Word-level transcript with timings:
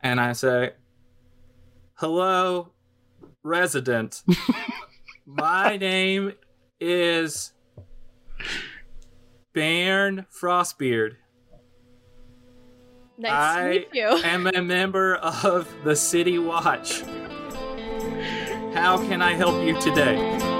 and 0.00 0.20
I 0.20 0.32
say, 0.32 0.72
"Hello, 1.94 2.70
resident. 3.42 4.22
My 5.26 5.76
name 5.76 6.32
is 6.80 7.52
Bairn 9.52 10.26
Frostbeard. 10.30 11.16
Nice 13.18 13.32
I 13.32 13.62
to 13.62 13.70
meet 13.70 13.88
you. 13.92 14.06
am 14.24 14.46
a 14.46 14.62
member 14.62 15.16
of 15.16 15.72
the 15.84 15.96
City 15.96 16.38
Watch. 16.38 17.02
How 18.74 18.98
can 19.08 19.22
I 19.22 19.34
help 19.34 19.62
you 19.64 19.80
today?" 19.80 20.57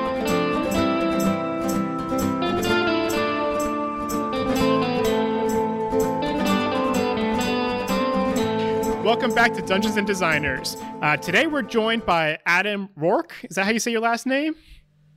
Welcome 9.18 9.34
back 9.34 9.52
to 9.54 9.62
Dungeons 9.62 9.96
and 9.96 10.06
Designers. 10.06 10.76
Uh, 11.02 11.16
today 11.16 11.48
we're 11.48 11.62
joined 11.62 12.06
by 12.06 12.38
Adam 12.46 12.88
Rourke. 12.94 13.34
Is 13.50 13.56
that 13.56 13.64
how 13.64 13.72
you 13.72 13.80
say 13.80 13.90
your 13.90 14.00
last 14.00 14.26
name? 14.26 14.54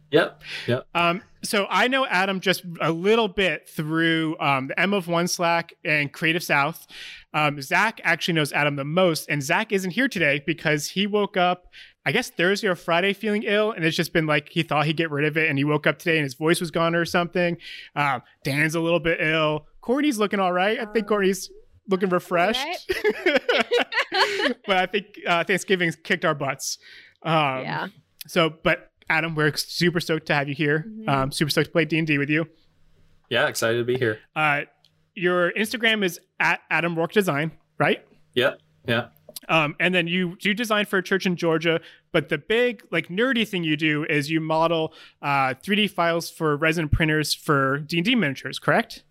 Yep. 0.10 0.42
Yep. 0.66 0.88
Um, 0.96 1.22
so 1.44 1.68
I 1.70 1.88
know 1.88 2.08
Adam 2.08 2.40
just 2.40 2.64
a 2.82 2.92
little 2.92 3.28
bit 3.28 3.70
through 3.70 4.40
um, 4.40 4.70
the 4.70 4.80
M 4.80 4.96
of 4.96 5.08
One 5.08 5.28
Slack 5.28 5.76
and 5.86 6.12
Creative 6.12 6.42
South. 6.42 6.88
Um, 7.36 7.62
Zach 7.62 8.02
actually 8.04 8.34
knows 8.34 8.52
Adam 8.52 8.76
the 8.76 8.84
most, 8.84 9.30
and 9.30 9.44
Zach 9.44 9.72
isn't 9.72 9.92
here 9.92 10.08
today 10.08 10.42
because 10.48 10.88
he 10.88 11.06
woke 11.06 11.38
up, 11.38 11.68
I 12.04 12.12
guess 12.12 12.32
Thursday 12.32 12.70
or 12.70 12.76
Friday, 12.76 13.14
feeling 13.14 13.44
ill, 13.44 13.72
and 13.72 13.86
it's 13.86 13.96
just 13.96 14.14
been 14.14 14.26
like 14.26 14.50
he 14.50 14.64
thought 14.64 14.88
he'd 14.88 14.98
get 14.98 15.12
rid 15.12 15.26
of 15.26 15.38
it, 15.38 15.48
and 15.48 15.60
he 15.60 15.64
woke 15.64 15.86
up 15.86 16.00
today 16.00 16.18
and 16.18 16.24
his 16.24 16.34
voice 16.34 16.60
was 16.60 16.72
gone 16.72 16.96
or 16.96 17.06
something. 17.06 17.56
Um, 17.96 18.24
Dan's 18.44 18.74
a 18.74 18.80
little 18.80 19.00
bit 19.00 19.22
ill. 19.22 19.68
Courtney's 19.82 20.18
looking 20.18 20.40
all 20.40 20.54
right. 20.54 20.80
I 20.80 20.86
think 20.86 21.08
Courtney's 21.08 21.52
looking 21.88 22.10
refreshed. 22.10 22.92
but 24.68 24.78
I 24.78 24.86
think 24.86 25.06
uh, 25.28 25.44
Thanksgiving's 25.44 25.96
kicked 25.96 26.26
our 26.26 26.36
butts. 26.36 26.78
Um, 27.24 27.62
yeah. 27.62 27.88
So, 28.28 28.54
but 28.64 28.92
Adam, 29.10 29.36
we're 29.36 29.54
super 29.56 30.00
stoked 30.00 30.28
to 30.28 30.34
have 30.34 30.48
you 30.48 30.56
here. 30.56 30.86
Mhm. 30.88 31.10
Um, 31.10 31.32
super 31.32 31.50
stoked 31.50 31.66
to 31.68 31.72
play 31.72 31.86
D 31.86 31.98
and 31.98 32.08
D 32.08 32.18
with 32.18 32.30
you. 32.30 32.48
Yeah, 33.30 33.48
excited 33.48 33.78
to 33.78 33.84
be 33.84 33.98
here. 33.98 34.20
Uh, 34.36 34.62
your 35.16 35.52
Instagram 35.54 36.04
is 36.04 36.20
at 36.40 36.62
Adam 36.70 36.96
Rourke 36.96 37.12
Design, 37.14 37.52
right? 37.78 38.06
Yeah, 38.34 38.54
Yeah. 38.88 39.08
Um, 39.50 39.76
and 39.80 39.94
then 39.96 40.08
you 40.08 40.38
do 40.38 40.54
design 40.54 40.86
for 40.86 41.00
a 41.00 41.04
church 41.04 41.26
in 41.26 41.36
Georgia, 41.36 41.82
but 42.12 42.30
the 42.30 42.38
big 42.38 42.84
like 42.92 43.08
nerdy 43.08 43.46
thing 43.48 43.64
you 43.64 43.76
do 43.76 44.06
is 44.06 44.30
you 44.30 44.40
model 44.40 44.94
uh, 45.22 45.56
3D 45.56 45.90
files 45.90 46.30
for 46.30 46.56
resin 46.56 46.88
printers 46.90 47.34
for 47.34 47.80
D 47.80 47.98
and 47.98 48.06
D 48.06 48.16
miniatures, 48.16 48.60
correct? 48.60 49.04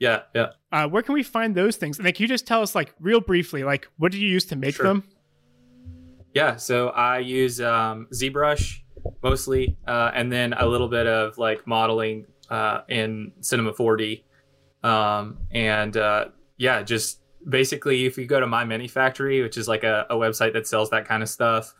Yeah. 0.00 0.22
Yeah. 0.34 0.46
Uh, 0.72 0.88
where 0.88 1.02
can 1.02 1.12
we 1.14 1.22
find 1.22 1.54
those 1.54 1.76
things? 1.76 1.98
And 1.98 2.06
like, 2.06 2.16
can 2.16 2.22
you 2.24 2.28
just 2.28 2.46
tell 2.46 2.62
us 2.62 2.74
like 2.74 2.94
real 2.98 3.20
briefly, 3.20 3.62
like 3.62 3.86
what 3.98 4.10
do 4.10 4.18
you 4.18 4.26
use 4.28 4.44
to 4.46 4.56
make 4.56 4.74
Sure. 4.74 4.86
them? 4.86 5.04
Yeah, 6.34 6.56
so 6.56 6.88
I 6.90 7.18
use 7.18 7.60
um, 7.60 8.06
ZBrush 8.12 8.78
mostly, 9.22 9.76
uh, 9.86 10.12
and 10.14 10.30
then 10.30 10.52
a 10.52 10.66
little 10.66 10.88
bit 10.88 11.06
of 11.06 11.36
like 11.38 11.66
modeling 11.66 12.26
uh, 12.48 12.82
in 12.88 13.32
Cinema 13.40 13.72
4D, 13.72 14.22
um, 14.84 15.38
and 15.50 15.96
uh, 15.96 16.26
yeah, 16.56 16.82
just 16.82 17.20
basically 17.48 18.06
if 18.06 18.16
you 18.16 18.26
go 18.26 18.38
to 18.38 18.46
My 18.46 18.64
Mini 18.64 18.86
Factory, 18.86 19.42
which 19.42 19.56
is 19.56 19.66
like 19.66 19.82
a, 19.82 20.06
a 20.08 20.14
website 20.14 20.52
that 20.52 20.68
sells 20.68 20.90
that 20.90 21.04
kind 21.04 21.22
of 21.22 21.28
stuff, 21.28 21.74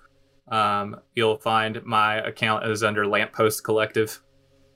um, 0.51 0.97
you'll 1.15 1.39
find 1.39 1.81
my 1.85 2.17
account 2.17 2.67
is 2.67 2.83
under 2.83 3.07
Lamppost 3.07 3.63
Collective, 3.63 4.21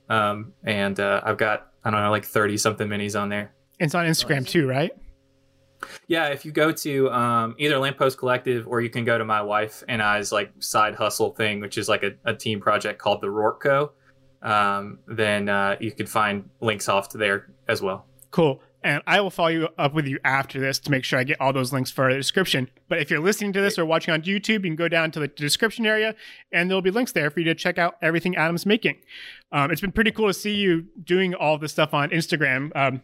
um, 0.09 0.53
and 0.63 0.99
uh, 1.01 1.19
I've 1.25 1.37
got 1.37 1.71
I 1.85 1.91
don't 1.91 2.01
know 2.01 2.09
like 2.11 2.25
thirty 2.25 2.57
something 2.57 2.87
minis 2.87 3.19
on 3.19 3.29
there. 3.29 3.53
It's 3.79 3.95
on 3.95 4.05
Instagram 4.05 4.47
too, 4.47 4.67
right? 4.67 4.91
Yeah, 6.07 6.27
if 6.27 6.45
you 6.45 6.51
go 6.51 6.71
to 6.71 7.11
um, 7.11 7.55
either 7.57 7.77
Lamppost 7.77 8.17
Collective 8.17 8.67
or 8.67 8.81
you 8.81 8.89
can 8.89 9.05
go 9.05 9.17
to 9.17 9.25
my 9.25 9.41
wife 9.41 9.83
and 9.87 10.01
I's 10.01 10.31
like 10.31 10.51
side 10.59 10.95
hustle 10.95 11.31
thing, 11.31 11.59
which 11.59 11.77
is 11.77 11.87
like 11.87 12.03
a, 12.03 12.11
a 12.25 12.33
team 12.33 12.59
project 12.59 12.99
called 12.99 13.21
the 13.21 13.29
Rourke 13.29 13.61
Co. 13.61 13.91
Um, 14.41 14.99
then 15.07 15.47
uh, 15.47 15.75
you 15.79 15.91
could 15.91 16.09
find 16.09 16.49
links 16.59 16.89
off 16.89 17.09
to 17.09 17.17
there 17.17 17.53
as 17.67 17.81
well. 17.81 18.07
Cool. 18.31 18.61
And 18.85 19.01
I 19.07 19.19
will 19.19 19.31
follow 19.31 19.47
you 19.49 19.69
up 19.79 19.95
with 19.95 20.05
you 20.05 20.19
after 20.23 20.59
this 20.59 20.77
to 20.81 20.91
make 20.91 21.03
sure 21.03 21.17
I 21.17 21.23
get 21.23 21.41
all 21.41 21.51
those 21.51 21.73
links 21.73 21.89
for 21.89 22.07
the 22.07 22.17
description. 22.17 22.69
But 22.87 22.99
if 22.99 23.09
you're 23.09 23.19
listening 23.19 23.51
to 23.53 23.61
this 23.61 23.79
or 23.79 23.85
watching 23.85 24.13
on 24.13 24.21
YouTube, 24.21 24.49
you 24.49 24.59
can 24.59 24.75
go 24.75 24.87
down 24.87 25.09
to 25.11 25.19
the 25.19 25.27
description 25.27 25.87
area 25.87 26.13
and 26.51 26.69
there'll 26.69 26.83
be 26.83 26.91
links 26.91 27.11
there 27.11 27.31
for 27.31 27.39
you 27.39 27.45
to 27.45 27.55
check 27.55 27.79
out 27.79 27.97
everything 28.03 28.35
Adam's 28.35 28.63
making. 28.63 28.97
Um, 29.51 29.71
it's 29.71 29.81
been 29.81 29.91
pretty 29.91 30.11
cool 30.11 30.27
to 30.27 30.35
see 30.35 30.53
you 30.53 30.85
doing 31.03 31.33
all 31.33 31.57
this 31.57 31.71
stuff 31.71 31.95
on 31.95 32.11
Instagram. 32.11 32.71
Um, 32.75 33.01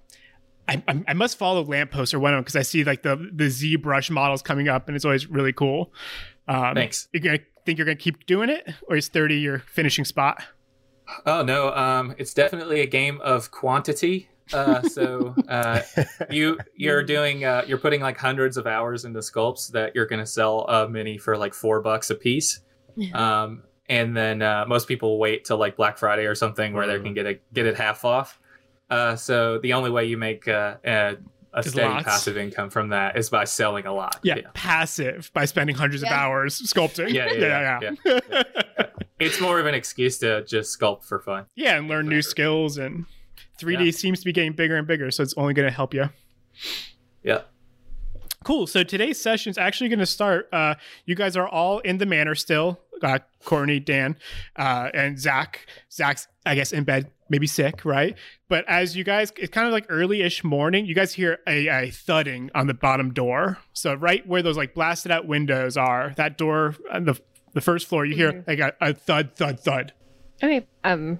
I, 0.67 0.83
I, 0.87 1.03
I 1.07 1.13
must 1.13 1.39
follow 1.39 1.63
Lamppost 1.63 2.13
or 2.13 2.19
one 2.19 2.33
of 2.33 2.37
them 2.37 2.43
because 2.43 2.55
I 2.55 2.61
see 2.61 2.83
like 2.83 3.01
the 3.01 3.15
the 3.33 3.45
ZBrush 3.45 4.11
models 4.11 4.43
coming 4.43 4.69
up 4.69 4.87
and 4.87 4.95
it's 4.95 5.03
always 5.03 5.25
really 5.27 5.51
cool. 5.51 5.91
Um, 6.47 6.75
Thanks. 6.75 7.07
You 7.11 7.21
gonna 7.21 7.39
think 7.65 7.79
you're 7.79 7.85
gonna 7.85 7.95
keep 7.95 8.27
doing 8.27 8.49
it, 8.49 8.69
or 8.87 8.97
is 8.97 9.07
30 9.07 9.35
your 9.39 9.59
finishing 9.59 10.05
spot? 10.05 10.43
Oh 11.25 11.41
no, 11.41 11.73
um, 11.73 12.13
it's 12.19 12.35
definitely 12.35 12.81
a 12.81 12.85
game 12.85 13.19
of 13.21 13.49
quantity. 13.49 14.29
Uh, 14.53 14.81
so 14.83 15.35
uh, 15.47 15.81
you 16.29 16.57
you're 16.75 17.03
doing 17.15 17.45
uh, 17.45 17.63
you're 17.67 17.77
putting 17.77 18.01
like 18.01 18.17
hundreds 18.17 18.57
of 18.57 18.67
hours 18.67 19.05
into 19.05 19.19
sculpts 19.19 19.71
that 19.71 19.95
you're 19.95 20.05
going 20.05 20.19
to 20.19 20.25
sell 20.25 20.61
a 20.67 20.87
mini 20.89 21.17
for 21.17 21.37
like 21.37 21.53
four 21.53 21.81
bucks 21.81 22.09
a 22.09 22.15
piece. 22.15 22.59
Um, 23.13 23.63
and 23.87 24.15
then 24.15 24.41
uh, 24.41 24.65
most 24.67 24.87
people 24.87 25.17
wait 25.19 25.45
till 25.45 25.57
like 25.57 25.75
Black 25.75 25.97
Friday 25.97 26.25
or 26.25 26.35
something 26.35 26.73
where 26.73 26.87
they 26.87 26.99
can 26.99 27.13
get 27.13 27.25
it 27.25 27.41
get 27.53 27.65
it 27.65 27.75
half 27.77 28.03
off. 28.05 28.39
Uh, 28.89 29.15
so 29.15 29.57
the 29.59 29.73
only 29.73 29.89
way 29.89 30.05
you 30.05 30.17
make 30.17 30.47
uh, 30.47 30.75
a, 30.85 31.15
a 31.53 31.63
steady 31.63 31.87
lots. 31.87 32.03
passive 32.05 32.35
income 32.37 32.69
from 32.69 32.89
that 32.89 33.17
is 33.17 33.29
by 33.29 33.45
selling 33.45 33.85
a 33.85 33.93
lot. 33.93 34.19
Yeah, 34.23 34.35
passive 34.53 35.31
by 35.33 35.45
spending 35.45 35.75
hundreds 35.77 36.03
of 36.03 36.09
Yeah. 36.09 36.19
hours 36.19 36.61
sculpting. 36.61 37.13
Yeah, 37.13 37.31
yeah, 37.31 37.79
yeah. 37.81 37.91
yeah, 38.05 38.19
yeah. 38.29 38.83
It's 39.19 39.39
more 39.39 39.59
of 39.59 39.65
an 39.67 39.75
excuse 39.75 40.17
to 40.19 40.43
just 40.45 40.77
sculpt 40.77 41.05
for 41.05 41.19
fun. 41.19 41.45
Yeah, 41.55 41.77
and 41.77 41.87
learn 41.87 42.09
new 42.09 42.21
skills 42.21 42.77
and 42.77 43.05
3D 43.65 43.85
Yeah. 43.85 43.91
seems 43.91 44.19
to 44.19 44.25
be 44.25 44.33
getting 44.33 44.53
bigger 44.53 44.75
and 44.75 44.87
bigger, 44.87 45.11
so 45.11 45.23
it's 45.23 45.33
only 45.37 45.53
going 45.53 45.67
to 45.67 45.73
help 45.73 45.93
you. 45.93 46.09
Yeah. 47.23 47.41
Cool. 48.43 48.65
So 48.65 48.83
today's 48.83 49.21
session 49.21 49.51
is 49.51 49.57
actually 49.57 49.89
going 49.89 49.99
to 49.99 50.05
start. 50.05 50.49
Uh, 50.51 50.75
you 51.05 51.13
guys 51.15 51.37
are 51.37 51.47
all 51.47 51.79
in 51.79 51.99
the 51.99 52.05
manor 52.07 52.33
still. 52.35 52.79
Uh, 53.03 53.19
Courtney, 53.45 53.79
Dan, 53.79 54.15
uh, 54.55 54.89
and 54.93 55.19
Zach. 55.19 55.65
Zach's, 55.91 56.27
I 56.45 56.53
guess, 56.55 56.71
in 56.71 56.83
bed, 56.83 57.09
maybe 57.29 57.47
sick, 57.47 57.83
right? 57.85 58.15
But 58.47 58.63
as 58.67 58.95
you 58.95 59.03
guys, 59.03 59.31
it's 59.37 59.51
kind 59.51 59.65
of 59.67 59.73
like 59.73 59.85
early-ish 59.89 60.43
morning. 60.43 60.85
You 60.85 60.93
guys 60.95 61.13
hear 61.13 61.39
a, 61.47 61.67
a 61.67 61.89
thudding 61.91 62.49
on 62.53 62.67
the 62.67 62.73
bottom 62.75 63.11
door. 63.13 63.57
So 63.73 63.93
right 63.95 64.25
where 64.27 64.41
those 64.43 64.57
like 64.57 64.73
blasted 64.75 65.11
out 65.11 65.25
windows 65.27 65.77
are, 65.77 66.13
that 66.17 66.37
door 66.37 66.75
on 66.91 67.05
the 67.05 67.19
the 67.53 67.61
first 67.61 67.87
floor, 67.87 68.05
you 68.05 68.15
hear 68.15 68.43
like 68.47 68.59
a, 68.59 68.73
a 68.79 68.93
thud, 68.93 69.35
thud, 69.35 69.59
thud. 69.59 69.93
Okay. 70.43 70.65
Um, 70.85 71.19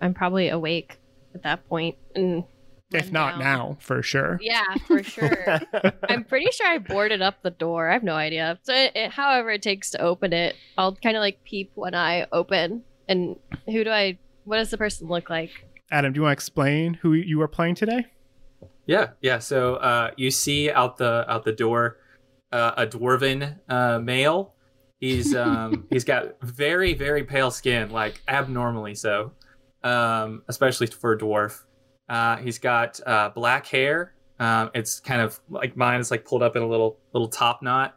I'm 0.00 0.12
probably 0.14 0.48
awake 0.48 0.98
at 1.34 1.42
that 1.42 1.68
point, 1.68 1.96
and 2.14 2.44
If 2.92 3.10
not 3.12 3.32
down. 3.32 3.38
now, 3.40 3.76
for 3.80 4.02
sure. 4.02 4.38
Yeah, 4.42 4.64
for 4.86 5.02
sure. 5.02 5.60
I'm 6.08 6.24
pretty 6.24 6.50
sure 6.52 6.66
I 6.66 6.78
boarded 6.78 7.22
up 7.22 7.42
the 7.42 7.50
door. 7.50 7.88
I 7.90 7.94
have 7.94 8.02
no 8.02 8.14
idea. 8.14 8.58
So, 8.62 8.74
it, 8.74 8.92
it- 8.94 9.10
however 9.12 9.50
it 9.50 9.62
takes 9.62 9.90
to 9.90 10.00
open 10.00 10.32
it, 10.32 10.56
I'll 10.78 10.94
kind 10.96 11.16
of 11.16 11.20
like 11.20 11.42
peep 11.44 11.72
when 11.74 11.94
I 11.94 12.26
open. 12.32 12.82
And 13.08 13.36
who 13.66 13.84
do 13.84 13.90
I? 13.90 14.18
What 14.44 14.56
does 14.58 14.70
the 14.70 14.78
person 14.78 15.08
look 15.08 15.28
like? 15.30 15.50
Adam, 15.90 16.12
do 16.12 16.18
you 16.18 16.22
want 16.22 16.30
to 16.30 16.34
explain 16.34 16.94
who 16.94 17.12
you 17.12 17.40
are 17.42 17.48
playing 17.48 17.74
today? 17.74 18.06
Yeah, 18.86 19.10
yeah. 19.20 19.38
So 19.38 19.76
uh, 19.76 20.10
you 20.16 20.30
see 20.30 20.70
out 20.70 20.96
the 20.96 21.24
out 21.28 21.44
the 21.44 21.52
door 21.52 21.98
uh, 22.50 22.72
a 22.76 22.86
dwarven 22.86 23.58
uh, 23.68 23.98
male. 23.98 24.54
He's 25.00 25.34
um, 25.34 25.86
he's 25.90 26.04
got 26.04 26.40
very 26.42 26.94
very 26.94 27.24
pale 27.24 27.50
skin, 27.50 27.90
like 27.90 28.22
abnormally 28.28 28.94
so, 28.94 29.32
um, 29.84 30.42
especially 30.48 30.86
for 30.88 31.12
a 31.12 31.18
dwarf. 31.18 31.62
Uh, 32.08 32.36
he's 32.36 32.58
got 32.58 33.00
uh, 33.06 33.30
black 33.30 33.66
hair. 33.66 34.14
Um, 34.38 34.70
it's 34.74 35.00
kind 35.00 35.20
of 35.22 35.40
like 35.48 35.76
mine. 35.76 36.00
It's 36.00 36.10
like 36.10 36.24
pulled 36.24 36.42
up 36.42 36.56
in 36.56 36.62
a 36.62 36.66
little 36.68 36.98
little 37.12 37.28
top 37.28 37.62
knot. 37.62 37.96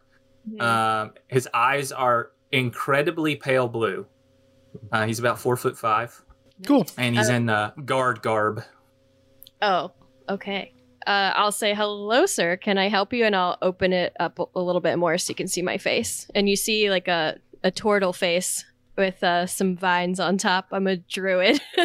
Um, 0.60 1.14
his 1.28 1.48
eyes 1.54 1.92
are 1.92 2.32
incredibly 2.52 3.36
pale 3.36 3.68
blue. 3.68 4.06
Uh, 4.92 5.06
he's 5.08 5.20
about 5.20 5.40
four 5.40 5.56
foot 5.58 5.78
five, 5.78 6.22
Cool. 6.66 6.86
and 6.98 7.16
he's 7.18 7.30
Uh, 7.30 7.34
in 7.34 7.50
uh, 7.50 7.72
guard 7.84 8.22
garb. 8.22 8.62
Oh, 9.62 9.92
okay. 10.30 10.74
Uh, 11.08 11.32
I'll 11.36 11.52
say 11.52 11.74
hello, 11.74 12.26
sir. 12.26 12.58
Can 12.58 12.78
I 12.78 12.90
help 12.90 13.14
you? 13.14 13.26
And 13.26 13.36
I'll 13.36 13.58
open 13.62 13.94
it 13.94 14.14
up 14.20 14.40
a- 14.40 14.46
a 14.56 14.62
little 14.62 14.82
bit 14.82 14.98
more 14.98 15.18
so 15.18 15.32
you 15.32 15.36
can 15.36 15.48
see 15.48 15.62
my 15.62 15.78
face. 15.78 16.30
And 16.36 16.50
you 16.50 16.56
see 16.56 16.90
like 16.90 17.08
a 17.08 17.38
a 17.64 17.72
turtle 17.72 18.14
face 18.14 18.64
with 18.98 19.24
uh, 19.24 19.46
some 19.46 19.76
vines 19.76 20.20
on 20.20 20.38
top. 20.38 20.68
I'm 20.72 20.88
a 20.88 20.98
druid. 20.98 21.62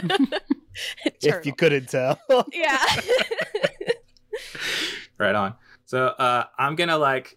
if 1.22 1.46
you 1.46 1.52
couldn't 1.52 1.88
tell. 1.88 2.20
yeah. 2.52 2.84
Right 5.18 5.34
on. 5.34 5.54
So 5.84 6.06
uh, 6.06 6.44
I'm 6.58 6.76
gonna 6.76 6.96
like 6.96 7.36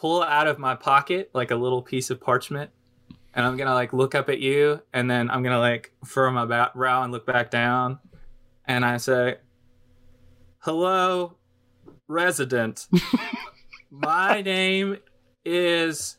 pull 0.00 0.20
out 0.20 0.48
of 0.48 0.58
my 0.58 0.74
pocket 0.74 1.30
like 1.32 1.52
a 1.52 1.54
little 1.54 1.80
piece 1.80 2.10
of 2.10 2.20
parchment, 2.20 2.72
and 3.34 3.46
I'm 3.46 3.56
gonna 3.56 3.74
like 3.74 3.92
look 3.92 4.16
up 4.16 4.28
at 4.28 4.40
you, 4.40 4.82
and 4.92 5.08
then 5.08 5.30
I'm 5.30 5.44
gonna 5.44 5.60
like 5.60 5.92
furrow 6.04 6.32
my 6.32 6.44
ba- 6.44 6.72
brow 6.74 7.04
and 7.04 7.12
look 7.12 7.26
back 7.26 7.52
down, 7.52 8.00
and 8.66 8.84
I 8.84 8.96
say, 8.96 9.36
"Hello, 10.58 11.36
resident. 12.08 12.88
My 13.92 14.42
name 14.42 14.96
is 15.44 16.16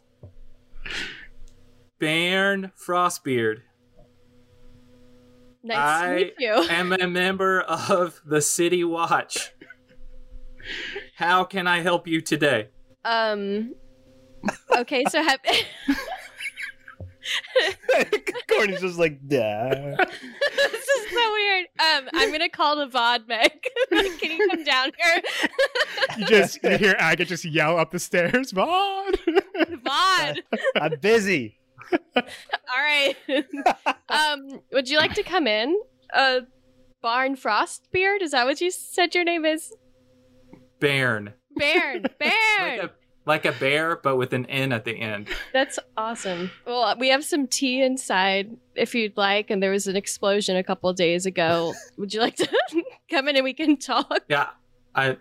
Bairn 2.01 2.71
Frostbeard. 2.75 3.61
Nice 5.63 5.77
I 5.77 6.07
to 6.07 6.15
meet 6.15 6.33
you. 6.39 6.53
I 6.53 6.73
am 6.73 6.91
a 6.91 7.07
member 7.07 7.61
of 7.61 8.19
the 8.25 8.41
City 8.41 8.83
Watch. 8.83 9.51
How 11.15 11.43
can 11.43 11.67
I 11.67 11.81
help 11.81 12.07
you 12.07 12.19
today? 12.19 12.69
Um. 13.05 13.75
Okay, 14.75 15.03
so 15.09 15.21
have 15.21 15.39
Courtney's 18.49 18.81
just 18.81 18.97
like, 18.97 19.19
yeah. 19.29 19.95
this 20.55 20.73
is 20.73 21.11
so 21.11 21.31
weird. 21.33 21.67
Um, 21.79 22.09
I'm 22.15 22.31
gonna 22.31 22.49
call 22.49 22.77
the 22.77 22.87
Vodbeck. 22.87 23.63
Can 24.19 24.31
you 24.31 24.49
come 24.49 24.63
down 24.63 24.91
here? 24.97 25.21
You 26.17 26.25
just 26.25 26.63
you 26.63 26.77
hear 26.79 26.95
Agate 26.97 27.27
just 27.27 27.45
yell 27.45 27.77
up 27.77 27.91
the 27.91 27.99
stairs, 27.99 28.51
Vaughn. 28.51 29.13
VOD. 29.85 30.39
I'm 30.75 30.99
busy. 30.99 31.59
All 32.15 32.23
right. 32.77 33.15
um, 34.09 34.61
would 34.71 34.89
you 34.89 34.97
like 34.97 35.13
to 35.13 35.23
come 35.23 35.47
in? 35.47 35.79
Uh, 36.13 36.41
Barn 37.01 37.35
Frostbeard. 37.35 38.21
Is 38.21 38.31
that 38.31 38.45
what 38.45 38.61
you 38.61 38.69
said 38.71 39.15
your 39.15 39.23
name 39.23 39.45
is? 39.45 39.73
Bairn. 40.79 41.33
Bairn. 41.55 42.05
Bairn. 42.19 42.33
Like 42.59 42.83
a, 42.83 42.91
like 43.25 43.45
a 43.45 43.51
bear, 43.59 43.95
but 43.97 44.17
with 44.17 44.33
an 44.33 44.45
N 44.47 44.71
at 44.71 44.83
the 44.83 44.99
end. 44.99 45.27
That's 45.53 45.77
awesome. 45.95 46.49
Well, 46.65 46.95
we 46.99 47.09
have 47.09 47.23
some 47.23 47.45
tea 47.47 47.81
inside 47.83 48.49
if 48.75 48.95
you'd 48.95 49.15
like, 49.15 49.51
and 49.51 49.61
there 49.61 49.69
was 49.71 49.85
an 49.87 49.95
explosion 49.95 50.55
a 50.57 50.63
couple 50.63 50.91
days 50.93 51.25
ago. 51.27 51.73
Would 51.97 52.13
you 52.15 52.19
like 52.19 52.35
to 52.37 52.49
come 53.11 53.27
in 53.27 53.35
and 53.35 53.43
we 53.43 53.53
can 53.53 53.77
talk? 53.77 54.21
Yeah, 54.27 54.47
I. 54.95 55.17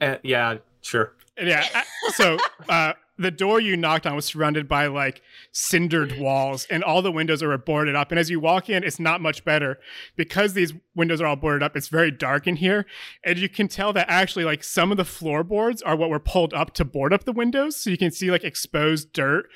Uh, 0.00 0.16
yeah, 0.22 0.56
sure. 0.82 1.14
yeah. 1.40 1.64
I- 1.74 1.84
So 2.12 2.36
uh, 2.68 2.92
the 3.18 3.30
door 3.30 3.60
you 3.60 3.76
knocked 3.76 4.06
on 4.06 4.14
was 4.14 4.26
surrounded 4.26 4.68
by 4.68 4.86
like 4.86 5.20
cindered 5.52 6.18
walls, 6.18 6.66
and 6.70 6.84
all 6.84 7.02
the 7.02 7.12
windows 7.12 7.42
are 7.42 7.56
boarded 7.58 7.96
up. 7.96 8.10
And 8.10 8.18
as 8.18 8.30
you 8.30 8.38
walk 8.40 8.70
in, 8.70 8.84
it's 8.84 9.00
not 9.00 9.20
much 9.20 9.44
better 9.44 9.78
because 10.16 10.54
these 10.54 10.72
windows 10.94 11.20
are 11.20 11.26
all 11.26 11.36
boarded 11.36 11.62
up. 11.62 11.76
It's 11.76 11.88
very 11.88 12.10
dark 12.10 12.46
in 12.46 12.56
here, 12.56 12.86
and 13.24 13.38
you 13.38 13.48
can 13.48 13.68
tell 13.68 13.92
that 13.92 14.06
actually 14.08 14.44
like 14.44 14.62
some 14.62 14.90
of 14.90 14.96
the 14.96 15.04
floorboards 15.04 15.82
are 15.82 15.96
what 15.96 16.10
were 16.10 16.20
pulled 16.20 16.54
up 16.54 16.74
to 16.74 16.84
board 16.84 17.12
up 17.12 17.24
the 17.24 17.32
windows, 17.32 17.76
so 17.76 17.90
you 17.90 17.98
can 17.98 18.10
see 18.10 18.30
like 18.30 18.44
exposed 18.44 19.12
dirt. 19.12 19.46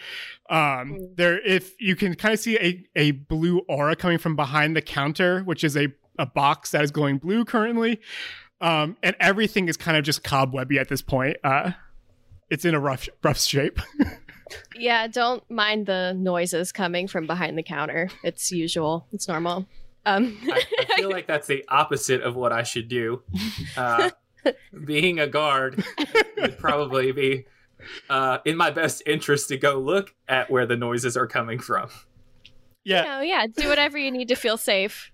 Um, 0.51 0.99
there, 1.17 1.41
if 1.47 1.75
you 1.81 1.97
can 1.97 2.15
kind 2.15 2.35
of 2.35 2.41
see 2.41 2.59
a 2.59 2.85
a 2.97 3.11
blue 3.13 3.61
aura 3.69 3.97
coming 3.97 4.19
from 4.19 4.37
behind 4.37 4.77
the 4.77 4.83
counter, 4.83 5.43
which 5.43 5.63
is 5.63 5.77
a 5.77 5.89
a 6.19 6.27
box 6.27 6.71
that 6.73 6.83
is 6.83 6.91
glowing 6.91 7.19
blue 7.19 7.45
currently. 7.45 8.01
Um, 8.61 8.97
and 9.03 9.17
everything 9.19 9.69
is 9.69 9.77
kind 9.77 9.97
of 9.97 10.05
just 10.05 10.23
cobwebby 10.23 10.79
at 10.79 10.89
this 10.89 11.03
point. 11.03 11.37
Uh, 11.43 11.73
it's 12.53 12.67
in 12.67 12.75
a 12.75 12.81
rough, 12.81 13.09
rough 13.23 13.41
shape. 13.41 13.81
Yeah, 14.77 15.07
don't 15.07 15.49
mind 15.51 15.87
the 15.87 16.13
noises 16.13 16.73
coming 16.73 17.09
from 17.09 17.27
behind 17.27 17.57
the 17.57 17.63
counter. 17.63 18.11
It's 18.23 18.53
usual. 18.53 19.07
It's 19.11 19.27
normal. 19.27 19.67
Um, 20.05 20.37
I, 20.43 20.63
I 20.79 20.97
feel 20.97 21.11
like 21.11 21.27
that's 21.27 21.47
the 21.47 21.65
opposite 21.71 22.21
of 22.21 22.37
what 22.37 22.53
I 22.53 22.63
should 22.63 22.89
do. 22.89 23.23
Uh, 23.75 24.11
being 24.85 25.21
a 25.21 25.27
guard 25.27 25.83
would 26.37 26.59
probably 26.59 27.13
be 27.13 27.47
uh, 28.11 28.39
in 28.45 28.59
my 28.59 28.71
best 28.71 29.03
interest 29.07 29.49
to 29.49 29.57
go 29.57 29.79
look 29.79 30.15
at 30.29 30.51
where 30.51 30.67
the 30.67 30.77
noises 30.77 31.17
are 31.17 31.27
coming 31.27 31.59
from. 31.59 31.89
yeah, 32.85 33.03
no, 33.03 33.21
yeah, 33.23 33.47
do 33.47 33.71
whatever 33.71 33.97
you 33.97 34.11
need 34.11 34.29
to 34.29 34.37
feel 34.37 34.59
safe. 34.59 35.11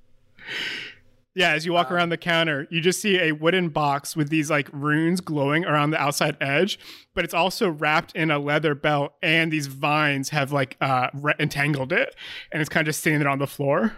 Yeah. 1.39 1.53
As 1.53 1.65
you 1.65 1.73
walk 1.73 1.91
Uh, 1.91 1.95
around 1.95 2.09
the 2.09 2.17
counter, 2.17 2.67
you 2.71 2.81
just 2.81 3.01
see 3.01 3.19
a 3.19 3.33
wooden 3.33 3.69
box 3.69 4.17
with 4.17 4.29
these 4.29 4.51
like 4.51 4.69
runes 4.73 5.21
glowing 5.21 5.65
around 5.65 5.91
the 5.91 6.01
outside 6.03 6.37
edge, 6.41 6.79
but 7.15 7.25
it's 7.25 7.35
also 7.35 7.71
wrapped 7.71 8.15
in 8.17 8.31
a 8.31 8.39
leather 8.39 8.75
belt, 8.75 9.15
and 9.23 9.53
these 9.53 9.67
vines 9.69 10.31
have 10.31 10.53
like 10.53 10.77
uh, 10.81 11.09
re- 11.15 11.35
entangled 11.39 11.93
it, 11.93 12.15
and 12.53 12.61
it's 12.61 12.69
kind 12.69 12.87
of 12.87 12.93
just 12.93 13.03
sitting 13.03 13.19
there 13.21 13.29
on 13.29 13.39
the 13.39 13.47
floor. 13.47 13.95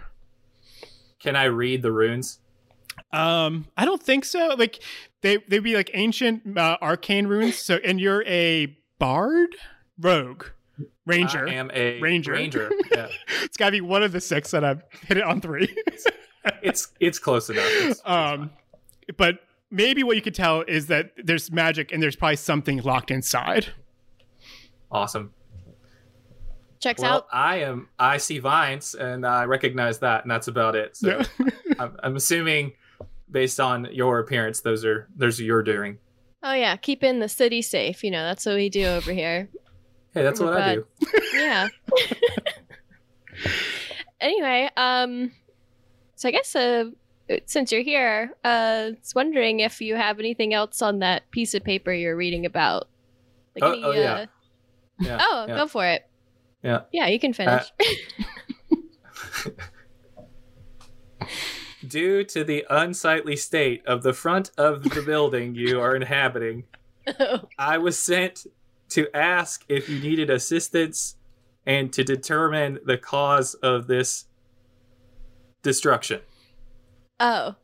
Can 1.19 1.35
I 1.35 1.45
read 1.45 1.81
the 1.81 1.91
runes? 1.91 2.39
Um, 3.13 3.67
I 3.77 3.85
don't 3.85 4.01
think 4.01 4.25
so. 4.25 4.55
Like 4.57 4.79
they 5.21 5.37
they'd 5.47 5.59
be 5.59 5.75
like 5.75 5.89
ancient 5.93 6.57
uh, 6.57 6.77
arcane 6.81 7.27
runes. 7.27 7.55
So 7.57 7.75
and 7.83 7.99
you're 7.99 8.23
a 8.25 8.77
bard, 8.99 9.55
rogue, 9.99 10.45
ranger. 11.05 11.47
I 11.47 11.53
am 11.53 11.71
a 11.73 11.99
Ranger. 11.99 12.33
Ranger. 12.33 12.71
Yeah. 12.91 13.07
it's 13.43 13.57
got 13.57 13.67
to 13.67 13.71
be 13.71 13.81
one 13.81 14.03
of 14.03 14.11
the 14.11 14.21
six 14.21 14.51
that 14.51 14.63
I've 14.63 14.83
hit 15.07 15.17
it 15.17 15.23
on 15.23 15.41
three. 15.41 15.73
It's 16.63 16.89
it's 16.99 17.19
close 17.19 17.49
enough. 17.49 17.65
It's- 17.65 17.91
it's 17.91 18.01
um, 18.05 18.51
but 19.17 19.39
maybe 19.69 20.03
what 20.03 20.15
you 20.15 20.21
could 20.21 20.35
tell 20.35 20.61
is 20.61 20.87
that 20.87 21.11
there's 21.23 21.51
magic 21.51 21.91
and 21.91 22.01
there's 22.01 22.15
probably 22.15 22.35
something 22.35 22.81
locked 22.83 23.11
inside. 23.11 23.67
awesome. 24.91 25.33
Checks 26.79 27.01
Well, 27.01 27.17
out. 27.17 27.27
I 27.31 27.57
am. 27.57 27.89
I 27.99 28.17
see 28.17 28.39
vines, 28.39 28.95
and 28.95 29.23
I 29.25 29.45
recognize 29.45 29.99
that, 29.99 30.23
and 30.23 30.31
that's 30.31 30.47
about 30.47 30.75
it. 30.75 30.97
So 30.97 31.21
Yeah. 31.39 31.45
I'm, 31.79 31.95
I'm 32.01 32.15
assuming, 32.15 32.73
based 33.29 33.59
on 33.59 33.87
your 33.91 34.17
appearance, 34.19 34.61
those 34.61 34.83
are 34.83 35.07
those 35.15 35.39
are 35.39 35.43
your 35.43 35.61
doing. 35.61 35.99
Oh 36.41 36.53
yeah, 36.53 36.75
keeping 36.77 37.19
the 37.19 37.29
city 37.29 37.61
safe. 37.61 38.03
You 38.03 38.09
know, 38.09 38.23
that's 38.23 38.47
what 38.47 38.55
we 38.55 38.69
do 38.69 38.85
over 38.85 39.13
here. 39.13 39.47
Hey, 40.15 40.23
that's 40.23 40.39
what 40.39 40.57
I 40.57 40.75
do. 40.75 40.85
Yeah. 41.35 41.67
anyway, 44.19 44.67
um, 44.75 45.31
so 46.21 46.29
I 46.29 46.31
guess 46.31 46.55
uh, 46.55 46.85
since 47.47 47.71
you're 47.71 47.81
here, 47.81 48.35
uh, 48.45 48.47
I 48.47 48.89
was 48.99 49.15
wondering 49.15 49.59
if 49.61 49.81
you 49.81 49.95
have 49.95 50.19
anything 50.19 50.53
else 50.53 50.79
on 50.83 50.99
that 50.99 51.31
piece 51.31 51.55
of 51.55 51.63
paper 51.63 51.91
you're 51.91 52.15
reading 52.15 52.45
about. 52.45 52.87
Like 53.55 53.63
Oh- 53.63 53.71
any, 53.71 53.83
oh, 53.83 53.91
yeah. 53.93 54.13
uh, 54.13 54.25
Yeah. 54.99 55.17
oh, 55.19 55.45
yeah. 55.47 55.55
go 55.55 55.65
for 55.67 55.83
it. 55.87 56.07
Yeah. 56.61 56.81
Yeah, 56.91 57.07
you 57.07 57.19
can 57.19 57.33
finish. 57.33 57.73
Due 61.87 62.23
to 62.25 62.43
the 62.43 62.67
unsightly 62.69 63.35
state 63.35 63.83
of 63.87 64.03
the 64.03 64.13
front 64.13 64.51
of 64.59 64.83
the 64.83 65.01
building 65.01 65.55
you 65.55 65.81
are 65.81 65.95
inhabiting, 65.95 66.65
I 67.57 67.79
was 67.79 67.97
sent 67.97 68.45
to 68.89 69.07
ask 69.17 69.65
if 69.67 69.89
you 69.89 69.99
needed 69.99 70.29
assistance 70.29 71.15
and 71.65 71.91
to 71.93 72.03
determine 72.03 72.77
the 72.85 72.97
cause 72.99 73.55
of 73.55 73.87
this 73.87 74.25
destruction. 75.61 76.21
oh. 77.19 77.55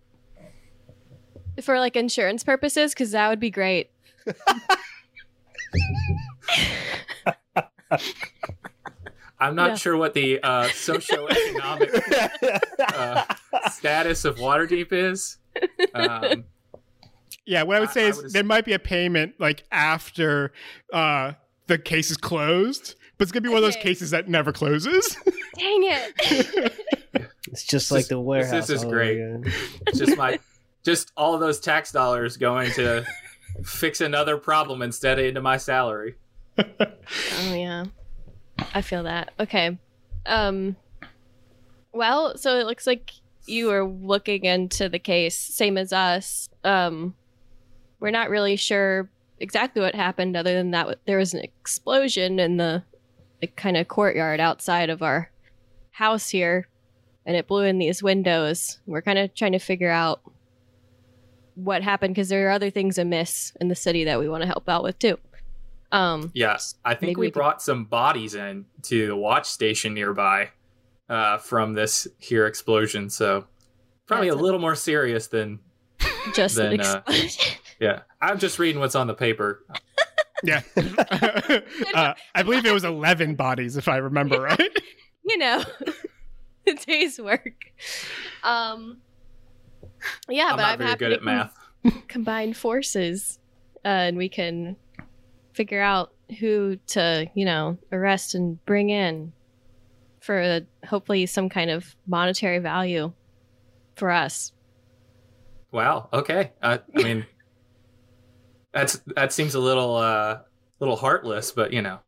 For 1.64 1.80
like 1.80 1.96
insurance 1.96 2.44
purposes, 2.44 2.94
because 2.94 3.12
that 3.12 3.30
would 3.30 3.40
be 3.40 3.50
great. 3.50 3.90
I'm 9.39 9.56
not 9.56 9.70
Yeah. 9.72 9.75
sure 9.75 9.98
what 9.98 10.13
the 10.13 10.42
uh, 10.42 10.63
socioeconomic 10.70 12.01
uh, 12.94 13.70
status 13.70 14.25
of 14.25 14.38
Waterdeep 14.38 14.92
is. 14.92 15.38
Um, 15.94 16.46
Yeah, 17.46 17.63
what 17.63 17.77
I 17.77 17.80
would 17.80 17.92
say 17.92 18.06
I 18.06 18.10
is 18.10 18.18
would 18.18 18.34
there 18.34 18.44
might 18.44 18.66
be 18.66 18.74
a 18.74 18.80
payment 18.80 19.36
like 19.39 19.63
after 19.72 20.51
uh, 20.92 21.34
the 21.68 21.77
case 21.77 22.12
is 22.12 22.18
closed, 22.18 22.96
but 23.18 23.24
it's 23.24 23.32
gonna 23.32 23.42
be 23.44 23.50
one 23.50 23.58
of 23.58 23.63
those 23.63 23.75
cases 23.77 24.10
that 24.12 24.27
never 24.27 24.51
closes. 24.51 25.16
Dang 25.58 25.84
it. 25.84 26.74
It's 27.47 27.63
just 27.63 27.88
This 27.88 27.91
like 27.91 28.01
is- 28.03 28.07
the 28.09 28.19
warehouse. 28.19 28.67
this 28.67 28.69
is 28.69 28.86
great. 28.86 29.17
again. 29.19 29.45
just 29.95 30.17
my, 30.17 30.39
just 30.83 31.12
all 31.17 31.38
those 31.38 31.59
tax 31.59 31.91
dollars 31.91 32.38
going 32.38 32.71
to 32.74 33.05
fix 33.63 34.01
another 34.01 34.38
problem 34.38 34.81
instead 34.81 35.17
of 35.19 35.25
into 35.25 35.41
my 35.41 35.57
salary. 35.57 36.15
Oh 36.59 36.65
yeah. 37.53 37.86
I 38.74 38.81
feel 38.81 39.03
that. 39.03 39.31
Okay. 39.39 39.77
Um 40.25 40.75
well, 41.93 42.38
so 42.38 42.57
it 42.59 42.65
looks 42.65 42.86
like 42.86 43.12
you 43.45 43.67
were 43.67 43.88
looking 43.88 44.43
into 44.43 44.89
the 44.89 45.00
case 45.00 45.38
same 45.38 45.77
as 45.77 45.93
us. 45.93 46.50
Um 46.63 47.15
we're 48.00 48.12
not 48.12 48.29
really 48.29 48.55
sure 48.55 49.09
exactly 49.39 49.81
what 49.81 49.95
happened 49.95 50.36
other 50.36 50.53
than 50.53 50.71
that 50.71 51.00
there 51.05 51.17
was 51.17 51.33
an 51.33 51.41
explosion 51.41 52.39
in 52.39 52.57
the 52.57 52.83
the 53.39 53.47
kind 53.47 53.77
of 53.77 53.88
courtyard 53.88 54.39
outside 54.39 54.89
of 54.89 55.01
our 55.03 55.31
house 55.91 56.29
here 56.29 56.67
and 57.27 57.36
it 57.38 57.48
blew 57.48 57.63
in 57.63 57.77
these 57.77 58.01
windows. 58.01 58.79
We're 58.88 59.03
kind 59.03 59.19
of 59.19 59.36
trying 59.36 59.51
to 59.51 59.60
figure 59.60 59.91
out 59.91 60.22
what 61.55 61.84
happened 61.84 62.15
because 62.15 62.29
there 62.29 62.48
are 62.48 62.51
other 62.51 62.69
things 62.69 62.98
amiss 62.98 63.51
in 63.62 63.67
the 63.67 63.75
city 63.75 64.03
that 64.05 64.19
we 64.19 64.29
want 64.29 64.41
to 64.43 64.48
help 64.48 64.67
out 64.69 64.84
with 64.84 64.98
too. 64.98 65.17
Um 65.91 66.31
Yes, 66.34 66.75
I 66.84 66.93
think 66.96 67.17
we 67.17 67.22
we 67.22 67.27
could- 67.27 67.34
brought 67.39 67.62
some 67.62 67.86
bodies 67.86 68.34
in 68.36 68.65
to 68.84 69.07
the 69.07 69.15
watch 69.15 69.46
station 69.48 69.93
nearby 69.93 70.50
uh, 71.10 71.38
from 71.38 71.74
this 71.74 72.07
here 72.19 72.46
explosion. 72.48 73.10
So 73.10 73.46
probably 74.07 74.27
a 74.27 74.31
That's 74.31 74.41
a- 74.41 74.43
little 74.43 74.60
more 74.60 74.75
serious 74.75 75.27
than 75.27 75.60
just 76.34 76.57
an 76.57 76.77
Then, 76.77 76.81
uh, 76.81 77.01
explosion. 77.07 77.53
yeah. 77.79 78.00
I'm 78.22 78.39
just 78.39 78.60
reading 78.60 78.79
what's 78.81 78.96
on 78.96 79.07
the 79.07 79.13
paper. 79.13 79.63
yeah, 80.43 80.62
uh, 81.93 82.13
I 82.36 82.43
believe 82.43 82.65
it 82.65 82.74
was 82.74 82.84
eleven 82.84 83.36
bodies, 83.36 83.75
if 83.77 83.88
I 83.88 83.98
remember 83.98 84.41
right. 84.43 84.77
you 85.25 85.38
know, 85.38 85.63
day's 86.86 87.19
work. 87.19 87.71
Um, 88.43 88.97
yeah, 90.29 90.50
I'm 90.51 90.57
but 90.57 90.65
I'm 90.65 90.77
very 90.77 90.89
happy 90.89 91.00
good 91.00 91.13
at 91.13 91.24
math. 91.24 91.55
combine 92.07 92.53
forces, 92.53 93.39
uh, 93.86 93.88
and 93.88 94.17
we 94.17 94.29
can 94.29 94.75
figure 95.53 95.81
out 95.81 96.13
who 96.39 96.77
to, 96.88 97.29
you 97.33 97.45
know, 97.45 97.77
arrest 97.91 98.36
and 98.36 98.63
bring 98.65 98.89
in 98.89 99.31
for 100.19 100.62
hopefully 100.86 101.25
some 101.25 101.50
kind 101.50 101.71
of 101.71 101.95
monetary 102.05 102.59
value 102.59 103.13
for 103.95 104.12
us. 104.12 104.51
Wow. 105.71 106.09
Okay. 106.12 106.51
Uh, 106.62 106.79
I 106.95 107.03
mean, 107.03 107.25
that's 108.74 109.01
that 109.15 109.33
seems 109.33 109.55
a 109.55 109.59
little 109.59 109.95
uh, 109.95 110.39
little 110.79 110.95
heartless, 110.95 111.51
but 111.51 111.74
you 111.74 111.81
know, 111.81 112.00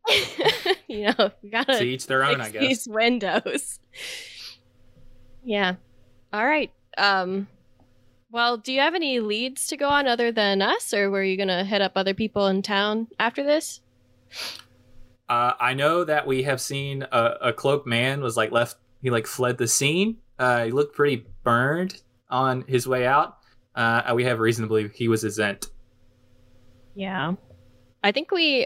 you 0.87 1.05
know, 1.17 1.31
gotta 1.51 1.79
to 1.79 1.83
each 1.83 2.07
their 2.07 2.23
own, 2.23 2.41
I 2.41 2.49
guess. 2.49 2.61
these 2.61 2.87
windows. 2.87 3.79
Yeah. 5.43 5.75
All 6.33 6.45
right. 6.45 6.71
Um. 6.97 7.47
Well, 8.31 8.57
do 8.57 8.71
you 8.71 8.79
have 8.79 8.93
any 8.93 9.19
leads 9.19 9.67
to 9.67 9.77
go 9.77 9.89
on 9.89 10.07
other 10.07 10.31
than 10.31 10.61
us, 10.61 10.93
or 10.93 11.09
were 11.09 11.23
you 11.23 11.35
gonna 11.35 11.63
hit 11.63 11.81
up 11.81 11.93
other 11.95 12.13
people 12.13 12.47
in 12.47 12.61
town 12.61 13.07
after 13.19 13.43
this? 13.43 13.81
Uh, 15.27 15.53
I 15.59 15.73
know 15.73 16.03
that 16.03 16.27
we 16.27 16.43
have 16.43 16.61
seen 16.61 17.03
a, 17.11 17.37
a 17.41 17.53
cloaked 17.53 17.87
man 17.87 18.21
was 18.21 18.37
like 18.37 18.51
left. 18.51 18.77
He 19.01 19.09
like 19.09 19.27
fled 19.27 19.57
the 19.57 19.67
scene. 19.67 20.17
Uh, 20.37 20.65
he 20.65 20.71
looked 20.71 20.95
pretty 20.95 21.25
burned 21.43 22.01
on 22.29 22.63
his 22.67 22.87
way 22.87 23.05
out. 23.05 23.37
Uh, 23.75 24.11
we 24.13 24.25
have 24.25 24.39
reason 24.39 24.63
to 24.63 24.67
believe 24.67 24.91
he 24.91 25.07
was 25.07 25.23
a 25.23 25.27
Zhent. 25.27 25.69
Yeah. 26.95 27.33
I 28.03 28.11
think 28.11 28.31
we 28.31 28.65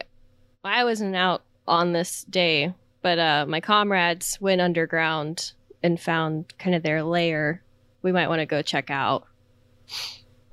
I 0.64 0.84
wasn't 0.84 1.16
out 1.16 1.44
on 1.68 1.94
this 1.94 2.24
day, 2.24 2.74
but 3.02 3.20
uh 3.20 3.46
my 3.48 3.62
comrades 3.62 4.40
went 4.42 4.62
underground 4.62 5.54
and 5.84 6.00
found 6.00 6.58
kind 6.58 6.76
of 6.76 6.84
their 6.84 7.04
lair. 7.04 7.62
We 8.02 8.12
might 8.12 8.28
want 8.30 8.40
to 8.40 8.46
go 8.46 8.62
check 8.62 8.90
out. 8.90 9.26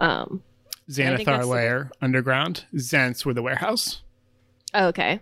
Um 0.00 0.42
I 0.88 0.92
think 0.92 1.24
that's 1.26 1.28
Xanathar 1.28 1.40
the- 1.42 1.46
layer 1.46 1.90
underground. 2.02 2.64
Zhents 2.74 3.24
with 3.24 3.36
the 3.36 3.42
warehouse. 3.42 4.02
okay. 4.74 5.20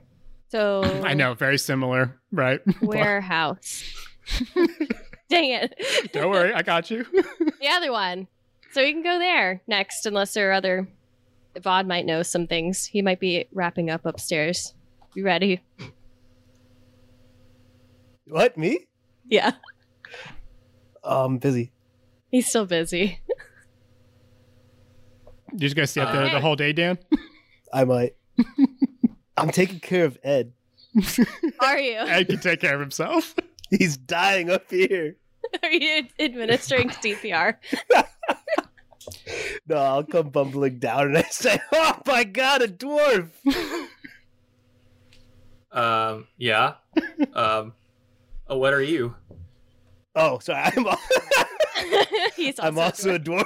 So 0.51 0.83
I 1.05 1.13
know, 1.13 1.35
very 1.35 1.59
similar, 1.59 2.19
right? 2.33 2.61
warehouse. 2.83 3.85
Dang 5.29 5.51
it. 5.51 6.11
Don't 6.13 6.31
worry, 6.31 6.55
I 6.55 6.63
got 6.63 6.91
you. 6.91 7.05
the 7.61 7.69
other 7.69 7.93
one. 7.93 8.29
So 8.73 8.83
we 8.83 8.93
can 8.93 9.03
go 9.03 9.19
there 9.19 9.61
next 9.67 10.07
unless 10.07 10.33
there 10.33 10.51
are 10.51 10.55
other 10.55 10.89
Vod 11.57 11.87
might 11.87 12.07
know 12.07 12.23
some 12.23 12.47
things. 12.47 12.87
He 12.87 13.03
might 13.03 13.19
be 13.21 13.47
wrapping 13.53 13.91
up 13.91 14.07
upstairs. 14.07 14.75
You 15.15 15.25
ready? 15.25 15.61
What? 18.27 18.57
Me? 18.57 18.87
Yeah. 19.29 19.53
I'm 21.09 21.39
busy. 21.39 21.73
He's 22.31 22.47
still 22.49 22.67
busy. 22.67 23.21
You're 25.53 25.61
just 25.61 25.77
gonna 25.77 25.87
stay 25.87 26.03
up 26.03 26.13
there 26.13 26.25
Okay. 26.25 26.35
the 26.35 26.41
whole 26.41 26.57
day, 26.57 26.73
Dan? 26.73 26.99
I 27.73 27.85
might. 27.85 28.15
I'm 29.37 29.51
taking 29.51 29.81
care 29.81 30.05
of 30.05 30.19
Ed. 30.23 30.53
Are 31.61 31.79
you? 31.79 31.97
Ed 31.99 32.29
can 32.29 32.41
take 32.41 32.61
care 32.61 32.75
of 32.75 32.81
himself. 32.81 33.35
He's 33.71 33.97
dying 33.97 34.51
up 34.51 34.71
here. 34.71 35.17
Are 35.63 35.71
you 35.71 36.05
administering 36.19 36.91
CPR? 36.91 37.55
No, 39.67 39.77
I'll 39.77 40.05
come 40.05 40.29
bumbling 40.29 40.79
down 40.79 41.07
and 41.07 41.19
I 41.19 41.23
say, 41.23 41.59
"Oh 41.73 41.99
my 42.07 42.25
god, 42.25 42.61
a 42.63 42.69
dwarf!" 42.69 43.31
Um, 45.73 46.27
yeah. 46.37 46.75
um, 47.35 47.73
oh, 48.49 48.59
what 48.59 48.75
are 48.75 48.83
you? 48.83 49.15
Oh, 50.19 50.39
sorry, 50.41 50.61
I'm. 50.77 50.87
al- 50.87 50.99
He's 52.37 52.59
also, 52.59 52.69
I'm 52.69 52.79
also 52.79 53.15
a 53.15 53.19
dwarf. 53.19 53.45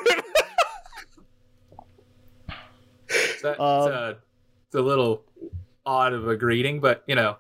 It's 3.09 3.45
a, 3.45 3.51
it's 3.51 3.61
Um, 3.61 3.93
a, 3.93 4.09
it's 4.67 4.75
a 4.75 4.81
little 4.81 5.25
odd 5.85 6.13
of 6.13 6.29
a 6.29 6.37
greeting, 6.37 6.81
but 6.81 7.03
you 7.07 7.15
know. 7.15 7.37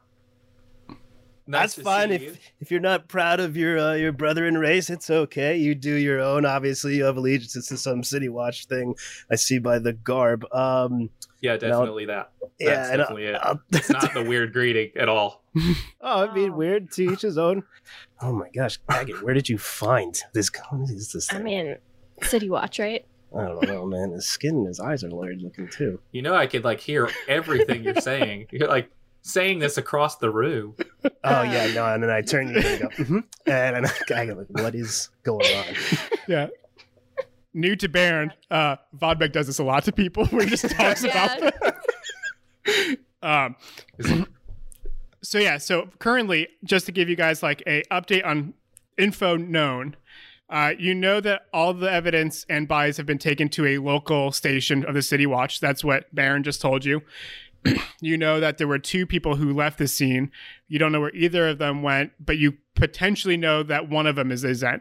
nice 1.46 1.74
That's 1.74 1.82
fine 1.84 2.12
if 2.12 2.22
you. 2.22 2.36
if 2.60 2.70
you're 2.70 2.80
not 2.80 3.08
proud 3.08 3.40
of 3.40 3.56
your 3.56 3.78
uh, 3.78 3.94
your 3.94 4.12
brother 4.12 4.46
in 4.46 4.58
race. 4.58 4.90
It's 4.90 5.08
okay. 5.10 5.56
You 5.56 5.74
do 5.74 5.94
your 5.94 6.20
own. 6.20 6.44
Obviously, 6.44 6.96
you 6.96 7.04
have 7.04 7.16
allegiances 7.16 7.68
to 7.68 7.76
some 7.78 8.02
city 8.02 8.28
watch 8.28 8.66
thing. 8.66 8.94
I 9.30 9.36
see 9.36 9.58
by 9.58 9.78
the 9.78 9.92
garb. 9.94 10.44
Um, 10.52 11.10
Yeah, 11.42 11.56
definitely 11.56 12.06
that. 12.06 12.30
yeah, 12.58 12.74
That's 12.76 12.90
and 12.90 12.98
definitely 12.98 13.24
it. 13.26 13.34
I'll- 13.42 13.60
It's 13.72 13.90
not 13.90 14.14
the 14.14 14.22
weird 14.22 14.52
greeting 14.52 14.92
at 14.96 15.08
all. 15.08 15.42
oh, 16.00 16.28
I 16.28 16.32
mean, 16.34 16.56
weird 16.56 16.90
to 16.92 17.12
each 17.12 17.22
his 17.22 17.36
own. 17.36 17.64
Oh 18.20 18.32
my 18.32 18.48
gosh, 18.54 18.78
Agate, 18.88 19.22
where 19.22 19.34
did 19.34 19.48
you 19.48 19.58
find 19.58 20.18
this? 20.32 20.50
What 20.70 20.88
is 20.88 21.12
this? 21.12 21.32
I 21.34 21.40
mean, 21.42 21.76
City 22.22 22.48
Watch, 22.48 22.78
right? 22.78 23.04
I 23.36 23.44
don't 23.46 23.66
know, 23.66 23.86
man. 23.86 24.12
His 24.12 24.26
skin 24.26 24.54
and 24.56 24.66
his 24.66 24.78
eyes 24.78 25.02
are 25.04 25.08
weird 25.10 25.42
looking 25.42 25.66
too. 25.68 26.00
You 26.12 26.22
know, 26.22 26.34
I 26.34 26.46
could 26.46 26.64
like 26.64 26.80
hear 26.80 27.10
everything 27.28 27.82
you're 27.82 27.94
saying. 28.00 28.46
You're 28.52 28.68
like 28.68 28.90
saying 29.22 29.58
this 29.58 29.78
across 29.78 30.16
the 30.16 30.30
room. 30.30 30.74
Oh 31.24 31.42
yeah, 31.42 31.72
no, 31.74 31.86
and 31.86 32.02
then 32.02 32.10
I 32.10 32.20
turn 32.22 32.48
you 32.48 32.56
and 32.60 32.80
go, 32.82 32.88
mhm. 32.88 33.24
and 33.46 33.84
then 33.84 33.92
I 34.16 34.26
go 34.26 34.34
like, 34.34 34.46
what 34.50 34.74
is 34.74 35.08
going 35.24 35.46
on? 35.56 35.64
Yeah. 36.28 36.48
New 37.54 37.76
to 37.76 37.88
Baron, 37.88 38.32
uh, 38.50 38.76
Vodbeck 38.96 39.32
does 39.32 39.46
this 39.46 39.58
a 39.58 39.64
lot 39.64 39.84
to 39.84 39.92
people 39.92 40.26
where 40.28 40.44
he 40.44 40.50
just 40.50 40.70
talks 40.76 41.04
about 41.04 41.40
them. 41.40 42.96
um, 43.22 43.56
so 45.22 45.38
yeah, 45.38 45.58
so 45.58 45.88
currently, 45.98 46.48
just 46.64 46.86
to 46.86 46.92
give 46.92 47.08
you 47.08 47.16
guys 47.16 47.42
like 47.42 47.62
a 47.66 47.82
update 47.90 48.26
on 48.26 48.54
info 48.98 49.36
known, 49.36 49.96
uh, 50.50 50.72
you 50.78 50.94
know 50.94 51.20
that 51.20 51.42
all 51.52 51.72
the 51.72 51.90
evidence 51.90 52.44
and 52.48 52.68
bodies 52.68 52.96
have 52.96 53.06
been 53.06 53.18
taken 53.18 53.48
to 53.48 53.66
a 53.66 53.78
local 53.78 54.32
station 54.32 54.84
of 54.84 54.94
the 54.94 55.02
City 55.02 55.26
Watch. 55.26 55.60
That's 55.60 55.82
what 55.82 56.14
Baron 56.14 56.42
just 56.42 56.60
told 56.60 56.84
you. 56.84 57.02
you 58.00 58.18
know 58.18 58.40
that 58.40 58.58
there 58.58 58.66
were 58.66 58.78
two 58.78 59.06
people 59.06 59.36
who 59.36 59.52
left 59.52 59.78
the 59.78 59.88
scene. 59.88 60.30
You 60.68 60.78
don't 60.78 60.92
know 60.92 61.00
where 61.00 61.14
either 61.14 61.48
of 61.48 61.58
them 61.58 61.82
went, 61.82 62.12
but 62.18 62.38
you 62.38 62.54
potentially 62.74 63.36
know 63.36 63.62
that 63.62 63.88
one 63.88 64.06
of 64.06 64.16
them 64.16 64.30
is 64.30 64.44
a 64.44 64.50
Zhent. 64.50 64.80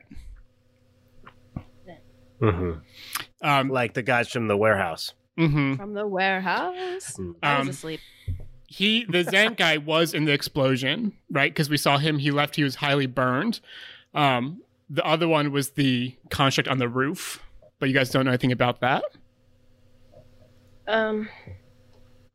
Mm-hmm. 2.42 3.48
Um, 3.48 3.70
Like 3.70 3.94
the 3.94 4.02
guys 4.04 4.30
from 4.30 4.48
the 4.48 4.58
warehouse. 4.58 5.14
mhm. 5.38 5.78
From 5.78 5.94
the 5.94 6.08
warehouse. 6.08 6.74
I 7.20 7.30
was 7.30 7.40
Um, 7.44 7.70
asleep. 7.70 8.00
he 8.68 9.06
the 9.06 9.24
Zhent 9.24 9.58
guy 9.58 9.78
was 9.78 10.14
in 10.14 10.26
the 10.26 10.32
explosion, 10.34 11.14
right? 11.30 11.52
Because 11.54 11.70
we 11.70 11.78
saw 11.78 11.98
him. 11.98 12.18
He 12.20 12.32
left. 12.32 12.56
He 12.56 12.64
was 12.64 12.76
highly 12.76 13.06
burned. 13.08 13.60
Um, 14.14 14.62
the 14.90 15.06
other 15.06 15.28
one 15.28 15.52
was 15.52 15.72
the 15.72 16.16
construct 16.30 16.68
on 16.68 16.78
the 16.80 16.90
roof, 16.90 17.42
but 17.80 17.88
you 17.90 17.96
guys 17.96 18.10
don't 18.10 18.26
know 18.26 18.32
anything 18.32 18.52
about 18.52 18.82
that. 18.82 19.04
Um, 20.88 21.30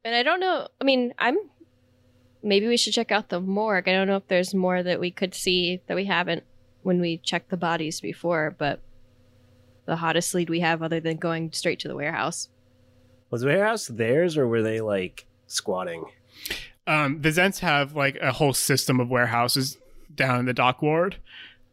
and 0.04 0.14
I 0.14 0.22
don't 0.22 0.40
know. 0.40 0.68
I 0.80 0.84
mean, 0.84 1.12
I'm. 1.18 1.36
Maybe 2.42 2.68
we 2.68 2.76
should 2.76 2.92
check 2.92 3.10
out 3.10 3.28
the 3.28 3.40
morgue. 3.40 3.88
I 3.88 3.92
don't 3.92 4.06
know 4.06 4.16
if 4.16 4.28
there's 4.28 4.54
more 4.54 4.80
that 4.82 5.00
we 5.00 5.10
could 5.10 5.34
see 5.34 5.80
that 5.88 5.96
we 5.96 6.04
haven't 6.04 6.44
when 6.82 7.00
we 7.00 7.18
checked 7.18 7.50
the 7.50 7.56
bodies 7.56 8.00
before, 8.00 8.54
but 8.56 8.80
the 9.86 9.96
hottest 9.96 10.34
lead 10.34 10.50
we 10.50 10.60
have 10.60 10.82
other 10.82 11.00
than 11.00 11.16
going 11.16 11.52
straight 11.52 11.80
to 11.80 11.88
the 11.88 11.96
warehouse. 11.96 12.48
Was 13.30 13.40
the 13.40 13.48
warehouse 13.48 13.86
theirs, 13.86 14.36
or 14.36 14.46
were 14.46 14.62
they 14.62 14.80
like 14.80 15.26
squatting? 15.46 16.04
Um, 16.86 17.22
the 17.22 17.30
Zhents 17.30 17.60
have 17.60 17.96
like 17.96 18.16
a 18.20 18.32
whole 18.32 18.52
system 18.52 19.00
of 19.00 19.08
warehouses 19.08 19.78
down 20.14 20.40
in 20.40 20.46
the 20.46 20.52
dock 20.52 20.82
ward 20.82 21.16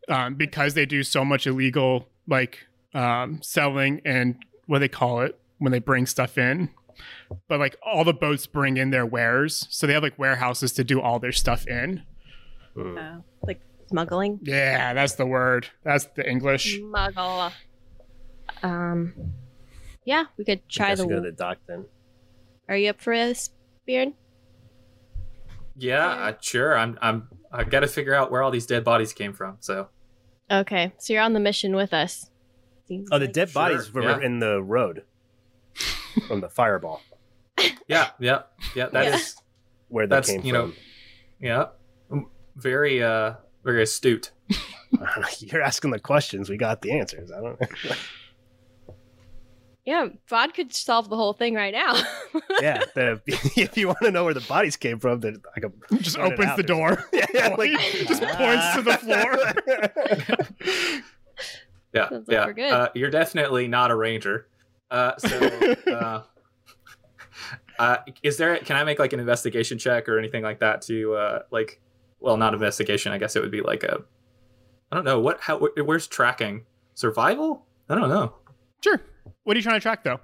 um, 0.09 0.35
because 0.35 0.73
they 0.73 0.85
do 0.85 1.03
so 1.03 1.23
much 1.23 1.45
illegal 1.45 2.07
like 2.27 2.65
um, 2.93 3.41
selling 3.41 4.01
and 4.05 4.37
what 4.65 4.79
they 4.79 4.87
call 4.87 5.21
it 5.21 5.39
when 5.59 5.71
they 5.71 5.79
bring 5.79 6.05
stuff 6.05 6.37
in. 6.37 6.69
But 7.47 7.59
like 7.59 7.75
all 7.85 8.03
the 8.03 8.13
boats 8.13 8.47
bring 8.47 8.77
in 8.77 8.91
their 8.91 9.05
wares, 9.05 9.67
so 9.69 9.87
they 9.87 9.93
have 9.93 10.03
like 10.03 10.17
warehouses 10.17 10.73
to 10.73 10.83
do 10.83 11.01
all 11.01 11.19
their 11.19 11.31
stuff 11.31 11.67
in. 11.67 12.03
Uh, 12.77 13.17
like 13.41 13.61
smuggling. 13.89 14.39
Yeah, 14.43 14.93
that's 14.93 15.15
the 15.15 15.25
word. 15.25 15.67
That's 15.83 16.05
the 16.05 16.27
English. 16.27 16.79
Smuggle. 16.79 17.51
Um, 18.63 19.13
yeah, 20.05 20.25
we 20.37 20.45
could 20.45 20.67
try 20.69 20.89
Guess 20.89 20.99
the. 20.99 21.07
go 21.07 21.15
to 21.15 21.21
the 21.21 21.31
dock 21.31 21.57
then. 21.67 21.85
Are 22.69 22.75
you 22.77 22.89
up 22.89 23.01
for 23.01 23.15
this, 23.15 23.49
Beard? 23.85 24.13
Yeah, 25.75 26.05
uh, 26.07 26.33
sure. 26.41 26.77
I'm. 26.77 26.97
I'm. 27.01 27.27
I 27.51 27.63
got 27.63 27.81
to 27.81 27.87
figure 27.87 28.13
out 28.15 28.31
where 28.31 28.41
all 28.41 28.51
these 28.51 28.65
dead 28.65 28.83
bodies 28.83 29.13
came 29.13 29.33
from. 29.33 29.57
So 29.59 29.89
Okay, 30.51 30.91
so 30.97 31.13
you're 31.13 31.21
on 31.21 31.33
the 31.33 31.39
mission 31.39 31.75
with 31.75 31.93
us. 31.93 32.29
Seems 32.87 33.09
Oh, 33.11 33.19
the 33.19 33.25
like- 33.25 33.33
dead 33.33 33.49
Sure, 33.49 33.61
bodies 33.61 33.93
were 33.93 34.03
yeah. 34.03 34.19
in 34.19 34.39
the 34.39 34.61
road 34.61 35.03
from 36.27 36.41
the 36.41 36.49
fireball 36.49 37.01
yeah, 37.87 38.09
yeah, 38.19 38.43
yeah. 38.75 38.87
That 38.87 39.05
is. 39.15 39.35
Yeah. 39.35 39.41
where 39.89 40.07
they 40.07 40.15
That's, 40.15 40.29
came 40.29 40.41
you 40.43 40.53
know- 40.53 40.67
from. 40.67 40.75
yeah. 41.39 41.65
Mm, 42.11 42.25
Very. 42.55 43.01
Uh. 43.03 43.33
Very 43.63 43.81
astute. 43.83 44.31
You're 45.39 45.61
asking 45.61 45.91
the 45.91 45.99
questions. 45.99 46.49
We 46.49 46.57
got 46.57 46.81
the 46.81 46.91
answers. 46.99 47.31
I 47.31 47.39
don't 47.39 47.59
know. 47.61 47.67
Yeah, 49.85 50.07
Vod 50.29 50.53
could 50.53 50.73
solve 50.73 51.09
the 51.09 51.17
whole 51.17 51.33
thing 51.33 51.55
right 51.55 51.73
now. 51.73 51.93
yeah, 52.61 52.83
the, 52.95 53.21
if 53.27 53.77
you 53.77 53.87
want 53.87 53.99
to 54.03 54.11
know 54.11 54.23
where 54.23 54.33
the 54.33 54.39
bodies 54.41 54.77
came 54.77 54.97
from, 54.99 55.19
then 55.19 55.41
I 55.55 55.59
can 55.59 55.73
Just 55.99 56.17
opens 56.17 56.47
out. 56.47 56.57
the 56.57 56.63
door. 56.63 57.03
Yeah, 57.13 57.25
yeah, 57.33 57.47
like 57.57 57.71
just 57.71 58.23
points 58.23 58.75
to 58.75 58.81
the 58.81 58.97
floor. 58.97 59.37
Yeah, 61.93 62.09
Sounds 62.09 62.27
like 62.27 62.33
yeah. 62.33 62.45
we're 62.45 62.53
good. 62.53 62.71
Uh, 62.71 62.89
you're 62.95 63.09
definitely 63.11 63.67
not 63.67 63.91
a 63.91 63.95
ranger. 63.95 64.47
Uh, 64.89 65.17
so, 65.17 65.37
uh, 65.91 66.23
Uh, 67.79 67.97
is 68.21 68.37
there? 68.37 68.57
Can 68.59 68.75
I 68.75 68.83
make 68.83 68.99
like 68.99 69.13
an 69.13 69.19
investigation 69.19 69.77
check 69.79 70.07
or 70.07 70.17
anything 70.19 70.43
like 70.43 70.59
that 70.59 70.81
to 70.83 71.15
uh, 71.15 71.39
like? 71.51 71.81
Well, 72.19 72.37
not 72.37 72.53
investigation. 72.53 73.11
I 73.11 73.17
guess 73.17 73.35
it 73.35 73.41
would 73.41 73.51
be 73.51 73.61
like 73.61 73.83
a. 73.83 73.99
I 74.91 74.95
don't 74.95 75.05
know 75.05 75.19
what. 75.19 75.39
How? 75.41 75.57
Where's 75.59 76.07
tracking? 76.07 76.65
Survival? 76.93 77.65
I 77.89 77.95
don't 77.95 78.09
know. 78.09 78.35
Sure. 78.83 79.01
What 79.43 79.55
are 79.55 79.59
you 79.59 79.63
trying 79.63 79.75
to 79.75 79.81
track 79.81 80.03
though? 80.03 80.19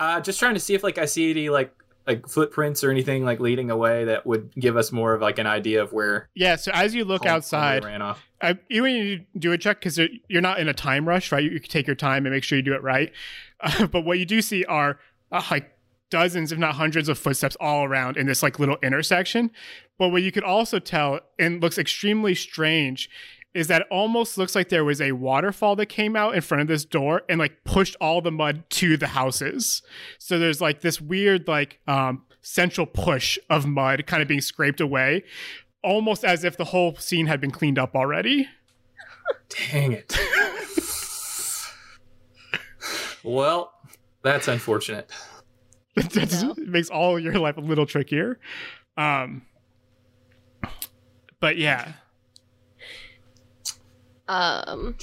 Uh, 0.00 0.20
just 0.20 0.38
trying 0.38 0.54
to 0.54 0.60
see 0.60 0.74
if 0.74 0.82
like 0.82 0.98
I 0.98 1.04
see 1.04 1.30
any 1.30 1.48
like 1.50 1.72
like 2.06 2.28
footprints 2.28 2.84
or 2.84 2.90
anything 2.90 3.24
like 3.24 3.40
leading 3.40 3.70
away 3.70 4.04
that 4.04 4.26
would 4.26 4.54
give 4.54 4.76
us 4.76 4.92
more 4.92 5.14
of 5.14 5.22
like 5.22 5.38
an 5.38 5.46
idea 5.46 5.82
of 5.82 5.92
where 5.92 6.28
Yeah. 6.34 6.56
So 6.56 6.70
as 6.74 6.94
you 6.94 7.04
look 7.04 7.22
home- 7.22 7.36
outside, 7.36 7.84
ran 7.84 8.02
off. 8.02 8.22
I, 8.42 8.58
you 8.68 8.84
need 8.84 9.26
to 9.32 9.38
do 9.38 9.52
a 9.52 9.58
check 9.58 9.78
because 9.78 9.98
you're 10.28 10.42
not 10.42 10.58
in 10.58 10.68
a 10.68 10.74
time 10.74 11.08
rush, 11.08 11.32
right? 11.32 11.42
You, 11.42 11.50
you 11.50 11.60
can 11.60 11.70
take 11.70 11.86
your 11.86 11.96
time 11.96 12.26
and 12.26 12.34
make 12.34 12.44
sure 12.44 12.56
you 12.58 12.62
do 12.62 12.74
it 12.74 12.82
right. 12.82 13.12
Uh, 13.60 13.86
but 13.86 14.04
what 14.04 14.18
you 14.18 14.26
do 14.26 14.42
see 14.42 14.62
are 14.66 14.98
uh, 15.32 15.42
like 15.50 15.70
dozens, 16.10 16.52
if 16.52 16.58
not 16.58 16.74
hundreds, 16.74 17.08
of 17.08 17.16
footsteps 17.18 17.56
all 17.60 17.84
around 17.84 18.18
in 18.18 18.26
this 18.26 18.42
like 18.42 18.58
little 18.58 18.76
intersection. 18.82 19.50
But 19.96 20.10
what 20.10 20.22
you 20.22 20.30
could 20.30 20.44
also 20.44 20.78
tell 20.78 21.20
and 21.38 21.62
looks 21.62 21.78
extremely 21.78 22.34
strange 22.34 23.08
is 23.54 23.68
that 23.68 23.82
it 23.82 23.86
almost 23.90 24.36
looks 24.36 24.54
like 24.54 24.68
there 24.68 24.84
was 24.84 25.00
a 25.00 25.12
waterfall 25.12 25.76
that 25.76 25.86
came 25.86 26.16
out 26.16 26.34
in 26.34 26.40
front 26.40 26.60
of 26.62 26.66
this 26.68 26.84
door 26.84 27.22
and 27.28 27.38
like 27.38 27.62
pushed 27.64 27.94
all 28.00 28.20
the 28.20 28.32
mud 28.32 28.64
to 28.68 28.96
the 28.96 29.06
houses. 29.08 29.80
So 30.18 30.38
there's 30.38 30.60
like 30.60 30.80
this 30.80 31.00
weird 31.00 31.46
like 31.46 31.78
um, 31.86 32.24
central 32.42 32.86
push 32.86 33.38
of 33.48 33.64
mud 33.66 34.06
kind 34.06 34.20
of 34.22 34.28
being 34.28 34.40
scraped 34.40 34.80
away, 34.80 35.22
almost 35.82 36.24
as 36.24 36.42
if 36.44 36.56
the 36.56 36.64
whole 36.64 36.96
scene 36.96 37.26
had 37.26 37.40
been 37.40 37.52
cleaned 37.52 37.78
up 37.78 37.94
already. 37.94 38.48
Dang 39.70 39.92
it. 39.92 40.18
well, 43.22 43.72
that's 44.22 44.48
unfortunate. 44.48 45.10
That 45.96 46.10
just 46.10 46.42
No. 46.42 46.54
makes 46.58 46.90
all 46.90 47.20
your 47.20 47.34
life 47.38 47.56
a 47.56 47.60
little 47.60 47.86
trickier. 47.86 48.40
Um, 48.96 49.42
but 51.38 51.56
yeah, 51.56 51.92
Um, 54.28 54.96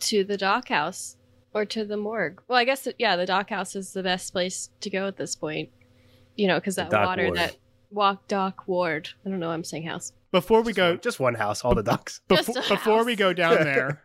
to 0.00 0.24
the 0.24 0.36
dock 0.36 0.68
house 0.68 1.16
or 1.54 1.64
to 1.66 1.84
the 1.84 1.96
morgue. 1.96 2.42
Well, 2.48 2.58
I 2.58 2.64
guess 2.64 2.88
yeah, 2.98 3.16
the 3.16 3.26
dock 3.26 3.50
house 3.50 3.76
is 3.76 3.92
the 3.92 4.02
best 4.02 4.32
place 4.32 4.70
to 4.80 4.90
go 4.90 5.06
at 5.06 5.16
this 5.16 5.34
point. 5.34 5.70
You 6.36 6.48
know, 6.48 6.58
because 6.58 6.76
that 6.76 6.90
water 6.92 7.24
ward. 7.24 7.36
that 7.36 7.56
walk 7.90 8.26
dock 8.26 8.66
ward. 8.66 9.10
I 9.24 9.28
don't 9.28 9.38
know. 9.38 9.50
I'm 9.50 9.64
saying 9.64 9.84
house. 9.84 10.12
before 10.30 10.62
we 10.62 10.72
go, 10.72 10.96
just 10.96 11.20
one 11.20 11.34
house, 11.34 11.64
all 11.64 11.74
the 11.74 11.82
ducks. 11.82 12.20
Just 12.30 12.46
before, 12.46 12.62
a 12.64 12.68
before 12.68 13.04
we 13.04 13.16
go 13.16 13.32
down 13.32 13.54
there, 13.64 14.02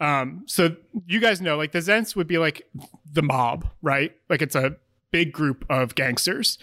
um, 0.00 0.44
so 0.46 0.74
you 1.06 1.20
guys 1.20 1.40
know, 1.40 1.56
like 1.56 1.72
the 1.72 1.80
Zhents 1.80 2.16
would 2.16 2.26
be 2.26 2.38
like 2.38 2.68
the 3.10 3.22
mob, 3.22 3.66
right? 3.82 4.16
Like 4.28 4.40
it's 4.42 4.54
a 4.54 4.76
big 5.10 5.32
group 5.32 5.64
of 5.68 5.94
gangsters. 5.94 6.58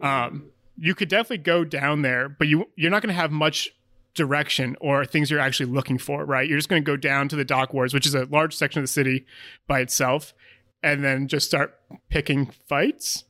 Um, 0.00 0.50
you 0.76 0.94
could 0.94 1.08
definitely 1.08 1.38
go 1.38 1.64
down 1.64 2.02
there, 2.02 2.28
but 2.28 2.48
you 2.48 2.68
you're 2.74 2.90
not 2.90 3.02
going 3.02 3.14
to 3.14 3.20
have 3.20 3.30
much 3.30 3.70
direction 4.14 4.76
or 4.80 5.04
things 5.04 5.30
you're 5.30 5.40
actually 5.40 5.70
looking 5.72 5.98
for, 5.98 6.24
right? 6.24 6.48
You're 6.48 6.58
just 6.58 6.68
going 6.68 6.82
to 6.82 6.86
go 6.86 6.96
down 6.96 7.28
to 7.28 7.36
the 7.36 7.44
dock 7.44 7.72
wards, 7.72 7.94
which 7.94 8.06
is 8.06 8.14
a 8.14 8.24
large 8.26 8.54
section 8.54 8.80
of 8.80 8.84
the 8.84 8.88
city 8.88 9.24
by 9.66 9.80
itself, 9.80 10.34
and 10.82 11.02
then 11.04 11.28
just 11.28 11.46
start 11.46 11.78
picking 12.10 12.46
fights. 12.68 13.24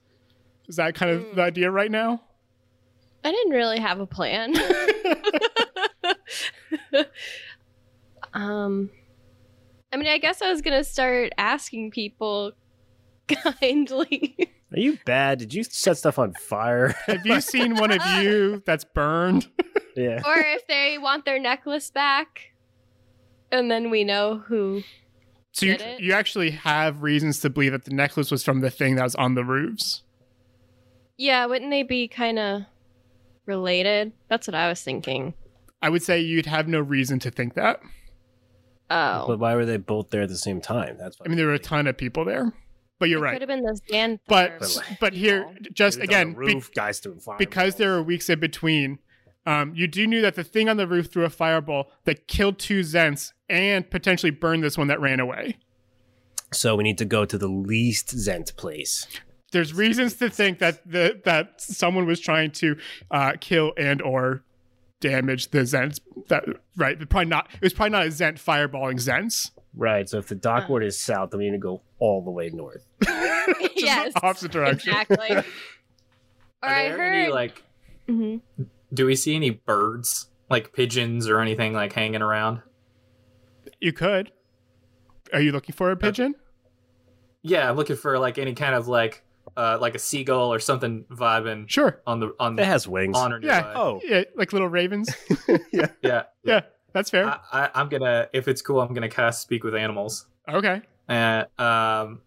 Is 0.69 0.77
that 0.77 0.95
kind 0.95 1.11
of 1.11 1.23
Hmm. 1.23 1.37
the 1.37 1.43
idea 1.43 1.71
right 1.71 1.91
now? 1.91 2.23
I 3.25 3.31
didn't 3.31 3.53
really 3.53 3.79
have 3.79 4.01
a 4.01 4.07
plan. 4.07 4.55
um, 8.35 8.91
I 9.93 9.97
mean, 9.97 10.09
I 10.09 10.19
guess 10.19 10.43
I 10.43 10.51
was 10.51 10.63
gonna 10.63 10.85
start 10.85 11.33
asking 11.39 11.91
people 11.91 12.53
kindly. 13.29 14.37
Are 14.73 14.79
you 14.81 14.99
bad? 15.05 15.39
Did 15.39 15.53
you 15.53 15.65
set 15.65 15.99
stuff 15.99 16.19
on 16.19 16.33
fire? 16.33 16.95
Have 17.07 17.27
you 17.27 17.41
seen 17.43 17.77
one 17.77 17.91
of 17.93 18.01
you 18.23 18.63
that's 18.67 18.85
burned? 18.85 19.49
Yeah. 19.97 20.23
or 20.27 20.37
if 20.39 20.67
they 20.67 20.99
want 20.99 21.25
their 21.25 21.39
necklace 21.39 21.91
back 21.91 22.53
and 23.51 23.71
then 23.71 23.91
we 23.91 24.05
know 24.05 24.39
who 24.47 24.83
So 25.53 25.67
you, 25.67 25.77
Did 25.79 25.87
it? 25.87 26.01
you 26.01 26.13
actually 26.13 26.51
have 26.51 27.03
reasons 27.03 27.41
to 27.41 27.51
believe 27.51 27.73
that 27.73 27.85
the 27.85 27.95
necklace 27.95 28.31
was 28.31 28.43
from 28.45 28.61
the 28.61 28.71
thing 28.71 28.97
that 28.97 29.03
was 29.05 29.15
on 29.17 29.35
the 29.35 29.45
roofs. 29.45 30.03
yeah 31.17 31.45
wouldn't 31.47 31.71
they 31.71 31.83
be 31.83 32.09
kind 32.09 32.39
of 32.39 32.63
related 33.47 34.13
that's 34.29 34.47
what 34.47 34.55
i 34.55 34.69
was 34.69 34.81
thinking 34.83 35.35
I 35.85 35.89
would 35.89 36.05
say 36.05 36.21
you'd 36.21 36.47
have 36.47 36.69
no 36.69 36.79
reason 36.79 37.19
to 37.19 37.31
think 37.33 37.55
that. 37.55 37.81
oh 38.89 39.25
But 39.27 39.41
why 39.41 39.57
were 39.57 39.65
they 39.67 39.79
both 39.79 40.11
there 40.11 40.23
at 40.23 40.29
the 40.29 40.37
same 40.39 40.61
time? 40.61 40.97
That's 40.97 41.17
I 41.25 41.27
mean, 41.27 41.37
there 41.37 41.49
were 41.49 41.55
a 41.55 41.59
ton 41.59 41.89
of 41.89 41.97
people 41.97 42.25
there, 42.25 42.53
but 43.01 43.09
you're 43.09 43.19
it 43.19 43.23
right. 43.23 43.33
could 43.33 43.43
have 43.43 43.49
been 43.49 43.65
those 43.65 43.81
Dan 43.81 44.21
But 44.29 44.63
Thorpe 44.65 44.87
but 45.01 45.13
here, 45.13 45.53
just 45.73 45.99
Maybe 45.99 46.05
it's 46.13 46.15
on 46.15 46.21
again, 46.21 46.35
the 46.39 46.47
be- 46.47 46.55
roof, 46.55 46.71
guys 46.73 47.01
doing 47.01 47.19
fire. 47.19 47.37
because 47.37 47.75
there 47.75 47.95
are 47.95 48.01
weeks 48.03 48.31
in 48.31 48.39
between, 48.39 49.01
um, 49.47 49.73
you 49.75 49.87
do 49.89 50.07
knew 50.07 50.21
that 50.23 50.35
the 50.35 50.45
thing 50.45 50.69
on 50.69 50.77
the 50.77 50.87
roof 50.87 51.11
threw 51.13 51.25
a 51.25 51.31
fireball 51.31 51.91
that 52.05 52.29
killed 52.29 52.59
two 52.59 52.81
Zhents 52.81 53.33
and 53.49 53.89
potentially 53.91 54.31
burned 54.31 54.63
this 54.63 54.79
one 54.79 54.87
that 54.89 55.01
ran 55.01 55.21
away. 55.21 55.57
So 56.53 56.77
we 56.77 56.85
need 56.85 56.99
to 56.99 57.05
go 57.05 57.25
to 57.25 57.39
the 57.39 57.49
least 57.49 58.15
Zhent 58.17 58.55
place. 58.57 59.07
There's 59.53 59.75
reasons 59.75 60.15
to 60.15 60.31
think 60.31 60.59
that 60.61 60.81
the 60.91 61.21
that 61.25 61.61
someone 61.61 62.07
was 62.07 62.21
trying 62.21 62.53
to 62.53 62.77
uh, 63.11 63.33
kill 63.41 63.73
and 63.77 64.01
or 64.01 64.43
damage 65.01 65.51
the 65.51 65.59
Zhents. 65.59 65.99
That 66.29 66.45
right? 66.77 66.99
Probably 67.09 67.27
not. 67.29 67.49
It 67.55 67.63
was 67.63 67.73
probably 67.73 67.91
not 67.91 68.05
a 68.07 68.11
Zhent 68.11 68.35
fireballing 68.43 68.95
Zhents. 68.97 69.51
Right. 69.75 70.09
So 70.09 70.19
if 70.19 70.29
the 70.29 70.35
dock 70.35 70.65
Uh. 70.65 70.67
ward 70.69 70.85
is 70.85 70.99
south, 70.99 71.31
then 71.31 71.39
we 71.39 71.47
need 71.47 71.53
to 71.53 71.59
go 71.59 71.83
all 71.99 72.23
the 72.23 72.31
way 72.31 72.51
north. 72.51 72.87
Yes 73.75 74.13
opposite 74.23 74.53
direction. 74.53 74.91
exactly 74.93 75.31
or 75.37 75.45
Are 76.63 76.69
i 76.75 76.89
heard 76.89 77.13
any, 77.15 77.33
like 77.33 77.63
Mhm. 78.09 78.41
Do 78.93 79.07
we 79.07 79.17
see 79.17 79.35
any 79.35 79.51
birds 79.51 80.29
like 80.51 80.73
pigeons 80.73 81.29
or 81.29 81.41
anything 81.41 81.73
like 81.73 81.93
hanging 81.93 82.23
around? 82.23 82.61
You 83.81 83.93
could. 83.93 84.33
Are 85.33 85.41
you 85.41 85.53
looking 85.53 85.75
for 85.75 85.91
a 85.91 85.97
pigeon? 85.97 86.35
Yeah, 87.43 87.69
I'm 87.69 87.77
looking 87.77 87.97
for 87.97 88.19
like 88.19 88.39
any 88.39 88.55
kind 88.55 88.75
of 88.75 88.89
like 88.89 89.25
uh 89.57 89.79
like 89.81 89.95
a 89.95 89.99
seagull 89.99 90.53
or 90.53 90.59
something 90.61 91.05
vibing 91.11 91.69
Sure. 91.69 92.01
on 92.07 92.21
the 92.21 92.33
on 92.39 92.57
the, 92.57 92.63
It 92.63 92.67
has 92.67 92.87
wings. 92.87 93.17
on 93.17 93.33
or 93.33 93.41
Yeah. 93.43 93.61
nearby. 93.63 93.73
Oh. 93.75 94.01
Yeah, 94.05 94.23
like 94.37 94.53
little 94.53 94.69
ravens. 94.69 95.11
yeah. 95.73 95.87
yeah. 96.03 96.23
yeah, 96.45 96.61
that's 96.93 97.11
fair. 97.11 97.27
I, 97.27 97.39
I, 97.53 97.71
I'm 97.75 97.89
gonna 97.89 98.29
if 98.33 98.47
it's 98.47 98.63
cool, 98.63 98.81
I'm 98.81 98.95
gonna 98.95 99.09
cast 99.09 99.43
speak 99.43 99.65
with 99.65 99.75
animals. 99.75 100.27
okay. 100.49 100.83
and 101.09 101.47
um 101.59 102.21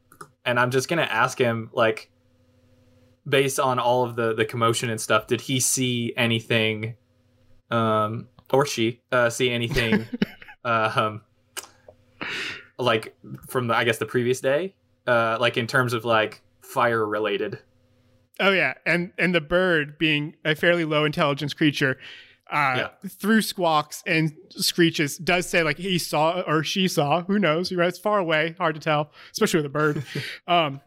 and 0.45 0.59
i'm 0.59 0.69
just 0.71 0.87
gonna 0.89 1.01
ask 1.03 1.37
him 1.39 1.69
like 1.73 2.09
based 3.27 3.59
on 3.59 3.79
all 3.79 4.03
of 4.03 4.15
the 4.15 4.33
the 4.33 4.45
commotion 4.45 4.89
and 4.89 4.99
stuff 5.01 5.27
did 5.27 5.41
he 5.41 5.59
see 5.59 6.13
anything 6.17 6.95
um 7.71 8.27
or 8.53 8.65
she 8.65 9.01
uh 9.11 9.29
see 9.29 9.49
anything 9.49 10.05
uh, 10.65 10.91
um 10.95 11.21
like 12.77 13.15
from 13.47 13.67
the 13.67 13.75
i 13.75 13.83
guess 13.83 13.97
the 13.97 14.05
previous 14.05 14.41
day 14.41 14.75
uh 15.07 15.37
like 15.39 15.57
in 15.57 15.67
terms 15.67 15.93
of 15.93 16.05
like 16.05 16.41
fire 16.61 17.05
related 17.05 17.59
Oh 18.37 18.51
yeah, 18.51 18.73
and 18.85 19.13
and 19.17 19.33
the 19.33 19.39
bird 19.39 19.97
being 19.97 20.35
a 20.43 20.55
fairly 20.55 20.83
low 20.83 21.05
intelligence 21.05 21.53
creature, 21.53 21.97
uh, 22.51 22.73
Yeah. 22.75 22.87
through 23.09 23.41
squawks 23.43 24.03
and 24.05 24.33
screeches, 24.49 25.17
does 25.17 25.47
say 25.47 25.63
like 25.63 25.77
he 25.77 25.97
saw 25.97 26.41
or 26.41 26.61
she 26.61 26.89
saw. 26.89 27.21
Who 27.21 27.39
knows? 27.39 27.71
You're 27.71 27.79
right, 27.79 27.87
It's 27.87 27.97
far 27.97 28.19
away, 28.19 28.53
hard 28.57 28.75
to 28.75 28.81
tell, 28.81 29.11
especially 29.31 29.59
with 29.59 29.67
a 29.67 29.69
bird. 29.69 30.03
um, 30.49 30.81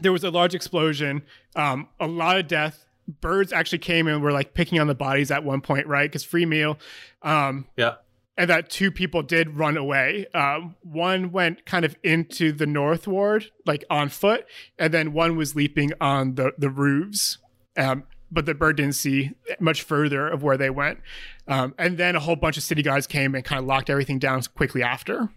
there 0.00 0.12
was 0.12 0.24
a 0.24 0.30
large 0.30 0.54
explosion, 0.54 1.22
um, 1.54 1.88
a 2.00 2.06
lot 2.06 2.36
of 2.36 2.48
death. 2.48 2.84
Birds 3.20 3.52
actually 3.52 3.78
came 3.78 4.08
and 4.08 4.22
were 4.22 4.32
like 4.32 4.52
picking 4.52 4.80
on 4.80 4.88
the 4.88 4.94
bodies 4.94 5.30
at 5.30 5.44
one 5.44 5.60
point, 5.60 5.86
right? 5.86 6.10
Because 6.10 6.24
free 6.24 6.46
meal. 6.46 6.78
Um, 7.22 7.66
yeah 7.76 7.94
and 8.36 8.50
that 8.50 8.68
two 8.68 8.90
people 8.90 9.22
did 9.22 9.56
run 9.56 9.76
away. 9.76 10.26
Um, 10.34 10.76
one 10.82 11.32
went 11.32 11.64
kind 11.64 11.84
of 11.84 11.96
into 12.02 12.52
the 12.52 12.66
north 12.66 13.06
ward, 13.06 13.50
like 13.64 13.84
on 13.90 14.08
foot, 14.08 14.46
and 14.78 14.92
then 14.92 15.12
one 15.12 15.36
was 15.36 15.56
leaping 15.56 15.92
on 16.00 16.34
the 16.34 16.52
the 16.58 16.70
roofs. 16.70 17.38
Um, 17.76 18.04
but 18.30 18.44
the 18.44 18.54
bird 18.54 18.76
didn't 18.76 18.96
see 18.96 19.32
much 19.60 19.82
further 19.82 20.28
of 20.28 20.42
where 20.42 20.56
they 20.56 20.70
went. 20.70 20.98
Um, 21.46 21.74
and 21.78 21.96
then 21.96 22.16
a 22.16 22.20
whole 22.20 22.34
bunch 22.34 22.56
of 22.56 22.64
city 22.64 22.82
guards 22.82 23.06
came 23.06 23.36
and 23.36 23.44
kind 23.44 23.60
of 23.60 23.66
locked 23.66 23.88
everything 23.88 24.18
down 24.18 24.42
quickly 24.54 24.82
after. 24.82 25.30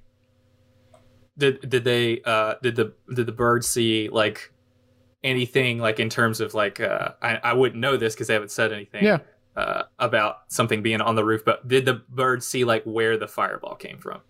Did 1.40 1.68
did 1.70 1.84
they 1.84 2.22
uh 2.26 2.56
did 2.62 2.76
the 2.76 2.94
did 3.16 3.26
the 3.26 3.32
birds 3.32 3.68
see 3.68 4.10
like 4.10 4.52
anything 5.24 5.80
like 5.80 6.00
in 6.00 6.10
terms 6.10 6.40
of 6.40 6.54
like 6.54 6.80
uh 6.80 7.10
i, 7.22 7.36
I 7.44 7.54
wouldn't 7.54 7.82
know 7.82 7.98
this 7.98 8.14
because 8.14 8.28
they 8.28 8.34
haven't 8.34 8.52
said 8.52 8.72
anything 8.72 9.04
Yeah. 9.04 9.18
uh 9.56 9.84
about 9.98 10.38
something 10.48 10.82
being 10.82 11.02
on 11.02 11.16
the 11.16 11.26
roof 11.26 11.44
but 11.44 11.68
did 11.68 11.86
the 11.86 11.96
bird 11.96 12.44
see 12.44 12.64
like 12.64 12.84
where 12.84 13.18
the 13.18 13.28
fireball 13.28 13.76
came 13.76 13.98
from 14.00 14.22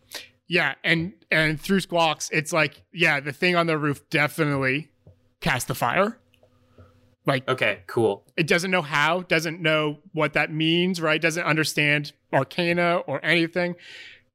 Yeah, 0.47 0.73
and 0.83 1.13
and 1.29 1.61
through 1.61 1.81
squawks, 1.81 2.29
it's 2.31 2.51
like 2.51 2.81
yeah, 2.91 3.19
the 3.19 3.31
thing 3.31 3.55
on 3.55 3.67
the 3.67 3.77
roof 3.77 4.01
definitely 4.09 4.89
cast 5.41 5.67
the 5.67 5.75
fire. 5.75 6.17
Like 7.27 7.47
okay 7.47 7.81
cool 7.85 8.23
it 8.35 8.47
doesn't 8.47 8.71
know 8.71 8.81
how, 8.81 9.21
doesn't 9.21 9.61
know 9.61 9.99
what 10.13 10.33
that 10.33 10.51
means, 10.51 10.99
right? 10.99 11.21
Doesn't 11.21 11.43
understand 11.45 12.13
arcana 12.33 12.97
or 13.05 13.23
anything, 13.23 13.75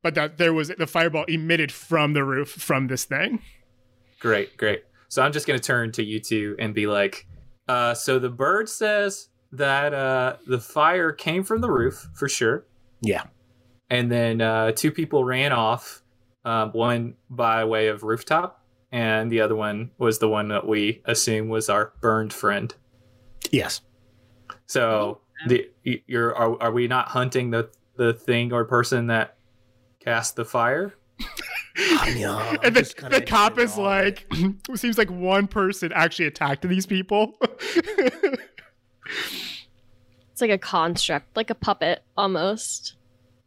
but 0.05 0.15
that 0.15 0.37
there 0.37 0.53
was 0.53 0.69
the 0.69 0.87
fireball 0.87 1.25
emitted 1.25 1.73
from 1.73 2.13
the 2.13 2.23
roof 2.23 2.51
from 2.51 2.87
this 2.89 3.05
thing. 3.05 3.41
great 4.21 4.57
great 4.57 4.85
So 5.09 5.23
I'm 5.23 5.33
just 5.33 5.47
gonna 5.47 5.59
turn 5.59 5.91
to 5.93 6.05
you 6.05 6.21
two 6.21 6.55
and 6.59 6.75
be 6.75 6.87
like, 6.87 7.27
uh, 7.69 7.95
so 7.95 8.19
the 8.19 8.29
bird 8.29 8.69
says 8.69 9.31
that 9.53 9.95
uh, 9.95 10.37
the 10.47 10.61
fire 10.61 11.11
came 11.11 11.43
from 11.43 11.63
the 11.63 11.71
roof 11.71 12.07
for 12.15 12.29
sure. 12.29 12.67
Yeah. 13.01 13.25
And 13.89 14.13
then 14.13 14.41
uh, 14.41 14.73
two 14.73 14.91
people 14.91 15.25
ran 15.25 15.53
off, 15.53 16.03
um, 16.45 16.71
one 16.73 17.15
by 17.31 17.65
way 17.65 17.89
of 17.89 18.03
rooftop, 18.03 18.63
and 18.93 19.31
the 19.33 19.41
other 19.41 19.57
one 19.57 19.91
was 19.97 20.19
the 20.19 20.29
one 20.29 20.49
that 20.49 20.67
we 20.67 21.01
assume 21.07 21.49
was 21.49 21.71
our 21.71 21.93
burned 22.03 22.33
friend. 22.33 22.75
Yes. 23.51 23.81
So 24.67 25.21
the 25.47 25.71
you're 25.83 26.35
are, 26.37 26.63
are 26.63 26.73
we 26.73 26.89
not 26.89 27.09
hunting 27.09 27.51
the 27.51 27.71
the 27.97 28.13
thing 28.13 28.53
or 28.53 28.65
person 28.65 29.07
that 29.07 29.34
cast 30.05 30.37
the 30.37 30.45
fire? 30.45 30.95
Yeah, 32.15 32.55
and 32.63 32.77
the, 32.77 33.09
the 33.11 33.21
cop 33.21 33.59
is 33.59 33.77
wrong. 33.77 33.87
like, 33.87 34.27
it 34.31 34.55
seems 34.79 34.97
like 34.97 35.11
one 35.11 35.49
person 35.49 35.91
actually 35.93 36.27
attacked 36.27 36.63
these 36.69 36.87
people. 36.87 37.37
It's 40.33 40.41
like 40.41 40.51
a 40.51 40.59
construct, 40.59 41.37
like 41.37 41.51
a 41.51 41.55
puppet 41.55 42.03
almost. 42.17 42.95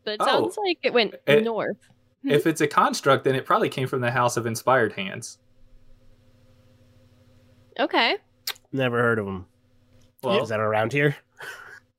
But 0.05 0.11
it 0.11 0.17
Oh. 0.21 0.25
sounds 0.25 0.57
like 0.57 0.79
it 0.83 0.93
went 0.93 1.15
It- 1.25 1.43
north. 1.43 1.77
If 2.23 2.47
it's 2.47 2.61
a 2.61 2.67
construct, 2.67 3.23
then 3.25 3.35
it 3.35 3.45
probably 3.45 3.69
came 3.69 3.87
from 3.87 4.01
the 4.01 4.11
House 4.11 4.37
of 4.37 4.45
Inspired 4.45 4.93
Hands. 4.93 5.37
Okay. 7.79 8.17
Never 8.71 8.99
heard 9.01 9.19
of 9.19 9.25
them. 9.25 9.45
Well, 10.23 10.41
Is 10.43 10.49
that 10.49 10.59
around 10.59 10.93
here? 10.93 11.15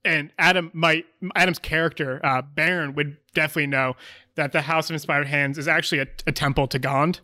and 0.04 0.30
Adam 0.38 0.70
might 0.74 1.06
Adam's 1.36 1.58
character, 1.58 2.20
uh, 2.24 2.42
Baron, 2.42 2.94
would 2.94 3.16
definitely 3.34 3.66
know 3.68 3.94
that 4.38 4.52
the 4.52 4.62
House 4.62 4.88
of 4.88 4.94
Inspired 4.94 5.26
Hands 5.26 5.58
is 5.58 5.66
actually 5.66 5.98
a, 5.98 6.06
a 6.28 6.32
temple 6.32 6.68
to 6.68 6.78
Gond. 6.78 7.20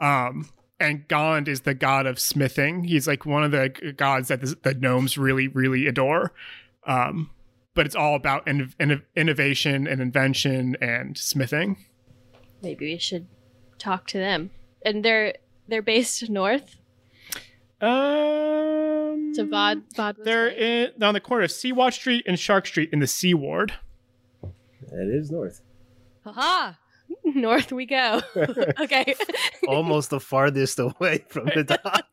Um, 0.00 0.50
and 0.78 1.06
Gond 1.08 1.48
is 1.48 1.62
the 1.62 1.74
god 1.74 2.06
of 2.06 2.18
smithing. 2.18 2.84
He's 2.84 3.06
like 3.06 3.24
one 3.24 3.44
of 3.44 3.52
the 3.52 3.94
gods 3.96 4.28
that 4.28 4.40
the, 4.40 4.58
the 4.62 4.74
gnomes 4.74 5.16
really, 5.16 5.48
really 5.48 5.86
adore. 5.86 6.32
Um, 6.86 7.30
but 7.74 7.86
it's 7.86 7.94
all 7.94 8.16
about 8.16 8.46
in, 8.48 8.74
in, 8.80 9.02
innovation 9.14 9.86
and 9.86 10.00
invention 10.00 10.76
and 10.80 11.16
smithing. 11.16 11.84
Maybe 12.62 12.92
we 12.92 12.98
should 12.98 13.26
talk 13.78 14.06
to 14.08 14.18
them. 14.18 14.50
And 14.84 15.04
they're 15.04 15.34
they're 15.68 15.82
based 15.82 16.28
north. 16.28 16.76
Um, 17.80 19.32
So 19.34 19.46
Vod 19.46 19.82
Vod 19.94 20.16
They're 20.24 20.48
in, 20.48 21.02
on 21.02 21.14
the 21.14 21.20
corner 21.20 21.44
of 21.44 21.50
Seawatch 21.50 21.94
Street 21.94 22.24
and 22.26 22.38
Shark 22.38 22.66
Street 22.66 22.90
in 22.92 22.98
the 22.98 23.06
Sea 23.06 23.34
Ward. 23.34 23.74
It 24.42 25.08
is 25.08 25.30
north. 25.30 25.60
Haha. 26.32 26.72
North 27.24 27.70
we 27.72 27.86
go. 27.86 28.20
okay. 28.80 29.14
Almost 29.68 30.10
the 30.10 30.18
farthest 30.20 30.78
away 30.78 31.24
from 31.28 31.46
the 31.46 31.62
dock. 31.64 32.04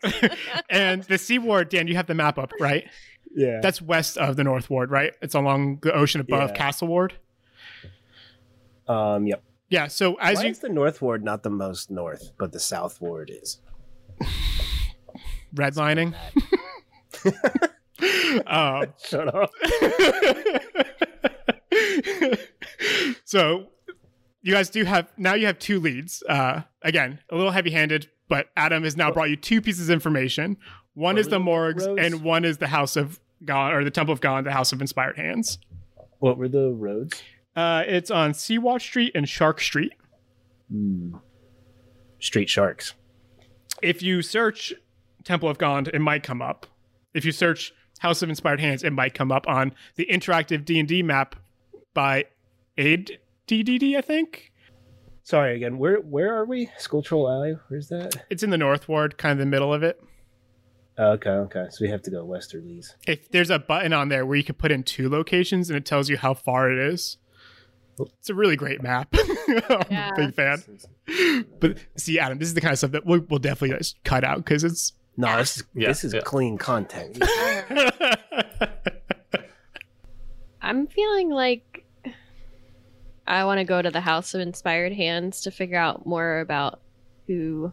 and 0.69 1.03
the 1.03 1.17
Sea 1.17 1.39
Ward, 1.39 1.69
Dan, 1.69 1.87
you 1.87 1.95
have 1.95 2.05
the 2.07 2.13
map 2.13 2.37
up, 2.37 2.51
right? 2.59 2.87
Yeah. 3.35 3.59
That's 3.61 3.81
west 3.81 4.17
of 4.17 4.35
the 4.35 4.43
North 4.43 4.69
Ward, 4.69 4.91
right? 4.91 5.13
It's 5.21 5.33
along 5.33 5.79
the 5.81 5.93
ocean 5.93 6.21
above 6.21 6.51
Yeah. 6.51 6.55
Castle 6.55 6.87
Ward. 6.87 7.13
um. 8.87 9.25
Yep. 9.25 9.43
Yeah. 9.69 9.87
So 9.87 10.15
as 10.15 10.37
Why 10.37 10.43
you 10.43 10.49
is 10.51 10.59
the 10.59 10.69
North 10.69 11.01
Ward 11.01 11.23
not 11.23 11.41
the 11.41 11.49
most 11.49 11.89
north, 11.89 12.31
but 12.37 12.51
the 12.51 12.59
South 12.59 13.01
Ward 13.01 13.31
is? 13.33 13.59
redlining, 15.55 16.13
um, 18.47 18.85
Shut 19.03 19.33
up. 19.33 19.49
so 23.23 23.67
you 24.43 24.53
guys 24.53 24.69
do 24.69 24.83
have 24.83 25.11
now 25.17 25.33
you 25.33 25.47
have 25.47 25.57
two 25.57 25.79
leads. 25.79 26.21
Uh, 26.29 26.61
again, 26.83 27.19
a 27.29 27.35
little 27.35 27.51
heavy-handed, 27.51 28.09
but 28.27 28.49
Adam 28.55 28.83
has 28.83 28.95
now 28.95 29.09
brought 29.11 29.29
you 29.29 29.35
two 29.35 29.61
pieces 29.61 29.89
of 29.89 29.93
information. 29.93 30.57
One 30.93 31.17
is 31.17 31.29
the 31.29 31.39
morgues, 31.39 31.87
roads? 31.87 32.01
and 32.03 32.21
one 32.21 32.45
is 32.45 32.59
the 32.59 32.67
House 32.67 32.95
of 32.95 33.19
God 33.43 33.73
or 33.73 33.83
the 33.83 33.89
Temple 33.89 34.13
of 34.13 34.21
God, 34.21 34.43
the 34.43 34.51
House 34.51 34.71
of 34.71 34.81
Inspired 34.81 35.17
Hands. 35.17 35.57
What 36.19 36.37
were 36.37 36.47
the 36.47 36.69
roads? 36.71 37.23
Uh, 37.55 37.83
it's 37.87 38.11
on 38.11 38.33
Seawatch 38.33 38.81
Street 38.81 39.11
and 39.15 39.27
Shark 39.27 39.59
Street. 39.59 39.93
Hmm. 40.71 41.15
Street 42.19 42.49
sharks. 42.49 42.93
If 43.81 44.01
you 44.01 44.21
search 44.21 44.73
Temple 45.23 45.49
of 45.49 45.57
Gond, 45.57 45.89
it 45.89 45.99
might 45.99 46.23
come 46.23 46.41
up. 46.41 46.67
If 47.13 47.25
you 47.25 47.31
search 47.31 47.73
House 47.99 48.21
of 48.21 48.29
Inspired 48.29 48.59
Hands, 48.59 48.83
it 48.83 48.91
might 48.91 49.13
come 49.13 49.31
up 49.31 49.47
on 49.47 49.73
the 49.95 50.07
interactive 50.09 50.65
D 50.65 50.79
and 50.79 50.87
D 50.87 51.03
map 51.03 51.35
by 51.93 52.25
Aid 52.77 53.19
DDD. 53.47 53.97
I 53.97 54.01
think 54.01 54.51
Sorry 55.23 55.55
again. 55.55 55.77
Where 55.77 55.97
where 55.97 56.35
are 56.35 56.45
we? 56.45 56.69
School 56.77 57.01
Troll 57.01 57.29
Alley. 57.29 57.55
Where's 57.69 57.87
that? 57.89 58.25
it's 58.29 58.43
in 58.43 58.49
the 58.49 58.57
North 58.57 58.87
Ward, 58.89 59.17
kind 59.17 59.31
of 59.33 59.37
the 59.39 59.45
middle 59.45 59.73
of 59.73 59.83
it. 59.83 60.01
Okay, 60.99 61.29
okay. 61.29 61.65
So 61.71 61.83
we 61.83 61.89
have 61.89 62.01
to 62.03 62.11
go 62.11 62.25
westerlies. 62.25 62.93
If 63.07 63.31
there's 63.31 63.49
a 63.49 63.57
button 63.57 63.93
on 63.93 64.09
there 64.09 64.25
where 64.25 64.35
you 64.35 64.43
can 64.43 64.55
put 64.55 64.71
in 64.71 64.83
two 64.83 65.09
locations 65.09 65.69
and 65.69 65.77
it 65.77 65.85
tells 65.85 66.09
you 66.09 66.17
how 66.17 66.33
far 66.33 66.71
it 66.71 66.77
is. 66.77 67.17
It's 67.99 68.29
a 68.29 68.33
really 68.35 68.55
great 68.55 68.81
map. 68.83 69.07
I'm 69.69 69.81
Yeah. 69.89 70.09
a 70.13 70.15
big 70.15 70.33
fan. 70.33 70.63
But 71.59 71.77
see, 71.95 72.19
Adam, 72.19 72.39
this 72.39 72.47
is 72.47 72.53
the 72.55 72.61
kind 72.61 72.71
of 72.73 72.77
stuff 72.79 72.91
that 72.91 73.05
we'll, 73.05 73.21
we'll 73.29 73.39
definitely 73.39 73.77
just 73.77 74.03
cut 74.03 74.23
out 74.23 74.37
because 74.37 74.63
it's. 74.63 74.93
No, 75.15 75.37
this 75.37 75.57
is 75.57 75.63
Yeah, 75.75 75.87
this 75.89 76.03
is 76.03 76.13
yeah. 76.15 76.21
clean 76.21 76.57
content. 76.57 77.21
I'm 80.61 80.87
feeling 80.87 81.29
like 81.29 81.85
I 83.25 83.45
want 83.45 83.59
to 83.59 83.63
go 83.63 83.81
to 83.81 83.91
the 83.91 84.01
House 84.01 84.33
of 84.33 84.41
Inspired 84.41 84.93
Hands 84.93 85.39
to 85.41 85.51
figure 85.51 85.77
out 85.77 86.05
more 86.05 86.39
about 86.39 86.81
who 87.27 87.71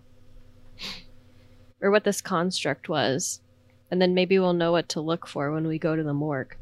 or 1.80 1.90
what 1.90 2.04
this 2.04 2.20
construct 2.20 2.88
was. 2.88 3.40
And 3.90 4.00
then 4.00 4.14
maybe 4.14 4.38
we'll 4.38 4.52
know 4.52 4.72
what 4.72 4.88
to 4.90 5.00
look 5.00 5.26
for 5.26 5.50
when 5.52 5.66
we 5.66 5.78
go 5.78 5.96
to 5.96 6.02
the 6.02 6.14
morgue. 6.14 6.56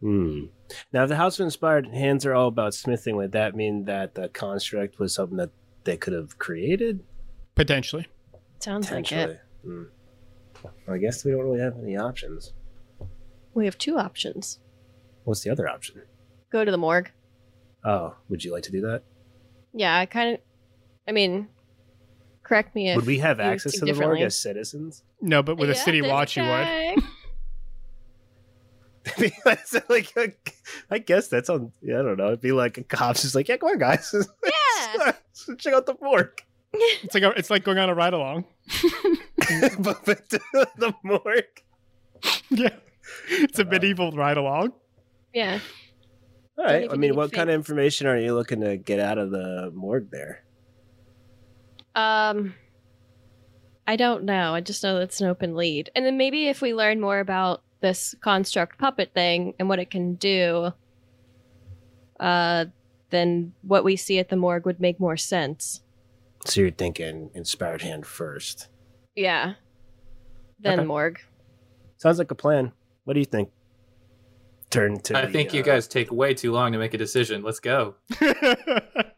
Hmm. 0.00 0.46
Now, 0.92 1.04
if 1.04 1.08
the 1.08 1.16
House 1.16 1.38
of 1.38 1.44
Inspired 1.44 1.86
Hands 1.86 2.26
are 2.26 2.34
all 2.34 2.48
about 2.48 2.74
smithing, 2.74 3.16
would 3.16 3.32
that 3.32 3.54
mean 3.54 3.84
that 3.84 4.14
the 4.14 4.28
construct 4.28 4.98
was 4.98 5.14
something 5.14 5.36
that 5.36 5.50
they 5.84 5.96
could 5.96 6.12
have 6.12 6.38
created? 6.38 7.04
Potentially. 7.54 8.06
Sounds 8.58 8.90
like 8.90 9.12
it. 9.12 9.40
Hmm. 9.64 9.84
Well, 10.62 10.96
I 10.96 10.98
guess 10.98 11.24
we 11.24 11.30
don't 11.30 11.44
really 11.44 11.60
have 11.60 11.78
any 11.78 11.96
options. 11.96 12.52
We 13.54 13.64
have 13.64 13.78
two 13.78 13.96
options. 13.96 14.58
What's 15.24 15.42
the 15.42 15.50
other 15.50 15.68
option? 15.68 16.02
Go 16.50 16.64
to 16.64 16.70
the 16.70 16.78
morgue. 16.78 17.10
Oh, 17.86 18.16
would 18.28 18.42
you 18.42 18.52
like 18.52 18.64
to 18.64 18.72
do 18.72 18.80
that? 18.82 19.04
Yeah, 19.72 19.96
I 19.96 20.06
kind 20.06 20.34
of 20.34 20.40
I 21.08 21.12
mean, 21.12 21.48
correct 22.42 22.74
me 22.74 22.90
if 22.90 22.96
would 22.96 23.06
we 23.06 23.18
have 23.18 23.38
you 23.38 23.44
access 23.44 23.78
to 23.78 23.84
the 23.84 23.94
morgue 23.94 24.20
as 24.20 24.36
citizens? 24.36 25.04
No, 25.20 25.42
but 25.42 25.56
with 25.56 25.70
a 25.70 25.74
city 25.74 26.00
this 26.00 26.10
watch, 26.10 26.36
you 26.36 26.42
would. 26.42 27.02
So, 29.66 29.80
like, 29.88 30.12
I 30.90 30.98
guess 30.98 31.28
that's 31.28 31.48
on. 31.48 31.72
Yeah, 31.80 32.00
I 32.00 32.02
don't 32.02 32.16
know. 32.16 32.26
It'd 32.26 32.40
be 32.40 32.50
like 32.50 32.76
a 32.78 32.82
cop's 32.82 33.22
just 33.22 33.36
like, 33.36 33.48
yeah, 33.48 33.56
come 33.56 33.70
on, 33.70 33.78
guys, 33.78 34.12
Yeah. 34.44 35.12
check 35.56 35.74
out 35.74 35.86
the 35.86 35.94
morgue. 36.00 36.42
It's 36.72 37.14
like 37.14 37.22
a, 37.22 37.30
it's 37.30 37.50
like 37.50 37.62
going 37.62 37.78
on 37.78 37.88
a 37.88 37.94
ride 37.94 38.14
along. 38.14 38.44
but 39.78 40.04
but 40.04 40.28
the 40.28 40.92
morgue. 41.04 41.44
yeah, 42.50 42.70
it's 43.28 43.60
a 43.60 43.62
uh, 43.62 43.70
medieval 43.70 44.10
ride 44.10 44.36
along. 44.36 44.72
yeah. 45.32 45.60
All 46.58 46.64
I 46.66 46.96
mean, 46.96 47.14
what 47.16 47.32
kind 47.32 47.50
of 47.50 47.54
information 47.54 48.06
are 48.06 48.18
you 48.18 48.34
looking 48.34 48.60
to 48.62 48.76
get 48.76 48.98
out 48.98 49.18
of 49.18 49.30
the 49.30 49.70
morgue 49.74 50.10
there? 50.10 50.42
Um, 51.94 52.54
I 53.86 53.96
don't 53.96 54.24
know. 54.24 54.54
I 54.54 54.60
just 54.60 54.82
know 54.82 54.98
that's 54.98 55.20
an 55.20 55.28
open 55.28 55.54
lead. 55.54 55.90
And 55.94 56.04
then 56.04 56.16
maybe 56.16 56.48
if 56.48 56.62
we 56.62 56.74
learn 56.74 57.00
more 57.00 57.20
about 57.20 57.62
this 57.80 58.14
construct 58.22 58.78
puppet 58.78 59.12
thing 59.12 59.54
and 59.58 59.68
what 59.68 59.78
it 59.78 59.90
can 59.90 60.14
do, 60.14 60.72
uh, 62.18 62.64
then 63.10 63.52
what 63.62 63.84
we 63.84 63.96
see 63.96 64.18
at 64.18 64.30
the 64.30 64.36
morgue 64.36 64.64
would 64.66 64.80
make 64.80 64.98
more 64.98 65.16
sense. 65.16 65.82
So 66.46 66.60
you're 66.62 66.70
thinking 66.70 67.30
inspired 67.34 67.82
hand 67.82 68.06
first. 68.06 68.68
Yeah. 69.14 69.54
Then 70.58 70.80
Okay. 70.80 70.86
morgue. 70.86 71.20
Sounds 71.98 72.18
like 72.18 72.30
a 72.30 72.34
plan. 72.34 72.72
What 73.04 73.14
do 73.14 73.20
you 73.20 73.26
think? 73.26 73.50
Turn 74.76 75.00
to. 75.00 75.16
I 75.16 75.24
the, 75.24 75.32
think 75.32 75.54
you 75.54 75.62
uh, 75.62 75.64
guys 75.64 75.88
take 75.88 76.12
way 76.12 76.34
too 76.34 76.52
long 76.52 76.72
to 76.72 76.78
make 76.78 76.92
a 76.92 76.98
decision. 76.98 77.42
Let's 77.42 77.60
go. 77.60 77.94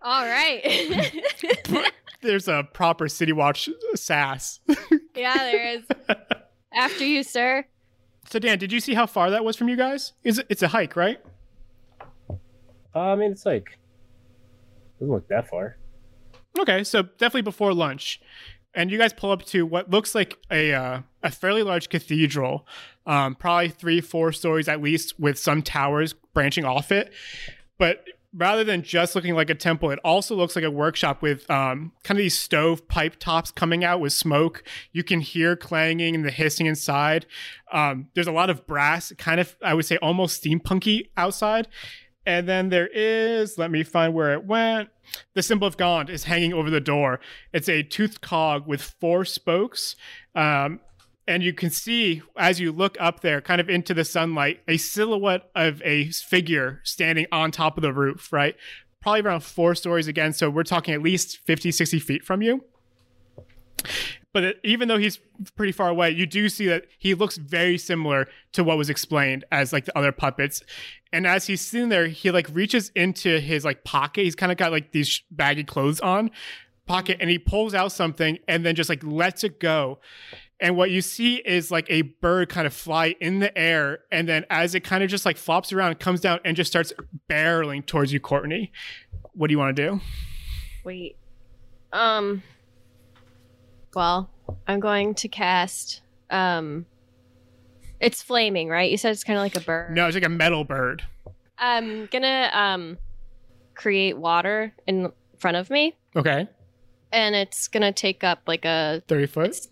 All 0.02 0.24
right. 0.24 1.12
There's 2.22 2.46
a 2.46 2.62
proper 2.72 3.08
city 3.08 3.32
watch 3.32 3.68
sass. 3.96 4.60
yeah, 5.16 5.34
there 5.36 5.68
is. 5.68 5.82
After 6.72 7.04
you, 7.04 7.24
sir. 7.24 7.66
So 8.30 8.38
Dan, 8.38 8.58
did 8.58 8.72
you 8.72 8.78
see 8.78 8.94
how 8.94 9.06
far 9.06 9.30
that 9.30 9.44
was 9.44 9.56
from 9.56 9.68
you 9.68 9.76
guys? 9.76 10.12
Is 10.22 10.38
it, 10.38 10.46
it's 10.48 10.62
a 10.62 10.68
hike, 10.68 10.94
right? 10.94 11.18
Uh, 12.94 13.00
I 13.00 13.16
mean, 13.16 13.32
it's 13.32 13.44
like 13.44 13.70
It 13.70 15.00
doesn't 15.00 15.12
look 15.12 15.26
that 15.28 15.48
far. 15.48 15.76
Okay, 16.56 16.84
so 16.84 17.02
definitely 17.02 17.42
before 17.42 17.74
lunch, 17.74 18.20
and 18.78 18.92
you 18.92 18.96
guys 18.96 19.12
pull 19.12 19.32
up 19.32 19.44
to 19.46 19.66
what 19.66 19.90
looks 19.90 20.14
like 20.14 20.38
a 20.52 20.72
uh, 20.72 21.00
a 21.24 21.30
fairly 21.32 21.64
large 21.64 21.88
cathedral, 21.88 22.64
um, 23.06 23.34
probably 23.34 23.70
three 23.70 24.00
four 24.00 24.30
stories 24.30 24.68
at 24.68 24.80
least, 24.80 25.18
with 25.18 25.36
some 25.36 25.62
towers 25.62 26.14
branching 26.32 26.64
off 26.64 26.92
it. 26.92 27.12
But 27.76 28.04
rather 28.32 28.62
than 28.62 28.82
just 28.82 29.16
looking 29.16 29.34
like 29.34 29.50
a 29.50 29.54
temple, 29.56 29.90
it 29.90 29.98
also 30.04 30.36
looks 30.36 30.54
like 30.54 30.64
a 30.64 30.70
workshop 30.70 31.22
with 31.22 31.50
um, 31.50 31.90
kind 32.04 32.18
of 32.18 32.22
these 32.22 32.38
stove 32.38 32.86
pipe 32.86 33.16
tops 33.18 33.50
coming 33.50 33.82
out 33.82 33.98
with 34.00 34.12
smoke. 34.12 34.62
You 34.92 35.02
can 35.02 35.20
hear 35.20 35.56
clanging 35.56 36.14
and 36.14 36.24
the 36.24 36.30
hissing 36.30 36.66
inside. 36.66 37.26
Um, 37.72 38.10
there's 38.14 38.28
a 38.28 38.32
lot 38.32 38.48
of 38.48 38.64
brass, 38.64 39.12
kind 39.18 39.40
of, 39.40 39.56
I 39.60 39.74
would 39.74 39.86
say, 39.86 39.96
almost 39.96 40.44
steampunky 40.44 41.08
outside. 41.16 41.66
And 42.28 42.46
then 42.46 42.68
there 42.68 42.88
is, 42.88 43.56
let 43.56 43.70
me 43.70 43.82
find 43.82 44.12
where 44.12 44.34
it 44.34 44.44
went. 44.44 44.90
The 45.32 45.42
symbol 45.42 45.66
of 45.66 45.78
Gond 45.78 46.10
is 46.10 46.24
hanging 46.24 46.52
over 46.52 46.68
the 46.68 46.78
door. 46.78 47.20
It's 47.54 47.70
a 47.70 47.82
toothed 47.82 48.20
cog 48.20 48.66
with 48.66 48.82
four 48.82 49.24
spokes. 49.24 49.96
Um, 50.34 50.80
and 51.26 51.42
you 51.42 51.54
can 51.54 51.70
see 51.70 52.20
as 52.36 52.60
you 52.60 52.70
look 52.70 52.98
up 53.00 53.20
there 53.20 53.40
kind 53.40 53.62
of 53.62 53.70
into 53.70 53.94
the 53.94 54.04
sunlight 54.04 54.60
a 54.68 54.76
silhouette 54.76 55.50
of 55.54 55.80
a 55.86 56.10
figure 56.10 56.80
standing 56.84 57.26
on 57.32 57.50
top 57.50 57.76
of 57.76 57.82
the 57.82 57.92
roof 57.92 58.32
right 58.32 58.56
probably 59.02 59.20
around 59.20 59.42
four 59.42 59.74
stories 59.74 60.08
again 60.08 60.32
so 60.32 60.48
we're 60.48 60.62
talking 60.62 60.94
at 60.94 61.02
least 61.02 61.36
50 61.44 61.70
60 61.70 61.98
feet 61.98 62.24
from 62.24 62.40
you 62.40 62.64
but 64.32 64.56
even 64.62 64.88
though 64.88 64.98
he's 64.98 65.18
pretty 65.56 65.72
far 65.72 65.88
away 65.88 66.10
you 66.10 66.26
do 66.26 66.48
see 66.48 66.66
that 66.66 66.84
he 66.98 67.14
looks 67.14 67.36
very 67.36 67.78
similar 67.78 68.26
to 68.52 68.62
what 68.62 68.78
was 68.78 68.90
explained 68.90 69.44
as 69.50 69.72
like 69.72 69.84
the 69.84 69.96
other 69.96 70.12
puppets 70.12 70.62
and 71.12 71.26
as 71.26 71.46
he's 71.46 71.60
sitting 71.60 71.88
there 71.88 72.06
he 72.06 72.30
like 72.30 72.48
reaches 72.52 72.90
into 72.94 73.40
his 73.40 73.64
like 73.64 73.84
pocket 73.84 74.24
he's 74.24 74.34
kind 74.34 74.52
of 74.52 74.58
got 74.58 74.72
like 74.72 74.92
these 74.92 75.22
baggy 75.30 75.64
clothes 75.64 76.00
on 76.00 76.30
pocket 76.86 77.18
and 77.20 77.28
he 77.28 77.38
pulls 77.38 77.74
out 77.74 77.92
something 77.92 78.38
and 78.48 78.64
then 78.64 78.74
just 78.74 78.88
like 78.88 79.02
lets 79.04 79.44
it 79.44 79.60
go 79.60 79.98
and 80.60 80.76
what 80.76 80.90
you 80.90 81.00
see 81.00 81.36
is 81.36 81.70
like 81.70 81.86
a 81.88 82.02
bird 82.02 82.48
kind 82.48 82.66
of 82.66 82.72
fly 82.72 83.14
in 83.20 83.38
the 83.38 83.56
air 83.56 84.00
and 84.10 84.28
then 84.28 84.44
as 84.50 84.74
it 84.74 84.80
kind 84.82 85.04
of 85.04 85.10
just 85.10 85.26
like 85.26 85.36
flops 85.36 85.72
around 85.72 85.98
comes 86.00 86.20
down 86.20 86.40
and 86.44 86.56
just 86.56 86.70
starts 86.70 86.92
barreling 87.28 87.84
towards 87.84 88.12
you 88.12 88.18
courtney 88.18 88.72
what 89.34 89.48
do 89.48 89.52
you 89.52 89.58
want 89.58 89.76
to 89.76 89.82
do 89.90 90.00
Wait. 90.88 91.18
Um. 91.92 92.42
Well, 93.98 94.30
I'm 94.68 94.78
going 94.78 95.14
to 95.16 95.26
cast. 95.28 96.02
Um. 96.30 96.86
It's 97.98 98.22
flaming, 98.22 98.68
right? 98.68 98.88
You 98.88 98.96
said 98.96 99.10
it's 99.10 99.24
kind 99.24 99.36
of 99.36 99.42
like 99.42 99.56
a 99.56 99.60
bird. 99.60 99.92
no 99.92 100.06
it's 100.06 100.14
like 100.14 100.24
a 100.24 100.28
metal 100.28 100.62
bird 100.62 101.02
I'm 101.58 102.06
gonna 102.06 102.48
um 102.54 102.96
create 103.74 104.16
water 104.16 104.72
in 104.86 105.10
front 105.40 105.56
of 105.56 105.68
me, 105.68 105.96
okay 106.14 106.46
and 107.10 107.34
it's 107.34 107.66
gonna 107.66 107.90
take 107.92 108.22
up 108.22 108.42
like 108.46 108.64
a 108.64 109.02
30 109.08 109.26
foot 109.26 109.66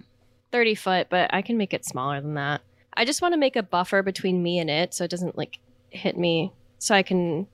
30 0.50 0.74
foot, 0.74 1.06
but 1.08 1.32
I 1.32 1.40
can 1.40 1.56
make 1.56 1.72
it 1.72 1.84
smaller 1.84 2.20
than 2.20 2.34
that. 2.34 2.62
I 2.94 3.04
just 3.04 3.22
want 3.22 3.34
to 3.34 3.38
make 3.38 3.54
a 3.54 3.62
buffer 3.62 4.02
between 4.02 4.42
me 4.42 4.58
and 4.58 4.68
it 4.68 4.92
so 4.92 5.04
it 5.04 5.10
doesn't 5.10 5.38
like 5.38 5.60
hit 5.90 6.18
me, 6.18 6.52
so 6.80 6.96
I 6.96 7.04
can 7.04 7.46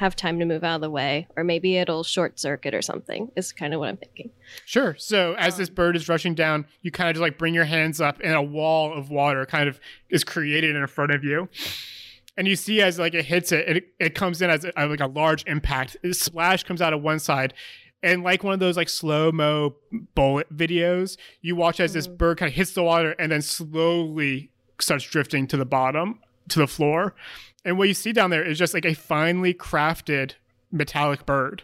have 0.00 0.16
time 0.16 0.38
to 0.38 0.44
move 0.46 0.64
out 0.64 0.76
of 0.76 0.80
the 0.80 0.90
way, 0.90 1.26
or 1.36 1.44
maybe 1.44 1.76
it'll 1.76 2.02
short 2.02 2.40
circuit 2.40 2.74
or 2.74 2.80
something. 2.82 3.30
Is 3.36 3.52
kind 3.52 3.74
of 3.74 3.80
what 3.80 3.90
I'm 3.90 3.96
thinking. 3.98 4.30
Sure. 4.64 4.96
So 4.98 5.34
as 5.38 5.56
this 5.58 5.68
Um, 5.68 5.74
bird 5.74 5.94
is 5.96 6.08
rushing 6.08 6.34
down, 6.34 6.66
you 6.82 6.90
kind 6.90 7.08
of 7.10 7.14
just 7.16 7.20
like 7.22 7.36
bring 7.38 7.54
your 7.54 7.66
hands 7.66 8.00
up, 8.00 8.18
and 8.24 8.34
a 8.34 8.42
wall 8.42 8.92
of 8.96 9.10
water 9.10 9.44
kind 9.46 9.68
of 9.68 9.78
is 10.08 10.24
created 10.24 10.74
in 10.74 10.86
front 10.86 11.12
of 11.12 11.22
you. 11.22 11.48
And 12.36 12.48
you 12.48 12.56
see 12.56 12.80
as 12.80 12.98
like 12.98 13.12
it 13.14 13.26
hits 13.26 13.52
it, 13.52 13.76
it, 13.76 13.84
it 13.98 14.14
comes 14.14 14.40
in 14.40 14.48
as 14.48 14.64
a, 14.64 14.86
like 14.86 15.00
a 15.00 15.06
large 15.06 15.44
impact. 15.46 15.96
A 16.02 16.14
splash 16.14 16.64
comes 16.64 16.80
out 16.80 16.92
of 16.94 17.02
one 17.02 17.18
side, 17.18 17.52
and 18.02 18.22
like 18.22 18.42
one 18.42 18.54
of 18.54 18.60
those 18.60 18.76
like 18.78 18.88
slow 18.88 19.30
mo 19.30 19.76
bullet 20.14 20.46
videos, 20.56 21.18
you 21.42 21.54
watch 21.56 21.78
as 21.80 21.92
this 21.92 22.08
Mhm. 22.08 22.16
bird 22.16 22.38
kind 22.38 22.48
of 22.48 22.54
hits 22.54 22.72
the 22.72 22.82
water 22.82 23.14
and 23.18 23.30
then 23.30 23.42
slowly 23.42 24.50
starts 24.78 25.04
drifting 25.04 25.46
to 25.48 25.58
the 25.58 25.66
bottom 25.66 26.20
to 26.48 26.58
the 26.58 26.66
floor. 26.66 27.14
And 27.64 27.78
what 27.78 27.88
you 27.88 27.94
see 27.94 28.12
down 28.12 28.30
there 28.30 28.44
is 28.44 28.58
just 28.58 28.74
like 28.74 28.84
a 28.84 28.94
finely 28.94 29.52
crafted 29.52 30.32
metallic 30.72 31.26
bird, 31.26 31.62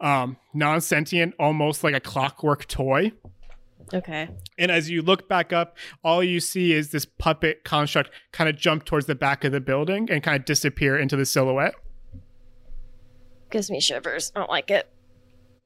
um, 0.00 0.36
non 0.52 0.80
sentient, 0.80 1.34
almost 1.38 1.82
like 1.82 1.94
a 1.94 2.00
clockwork 2.00 2.66
toy. 2.66 3.12
Okay. 3.92 4.28
And 4.58 4.70
as 4.70 4.88
you 4.88 5.02
look 5.02 5.28
back 5.28 5.52
up, 5.52 5.76
all 6.04 6.22
you 6.22 6.38
see 6.40 6.72
is 6.72 6.90
this 6.90 7.04
puppet 7.04 7.64
construct 7.64 8.10
kind 8.32 8.48
of 8.48 8.56
jump 8.56 8.84
towards 8.84 9.06
the 9.06 9.14
back 9.14 9.44
of 9.44 9.52
the 9.52 9.60
building 9.60 10.08
and 10.10 10.22
kind 10.22 10.38
of 10.38 10.44
disappear 10.44 10.96
into 10.96 11.16
the 11.16 11.26
silhouette. 11.26 11.74
Gives 13.50 13.70
me 13.70 13.80
shivers. 13.80 14.30
I 14.36 14.40
don't 14.40 14.50
like 14.50 14.70
it. 14.70 14.88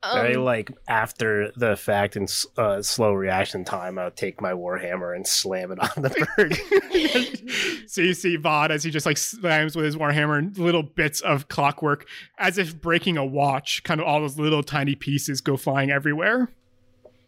I 0.05 0.35
Um, 0.35 0.45
like 0.45 0.71
after 0.89 1.51
the 1.57 1.77
fact 1.77 2.17
and 2.17 2.31
uh, 2.57 2.83
slow 2.83 3.13
reaction 3.13 3.65
time. 3.65 3.99
I'll 3.99 4.11
take 4.11 4.41
my 4.41 4.53
warhammer 4.53 5.15
and 5.15 5.27
slam 5.27 5.73
it 5.73 5.79
on 5.81 6.03
the 6.03 6.11
bird. 6.37 7.87
so 7.89 8.01
you 8.01 8.15
see 8.15 8.37
Vod 8.37 8.71
as 8.71 8.85
he 8.85 8.91
just 8.91 9.07
like 9.07 9.17
slams 9.17 9.77
with 9.77 9.85
his 9.85 9.97
warhammer 9.97 10.39
and 10.39 10.57
little 10.59 10.83
bits 10.83 11.21
of 11.23 11.49
clockwork 11.49 12.07
as 12.39 12.59
if 12.59 12.81
breaking 12.81 13.17
a 13.17 13.25
watch. 13.25 13.83
Kind 13.85 14.01
of 14.01 14.07
all 14.07 14.21
those 14.21 14.39
little 14.39 14.63
tiny 14.63 14.95
pieces 14.95 15.41
go 15.41 15.57
flying 15.57 15.91
everywhere. 15.91 16.51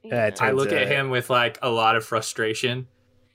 Yeah, 0.02 0.30
I 0.40 0.52
look 0.52 0.70
uh, 0.70 0.76
at 0.76 0.88
him 0.88 1.10
with 1.10 1.30
like 1.30 1.58
a 1.62 1.70
lot 1.70 1.96
of 1.96 2.04
frustration, 2.04 2.86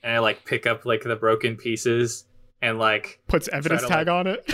and 0.02 0.12
I 0.12 0.18
like 0.20 0.44
pick 0.44 0.66
up 0.66 0.86
like 0.86 1.02
the 1.02 1.16
broken 1.16 1.56
pieces 1.56 2.24
and 2.62 2.78
like 2.78 3.20
Puts 3.28 3.48
evidence 3.48 3.82
to, 3.82 3.88
tag 3.88 4.08
on 4.08 4.26
it. 4.26 4.50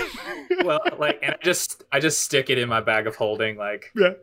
well 0.65 0.81
like 0.99 1.19
and 1.23 1.35
I 1.35 1.39
just 1.43 1.85
I 1.93 2.01
just 2.01 2.23
stick 2.23 2.51
it 2.51 2.59
in 2.59 2.69
my 2.69 2.81
bag 2.81 3.07
of 3.07 3.15
holding 3.17 3.57
like 3.57 3.93
yeah. 3.95 4.15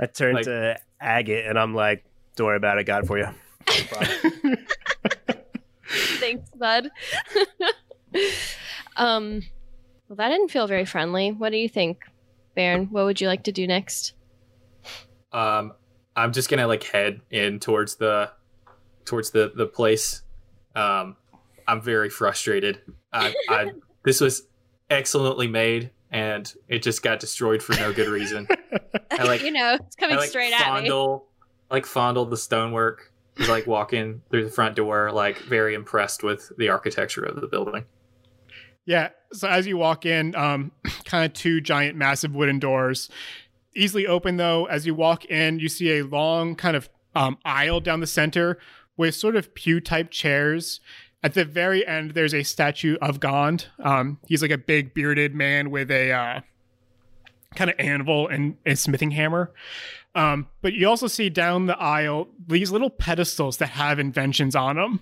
I 0.00 0.06
turn 0.06 0.34
like- 0.34 0.44
to 0.44 0.78
Agate 1.00 1.46
and 1.46 1.58
I'm 1.58 1.74
like, 1.74 2.04
"Don't 2.36 2.46
worry 2.46 2.56
about 2.56 2.78
it. 2.78 2.84
Got 2.84 3.04
it 3.04 3.06
for 3.06 3.18
you." 3.18 3.26
No. 3.26 4.54
Thanks, 6.18 6.50
bud. 6.58 6.90
um, 8.96 9.42
well, 10.08 10.16
that 10.16 10.28
didn't 10.30 10.50
feel 10.50 10.66
very 10.66 10.84
friendly. 10.84 11.32
What 11.32 11.50
do 11.50 11.58
you 11.58 11.68
think, 11.68 12.04
Baron? 12.54 12.88
What 12.90 13.04
would 13.04 13.20
you 13.20 13.28
like 13.28 13.44
to 13.44 13.52
do 13.52 13.66
next? 13.66 14.12
um 15.32 15.72
I'm 16.16 16.32
just 16.32 16.48
gonna 16.48 16.68
like 16.68 16.84
head 16.84 17.20
in 17.30 17.58
towards 17.58 17.96
the 17.96 18.30
towards 19.04 19.30
the 19.30 19.52
the 19.54 19.66
place. 19.66 20.22
Um, 20.76 21.16
I'm 21.66 21.80
very 21.80 22.08
frustrated. 22.10 22.80
I, 23.12 23.34
I 23.48 23.72
this 24.04 24.20
was 24.20 24.46
excellently 24.90 25.48
made, 25.48 25.90
and 26.14 26.54
it 26.68 26.82
just 26.82 27.02
got 27.02 27.18
destroyed 27.18 27.62
for 27.62 27.74
no 27.74 27.92
good 27.92 28.08
reason. 28.08 28.46
I 29.10 29.24
like 29.24 29.42
you 29.42 29.50
know, 29.50 29.74
it's 29.80 29.96
coming 29.96 30.16
I 30.16 30.20
like 30.20 30.28
straight 30.30 30.52
at 30.52 30.60
me. 30.60 30.64
fondle, 30.64 31.26
like 31.70 31.84
fondle 31.84 32.24
the 32.24 32.36
stonework. 32.36 33.10
Just, 33.36 33.50
like 33.50 33.66
walking 33.66 34.22
through 34.30 34.44
the 34.44 34.50
front 34.50 34.76
door, 34.76 35.10
like 35.10 35.38
very 35.38 35.74
impressed 35.74 36.22
with 36.22 36.52
the 36.56 36.68
architecture 36.68 37.24
of 37.24 37.40
the 37.40 37.48
building. 37.48 37.84
Yeah. 38.86 39.08
So 39.32 39.48
as 39.48 39.66
you 39.66 39.76
walk 39.76 40.06
in, 40.06 40.36
um, 40.36 40.70
kind 41.04 41.24
of 41.24 41.32
two 41.32 41.60
giant, 41.60 41.96
massive 41.96 42.32
wooden 42.32 42.60
doors, 42.60 43.10
easily 43.74 44.06
open 44.06 44.36
though. 44.36 44.66
As 44.66 44.86
you 44.86 44.94
walk 44.94 45.24
in, 45.24 45.58
you 45.58 45.68
see 45.68 45.98
a 45.98 46.04
long 46.04 46.54
kind 46.54 46.76
of 46.76 46.88
um, 47.16 47.38
aisle 47.44 47.80
down 47.80 47.98
the 47.98 48.06
center 48.06 48.58
with 48.96 49.16
sort 49.16 49.34
of 49.34 49.52
pew 49.54 49.80
type 49.80 50.12
chairs. 50.12 50.80
At 51.24 51.32
the 51.32 51.46
very 51.46 51.86
end, 51.86 52.10
there's 52.10 52.34
a 52.34 52.42
statue 52.42 52.98
of 53.00 53.18
Gond. 53.18 53.68
Um, 53.82 54.18
he's 54.28 54.42
like 54.42 54.50
a 54.50 54.58
big 54.58 54.92
bearded 54.92 55.34
man 55.34 55.70
with 55.70 55.90
a 55.90 56.12
uh, 56.12 56.40
kind 57.54 57.70
of 57.70 57.76
anvil 57.78 58.28
and 58.28 58.58
a 58.66 58.76
smithing 58.76 59.12
hammer. 59.12 59.50
Um, 60.14 60.48
but 60.60 60.74
you 60.74 60.86
also 60.86 61.06
see 61.06 61.30
down 61.30 61.64
the 61.64 61.78
aisle 61.78 62.28
these 62.46 62.70
little 62.70 62.90
pedestals 62.90 63.56
that 63.56 63.70
have 63.70 63.98
inventions 63.98 64.54
on 64.54 64.76
them. 64.76 65.00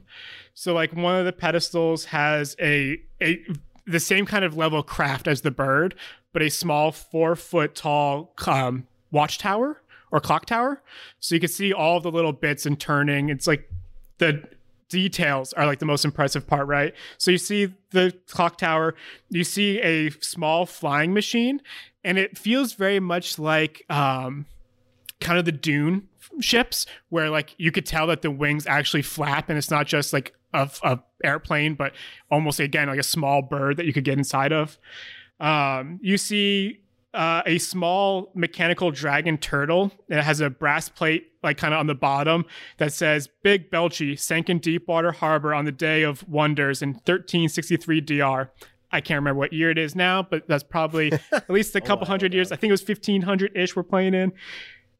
So 0.54 0.72
like 0.72 0.92
one 0.92 1.16
of 1.16 1.24
the 1.24 1.32
pedestals 1.32 2.04
has 2.06 2.54
a 2.60 3.02
a 3.20 3.44
the 3.84 3.98
same 3.98 4.24
kind 4.24 4.44
of 4.44 4.56
level 4.56 4.84
craft 4.84 5.26
as 5.26 5.40
the 5.40 5.50
bird, 5.50 5.96
but 6.32 6.40
a 6.40 6.50
small 6.50 6.92
four 6.92 7.34
foot 7.34 7.74
tall 7.74 8.32
um, 8.46 8.86
watchtower 9.10 9.82
or 10.12 10.20
clock 10.20 10.46
tower. 10.46 10.82
So 11.18 11.34
you 11.34 11.40
can 11.40 11.48
see 11.48 11.72
all 11.72 11.98
the 11.98 12.12
little 12.12 12.32
bits 12.32 12.64
and 12.64 12.78
turning. 12.78 13.28
It's 13.28 13.48
like 13.48 13.68
the 14.18 14.44
details 14.92 15.52
are 15.54 15.66
like 15.66 15.80
the 15.80 15.86
most 15.86 16.04
impressive 16.04 16.46
part, 16.46 16.68
right? 16.68 16.94
So 17.18 17.30
you 17.30 17.38
see 17.38 17.74
the 17.90 18.14
clock 18.28 18.58
tower, 18.58 18.94
you 19.30 19.42
see 19.42 19.80
a 19.80 20.10
small 20.20 20.66
flying 20.66 21.12
machine, 21.12 21.60
and 22.04 22.18
it 22.18 22.38
feels 22.38 22.74
very 22.74 23.00
much 23.00 23.38
like 23.38 23.84
um, 23.90 24.46
kind 25.20 25.38
of 25.38 25.44
the 25.44 25.52
Dune 25.52 26.08
ships, 26.40 26.86
where 27.08 27.30
like 27.30 27.54
you 27.58 27.72
could 27.72 27.86
tell 27.86 28.06
that 28.06 28.22
the 28.22 28.30
wings 28.30 28.66
actually 28.66 29.02
flap, 29.02 29.48
and 29.48 29.58
it's 29.58 29.70
not 29.70 29.86
just 29.86 30.12
like 30.12 30.34
a, 30.54 30.70
a 30.82 31.00
airplane, 31.24 31.74
but 31.74 31.92
almost 32.30 32.60
again 32.60 32.88
like 32.88 33.00
a 33.00 33.04
small 33.04 33.42
bird 33.42 33.76
that 33.78 33.86
you 33.86 33.92
could 33.92 34.04
get 34.04 34.18
inside 34.18 34.52
of. 34.52 34.78
Um, 35.40 35.98
you 36.02 36.18
see 36.18 36.82
uh, 37.14 37.42
a 37.44 37.58
small 37.58 38.30
mechanical 38.34 38.90
dragon 38.90 39.36
turtle 39.36 39.92
that 40.08 40.24
has 40.24 40.40
a 40.40 40.48
brass 40.48 40.88
plate 40.88 41.26
like 41.42 41.58
kind 41.58 41.74
of 41.74 41.80
on 41.80 41.86
the 41.86 41.94
bottom 41.94 42.44
that 42.78 42.92
says 42.92 43.28
Big 43.42 43.70
Belchy 43.70 44.18
sank 44.18 44.48
in 44.48 44.58
Deepwater 44.58 45.12
Harbor 45.12 45.52
on 45.54 45.64
the 45.64 45.72
day 45.72 46.02
of 46.02 46.26
wonders 46.28 46.82
in 46.82 46.90
1363 46.90 48.00
DR. 48.00 48.50
I 48.92 49.00
can't 49.00 49.18
remember 49.18 49.38
what 49.38 49.52
year 49.52 49.70
it 49.70 49.78
is 49.78 49.96
now, 49.96 50.22
but 50.22 50.46
that's 50.48 50.62
probably 50.62 51.12
at 51.32 51.50
least 51.50 51.74
a 51.74 51.80
couple 51.80 52.04
while 52.04 52.08
hundred 52.10 52.34
years. 52.34 52.52
I 52.52 52.56
think 52.56 52.70
it 52.70 52.72
was 52.72 52.86
1500 52.86 53.56
ish 53.56 53.74
we're 53.74 53.82
playing 53.82 54.14
in. 54.14 54.32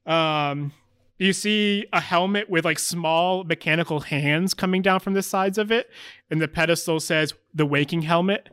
Um, 0.06 0.72
you 1.18 1.32
see 1.32 1.86
a 1.92 2.00
helmet 2.00 2.50
with 2.50 2.64
like 2.64 2.78
small 2.78 3.44
mechanical 3.44 4.00
hands 4.00 4.54
coming 4.54 4.82
down 4.82 5.00
from 5.00 5.14
the 5.14 5.22
sides 5.22 5.56
of 5.56 5.70
it, 5.70 5.88
and 6.30 6.40
the 6.40 6.48
pedestal 6.48 7.00
says 7.00 7.34
the 7.54 7.66
waking 7.66 8.02
helmet. 8.02 8.48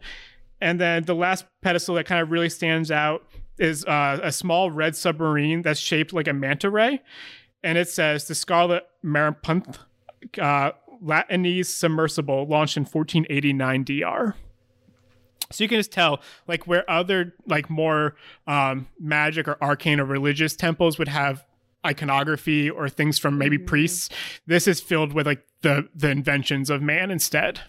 And 0.61 0.79
then 0.79 1.03
the 1.03 1.15
last 1.15 1.45
pedestal 1.61 1.95
that 1.95 2.05
kind 2.05 2.21
of 2.21 2.31
really 2.31 2.49
stands 2.49 2.91
out 2.91 3.25
is 3.59 3.85
uh, 3.85 4.19
a 4.23 4.31
small 4.31 4.71
red 4.71 4.95
submarine 4.95 5.61
that's 5.61 5.79
shaped 5.79 6.13
like 6.13 6.27
a 6.27 6.33
manta 6.33 6.69
ray, 6.69 7.01
and 7.63 7.77
it 7.77 7.89
says 7.89 8.27
the 8.27 8.35
Scarlet 8.35 8.87
Marpenoth, 9.05 9.79
uh, 10.39 10.71
Lantanese 11.03 11.65
submersible 11.67 12.45
launched 12.47 12.77
in 12.77 12.83
1489 12.83 13.83
DR. 13.83 14.35
So 15.51 15.63
you 15.63 15.67
can 15.67 15.79
just 15.79 15.91
tell, 15.91 16.21
like 16.47 16.67
where 16.67 16.89
other 16.89 17.33
like 17.47 17.69
more 17.69 18.15
um, 18.47 18.87
magic 18.99 19.47
or 19.47 19.57
arcane 19.61 19.99
or 19.99 20.05
religious 20.05 20.55
temples 20.55 20.99
would 20.99 21.07
have 21.07 21.43
iconography 21.85 22.69
or 22.69 22.87
things 22.89 23.17
from 23.17 23.37
maybe 23.37 23.57
Mhm. 23.57 23.65
priests, 23.65 24.09
this 24.45 24.67
is 24.67 24.79
filled 24.81 25.13
with 25.13 25.25
like 25.25 25.43
the 25.61 25.87
the 25.95 26.09
inventions 26.09 26.69
of 26.69 26.81
man 26.81 27.09
instead. 27.09 27.61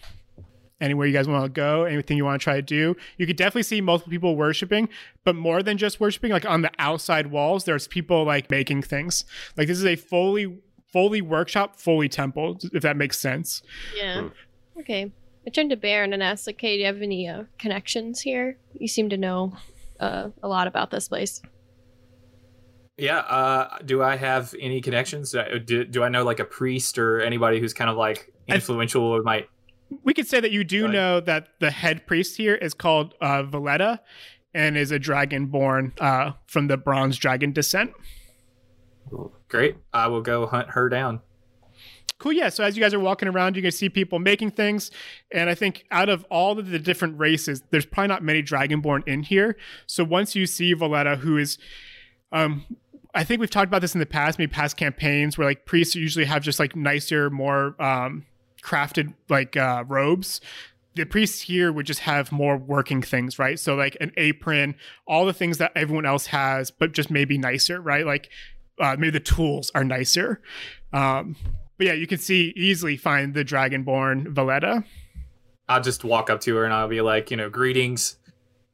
Anywhere 0.80 1.06
you 1.06 1.12
guys 1.12 1.28
want 1.28 1.44
to 1.44 1.50
go, 1.50 1.84
anything 1.84 2.16
you 2.16 2.24
want 2.24 2.40
to 2.40 2.42
try 2.42 2.54
to 2.54 2.62
do, 2.62 2.96
you 3.18 3.26
could 3.26 3.36
definitely 3.36 3.64
see 3.64 3.80
multiple 3.82 4.10
people 4.10 4.34
worshiping, 4.34 4.88
but 5.24 5.36
more 5.36 5.62
than 5.62 5.76
just 5.76 6.00
worshiping. 6.00 6.32
Like 6.32 6.46
on 6.46 6.62
the 6.62 6.70
outside 6.78 7.26
walls, 7.26 7.64
there's 7.64 7.86
people 7.86 8.24
like 8.24 8.50
making 8.50 8.82
things. 8.82 9.24
Like 9.56 9.68
this 9.68 9.76
is 9.76 9.84
a 9.84 9.96
fully 9.96 10.58
fully 10.92 11.20
workshop, 11.20 11.76
fully 11.76 12.08
temple, 12.08 12.58
if 12.72 12.82
that 12.82 12.96
makes 12.96 13.18
sense. 13.18 13.62
Yeah. 13.96 14.30
Okay. 14.78 15.12
I 15.46 15.50
turned 15.50 15.70
to 15.70 15.76
Baron 15.76 16.12
and 16.12 16.22
asked, 16.22 16.46
like, 16.46 16.60
hey, 16.60 16.76
do 16.76 16.80
you 16.80 16.86
have 16.86 17.00
any 17.00 17.28
uh, 17.28 17.44
connections 17.58 18.20
here? 18.20 18.58
You 18.74 18.88
seem 18.88 19.08
to 19.10 19.16
know 19.16 19.56
uh, 20.00 20.30
a 20.42 20.48
lot 20.48 20.66
about 20.66 20.90
this 20.90 21.08
place. 21.08 21.40
Yeah. 22.96 23.18
Uh, 23.18 23.78
do 23.84 24.02
I 24.02 24.16
have 24.16 24.54
any 24.60 24.80
connections? 24.80 25.34
Uh, 25.34 25.58
Do, 25.64 25.84
do 25.84 26.02
I 26.02 26.08
know 26.08 26.24
like 26.24 26.40
a 26.40 26.44
priest 26.44 26.98
or 26.98 27.20
anybody 27.20 27.60
who's 27.60 27.72
kind 27.72 27.88
of 27.88 27.96
like 27.96 28.32
influential 28.48 29.02
or 29.02 29.22
might? 29.22 29.48
We 30.04 30.14
could 30.14 30.26
say 30.26 30.40
that 30.40 30.50
you 30.52 30.64
do 30.64 30.84
Right. 30.84 30.92
know 30.92 31.20
that 31.20 31.48
the 31.60 31.70
head 31.70 32.06
priest 32.06 32.36
here 32.36 32.54
is 32.54 32.74
called 32.74 33.14
uh, 33.20 33.42
Valletta 33.42 34.00
and 34.54 34.76
is 34.76 34.90
a 34.90 34.98
dragon 34.98 35.46
born 35.46 35.92
uh, 36.00 36.32
from 36.46 36.66
the 36.68 36.76
bronze 36.76 37.16
dragon 37.16 37.52
descent. 37.52 37.92
Great. 39.48 39.76
I 39.92 40.06
will 40.06 40.22
go 40.22 40.46
hunt 40.46 40.70
her 40.70 40.88
down. 40.88 41.20
Cool, 42.18 42.32
yeah. 42.32 42.50
So 42.50 42.62
as 42.62 42.76
you 42.76 42.82
guys 42.82 42.92
are 42.92 43.00
walking 43.00 43.28
around, 43.28 43.56
you 43.56 43.62
can 43.62 43.70
see 43.72 43.88
people 43.88 44.18
making 44.18 44.50
things, 44.50 44.90
and 45.32 45.48
I 45.48 45.54
think 45.54 45.84
out 45.90 46.10
of 46.10 46.24
all 46.30 46.58
of 46.58 46.68
the 46.68 46.78
different 46.78 47.18
races, 47.18 47.62
there's 47.70 47.86
probably 47.86 48.08
not 48.08 48.22
many 48.22 48.42
dragonborn 48.42 49.06
in 49.08 49.22
here. 49.22 49.56
So 49.86 50.04
once 50.04 50.34
you 50.36 50.46
see 50.46 50.74
Valletta, 50.74 51.16
who 51.16 51.38
is, 51.38 51.56
um, 52.30 52.66
I 53.14 53.24
think 53.24 53.40
we've 53.40 53.48
talked 53.50 53.68
about 53.68 53.80
this 53.80 53.94
in 53.94 54.00
the 54.00 54.06
past, 54.06 54.38
maybe 54.38 54.52
past 54.52 54.76
campaigns 54.76 55.38
where 55.38 55.48
like 55.48 55.64
priests 55.64 55.94
usually 55.94 56.26
have 56.26 56.42
just 56.42 56.58
like 56.60 56.76
nicer, 56.76 57.30
more 57.30 57.74
um, 57.82 58.26
crafted 58.62 59.14
like 59.28 59.56
uh, 59.56 59.84
robes. 59.86 60.40
The 60.94 61.04
priests 61.04 61.42
here 61.42 61.72
would 61.72 61.86
just 61.86 62.00
have 62.00 62.32
more 62.32 62.56
working 62.56 63.00
things, 63.00 63.38
right? 63.38 63.58
So 63.58 63.74
like 63.76 63.96
an 64.00 64.12
apron, 64.16 64.74
all 65.06 65.24
the 65.24 65.32
things 65.32 65.58
that 65.58 65.72
everyone 65.76 66.04
else 66.04 66.26
has, 66.26 66.70
but 66.70 66.92
just 66.92 67.10
maybe 67.10 67.38
nicer, 67.38 67.80
right? 67.80 68.04
Like 68.04 68.28
uh, 68.80 68.96
maybe 68.98 69.10
the 69.10 69.20
tools 69.20 69.70
are 69.74 69.84
nicer. 69.84 70.42
Um, 70.92 71.36
but 71.78 71.86
yeah, 71.86 71.92
you 71.92 72.06
can 72.06 72.18
see 72.18 72.52
easily 72.56 72.96
find 72.96 73.34
the 73.34 73.44
Dragonborn 73.44 74.28
Valletta. 74.28 74.84
I'll 75.68 75.80
just 75.80 76.02
walk 76.02 76.28
up 76.28 76.40
to 76.42 76.56
her 76.56 76.64
and 76.64 76.74
I'll 76.74 76.88
be 76.88 77.00
like, 77.00 77.30
you 77.30 77.36
know, 77.36 77.48
greetings. 77.48 78.16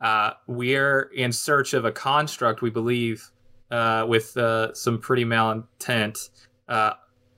Uh, 0.00 0.32
we're 0.46 1.02
in 1.14 1.32
search 1.32 1.74
of 1.74 1.84
a 1.84 1.92
construct, 1.92 2.62
we 2.62 2.70
believe, 2.70 3.30
uh, 3.70 4.06
with 4.08 4.36
uh, 4.36 4.72
some 4.74 4.98
pretty 4.98 5.24
malintent. 5.24 6.30
Uh, 6.68 6.92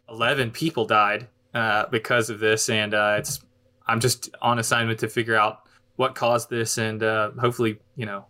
Eleven 0.09 0.51
people 0.51 0.87
died 0.87 1.29
uh, 1.55 1.87
because 1.91 2.31
of 2.31 2.41
this, 2.41 2.69
and 2.69 2.95
uh, 2.95 3.17
it's. 3.19 3.41
I'm 3.87 4.01
just 4.01 4.29
on 4.43 4.59
assignment 4.59 5.01
to 5.01 5.09
figure 5.09 5.35
out 5.35 5.63
what 5.97 6.15
caused 6.15 6.51
this, 6.51 6.79
and 6.79 7.03
uh, 7.03 7.31
hopefully, 7.41 7.81
you 7.97 8.07
know, 8.07 8.27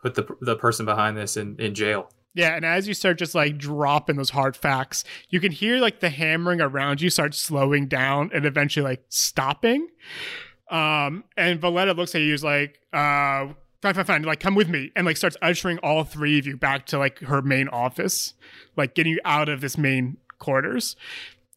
put 0.00 0.14
the 0.14 0.26
the 0.40 0.56
person 0.56 0.86
behind 0.86 1.16
this 1.16 1.36
in, 1.36 1.56
in 1.58 1.74
jail. 1.74 2.08
Yeah, 2.34 2.54
and 2.54 2.66
as 2.66 2.86
you 2.86 2.92
start 2.92 3.18
just 3.18 3.34
like 3.34 3.56
dropping 3.56 4.16
those 4.16 4.30
hard 4.30 4.56
facts, 4.56 5.04
you 5.30 5.40
can 5.40 5.52
hear 5.52 5.78
like 5.78 6.00
the 6.00 6.10
hammering 6.10 6.60
around 6.60 7.00
you 7.00 7.08
start 7.08 7.34
slowing 7.34 7.88
down 7.88 8.30
and 8.34 8.44
eventually 8.44 8.84
like 8.84 9.04
stopping. 9.08 9.88
Um, 10.70 11.24
and 11.36 11.60
Valletta 11.60 11.94
looks 11.94 12.14
at 12.14 12.20
you, 12.20 12.34
is 12.34 12.44
like, 12.44 12.78
uh, 12.92 13.54
fine, 13.80 13.94
fine, 13.94 14.04
fine, 14.04 14.22
like 14.22 14.40
come 14.40 14.54
with 14.54 14.68
me, 14.68 14.92
and 14.94 15.06
like 15.06 15.16
starts 15.16 15.38
ushering 15.40 15.78
all 15.78 16.04
three 16.04 16.38
of 16.38 16.46
you 16.46 16.58
back 16.58 16.86
to 16.86 16.98
like 16.98 17.20
her 17.20 17.40
main 17.40 17.68
office, 17.68 18.34
like 18.76 18.94
getting 18.94 19.14
you 19.14 19.20
out 19.24 19.48
of 19.48 19.62
this 19.62 19.78
main 19.78 20.18
quarters. 20.38 20.94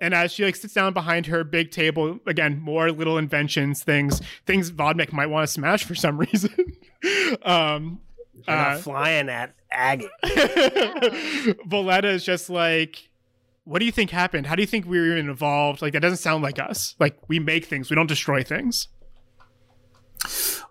And 0.02 0.14
as 0.14 0.32
she 0.32 0.46
like 0.46 0.56
sits 0.56 0.74
down 0.74 0.94
behind 0.94 1.26
her 1.26 1.44
big 1.44 1.72
table, 1.72 2.20
again, 2.26 2.60
more 2.62 2.92
little 2.92 3.18
inventions, 3.18 3.84
things, 3.84 4.22
things 4.46 4.72
Vodbeck 4.72 5.12
might 5.12 5.28
want 5.28 5.46
to 5.48 5.52
smash 5.52 5.84
for 5.84 5.96
some 5.96 6.18
reason. 6.32 6.54
um, 7.44 8.00
You're 8.48 8.56
not 8.56 8.72
uh, 8.72 8.78
flying 8.80 9.30
at 9.30 9.56
agate. 9.72 10.10
Valletta 11.68 12.08
is 12.10 12.24
just 12.24 12.50
like, 12.50 13.10
what 13.66 13.80
do 13.80 13.86
you 13.86 13.92
think 13.92 14.10
happened? 14.10 14.48
How 14.48 14.56
do 14.56 14.64
you 14.64 14.68
think 14.68 14.86
we 14.86 15.00
were 15.00 15.06
even 15.08 15.30
involved? 15.30 15.82
Like 15.82 15.94
that 15.94 16.02
doesn't 16.02 16.18
sound 16.18 16.44
like 16.44 16.60
us. 16.60 16.96
Like 17.00 17.18
we 17.28 17.40
make 17.40 17.66
things, 17.66 17.90
we 17.90 17.96
don't 17.96 18.08
destroy 18.08 18.42
things. 18.42 18.88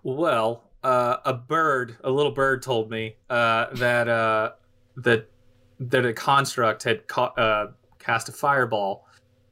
Well, 0.03 0.63
uh, 0.83 1.17
a 1.25 1.33
bird, 1.33 1.97
a 2.03 2.09
little 2.09 2.31
bird, 2.31 2.61
told 2.61 2.89
me 2.89 3.15
uh, 3.29 3.67
that 3.75 4.07
uh, 4.07 4.51
that 4.97 5.29
that 5.79 6.05
a 6.05 6.13
construct 6.13 6.83
had 6.83 7.07
ca- 7.07 7.33
uh, 7.37 7.71
cast 7.99 8.29
a 8.29 8.31
fireball 8.31 9.05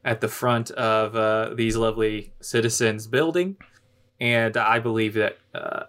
at 0.04 0.20
the 0.20 0.28
front 0.28 0.70
of 0.72 1.14
uh, 1.16 1.54
these 1.54 1.76
lovely 1.76 2.32
citizens' 2.40 3.06
building, 3.06 3.56
and 4.20 4.56
I 4.56 4.78
believe 4.78 5.14
that 5.14 5.38
uh, 5.54 5.84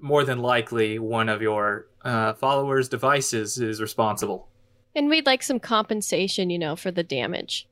more 0.00 0.24
than 0.24 0.38
likely 0.38 0.98
one 0.98 1.28
of 1.28 1.42
your 1.42 1.86
uh, 2.04 2.34
followers' 2.34 2.88
devices 2.88 3.58
is 3.58 3.80
responsible. 3.80 4.48
And 4.94 5.08
we'd 5.08 5.26
like 5.26 5.42
some 5.42 5.58
compensation, 5.58 6.50
you 6.50 6.58
know, 6.58 6.76
for 6.76 6.90
the 6.90 7.02
damage. 7.02 7.66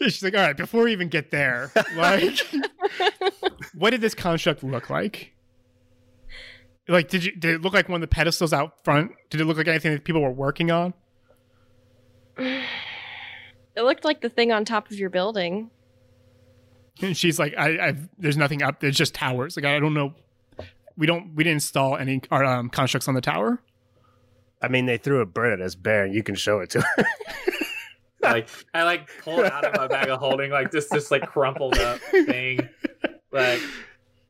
She's 0.00 0.22
like, 0.22 0.34
all 0.34 0.40
right, 0.40 0.56
before 0.56 0.84
we 0.84 0.92
even 0.92 1.08
get 1.08 1.30
there, 1.30 1.70
like, 1.94 2.38
what 3.74 3.90
did 3.90 4.00
this 4.00 4.14
construct 4.14 4.64
look 4.64 4.90
like? 4.90 5.32
Like, 6.88 7.08
did 7.08 7.24
you 7.24 7.32
did 7.36 7.54
it 7.56 7.60
look 7.62 7.74
like 7.74 7.88
one 7.88 7.96
of 7.96 8.08
the 8.08 8.14
pedestals 8.14 8.52
out 8.52 8.82
front? 8.82 9.12
Did 9.30 9.40
it 9.40 9.44
look 9.44 9.56
like 9.56 9.68
anything 9.68 9.92
that 9.92 10.04
people 10.04 10.22
were 10.22 10.32
working 10.32 10.70
on? 10.70 10.94
It 13.78 13.82
looked 13.82 14.04
like 14.04 14.20
the 14.20 14.28
thing 14.28 14.52
on 14.52 14.64
top 14.64 14.90
of 14.90 14.98
your 14.98 15.10
building. 15.10 15.70
And 17.00 17.16
she's 17.16 17.38
like, 17.38 17.54
I, 17.56 17.78
I've 17.78 18.08
there's 18.18 18.36
nothing 18.36 18.60
up. 18.60 18.80
There's 18.80 18.96
just 18.96 19.14
towers. 19.14 19.54
Like, 19.56 19.64
I 19.64 19.78
don't 19.78 19.94
know. 19.94 20.14
We 20.96 21.06
don't. 21.06 21.32
We 21.36 21.44
didn't 21.44 21.58
install 21.58 21.96
any 21.96 22.20
our, 22.32 22.44
um, 22.44 22.70
constructs 22.70 23.06
on 23.06 23.14
the 23.14 23.20
tower. 23.20 23.62
I 24.60 24.66
mean, 24.66 24.86
they 24.86 24.96
threw 24.98 25.20
a 25.20 25.26
bird 25.26 25.52
at 25.52 25.64
us, 25.64 25.76
Baron. 25.76 26.12
You 26.12 26.24
can 26.24 26.34
show 26.34 26.58
it 26.58 26.70
to 26.70 26.80
her. 26.80 27.04
Like 28.20 28.48
I 28.74 28.82
like 28.82 29.08
pull 29.22 29.38
it 29.38 29.52
out 29.52 29.64
of 29.64 29.76
my 29.76 29.86
bag 29.86 30.08
of 30.08 30.18
holding, 30.18 30.50
like 30.50 30.72
this 30.72 30.88
this 30.88 31.12
like 31.12 31.22
crumpled 31.22 31.78
up 31.78 32.00
thing, 32.00 32.68
like. 33.30 33.60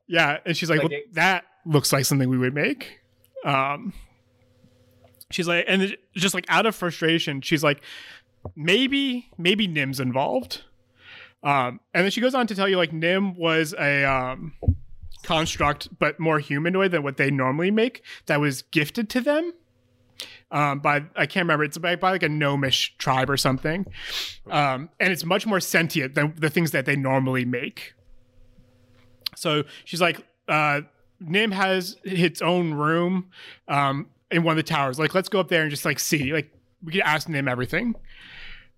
Yeah, 0.06 0.36
and 0.44 0.54
she's 0.54 0.68
like, 0.68 0.80
Like 0.82 0.90
well, 0.90 0.98
it- 1.00 1.14
that 1.14 1.44
looks 1.64 1.90
like 1.90 2.04
something 2.04 2.28
we 2.28 2.36
would 2.36 2.54
make. 2.54 2.98
Um, 3.46 3.94
she's 5.30 5.48
like, 5.48 5.64
and 5.66 5.96
just 6.14 6.34
like 6.34 6.44
out 6.50 6.66
of 6.66 6.74
frustration, 6.76 7.40
she's 7.40 7.64
like, 7.64 7.80
maybe, 8.56 9.30
maybe 9.36 9.66
Nim's 9.66 10.00
involved. 10.00 10.62
Um, 11.42 11.80
and 11.94 12.04
then 12.04 12.10
she 12.10 12.20
goes 12.20 12.34
on 12.34 12.46
to 12.48 12.54
tell 12.54 12.68
you 12.68 12.76
like 12.76 12.92
Nim 12.92 13.36
was 13.36 13.74
a 13.78 14.04
um 14.04 14.54
construct, 15.22 15.88
but 15.98 16.18
more 16.18 16.38
humanoid 16.38 16.90
than 16.90 17.02
what 17.02 17.16
they 17.16 17.30
normally 17.30 17.70
make. 17.70 18.02
That 18.26 18.40
was 18.40 18.62
gifted 18.62 19.08
to 19.10 19.20
them. 19.20 19.52
Um, 20.50 20.80
by 20.80 21.04
I 21.14 21.26
can't 21.26 21.44
remember. 21.44 21.64
It's 21.64 21.78
by, 21.78 21.96
by 21.96 22.10
like 22.10 22.22
a 22.22 22.28
gnomish 22.28 22.96
tribe 22.98 23.30
or 23.30 23.36
something, 23.36 23.86
um, 24.50 24.88
and 24.98 25.12
it's 25.12 25.24
much 25.24 25.46
more 25.46 25.60
sentient 25.60 26.14
than 26.14 26.34
the 26.36 26.50
things 26.50 26.70
that 26.72 26.86
they 26.86 26.96
normally 26.96 27.44
make. 27.44 27.92
So 29.36 29.64
she's 29.84 30.00
like, 30.00 30.26
uh, 30.48 30.80
Nim 31.20 31.52
has 31.52 31.96
its 32.02 32.42
own 32.42 32.74
room 32.74 33.30
um, 33.68 34.08
in 34.30 34.42
one 34.42 34.52
of 34.52 34.56
the 34.56 34.68
towers. 34.68 34.98
Like, 34.98 35.14
let's 35.14 35.28
go 35.28 35.38
up 35.38 35.48
there 35.48 35.62
and 35.62 35.70
just 35.70 35.84
like 35.84 36.00
see. 36.00 36.32
Like, 36.32 36.50
we 36.82 36.92
can 36.92 37.02
ask 37.02 37.28
Nim 37.28 37.46
everything. 37.46 37.94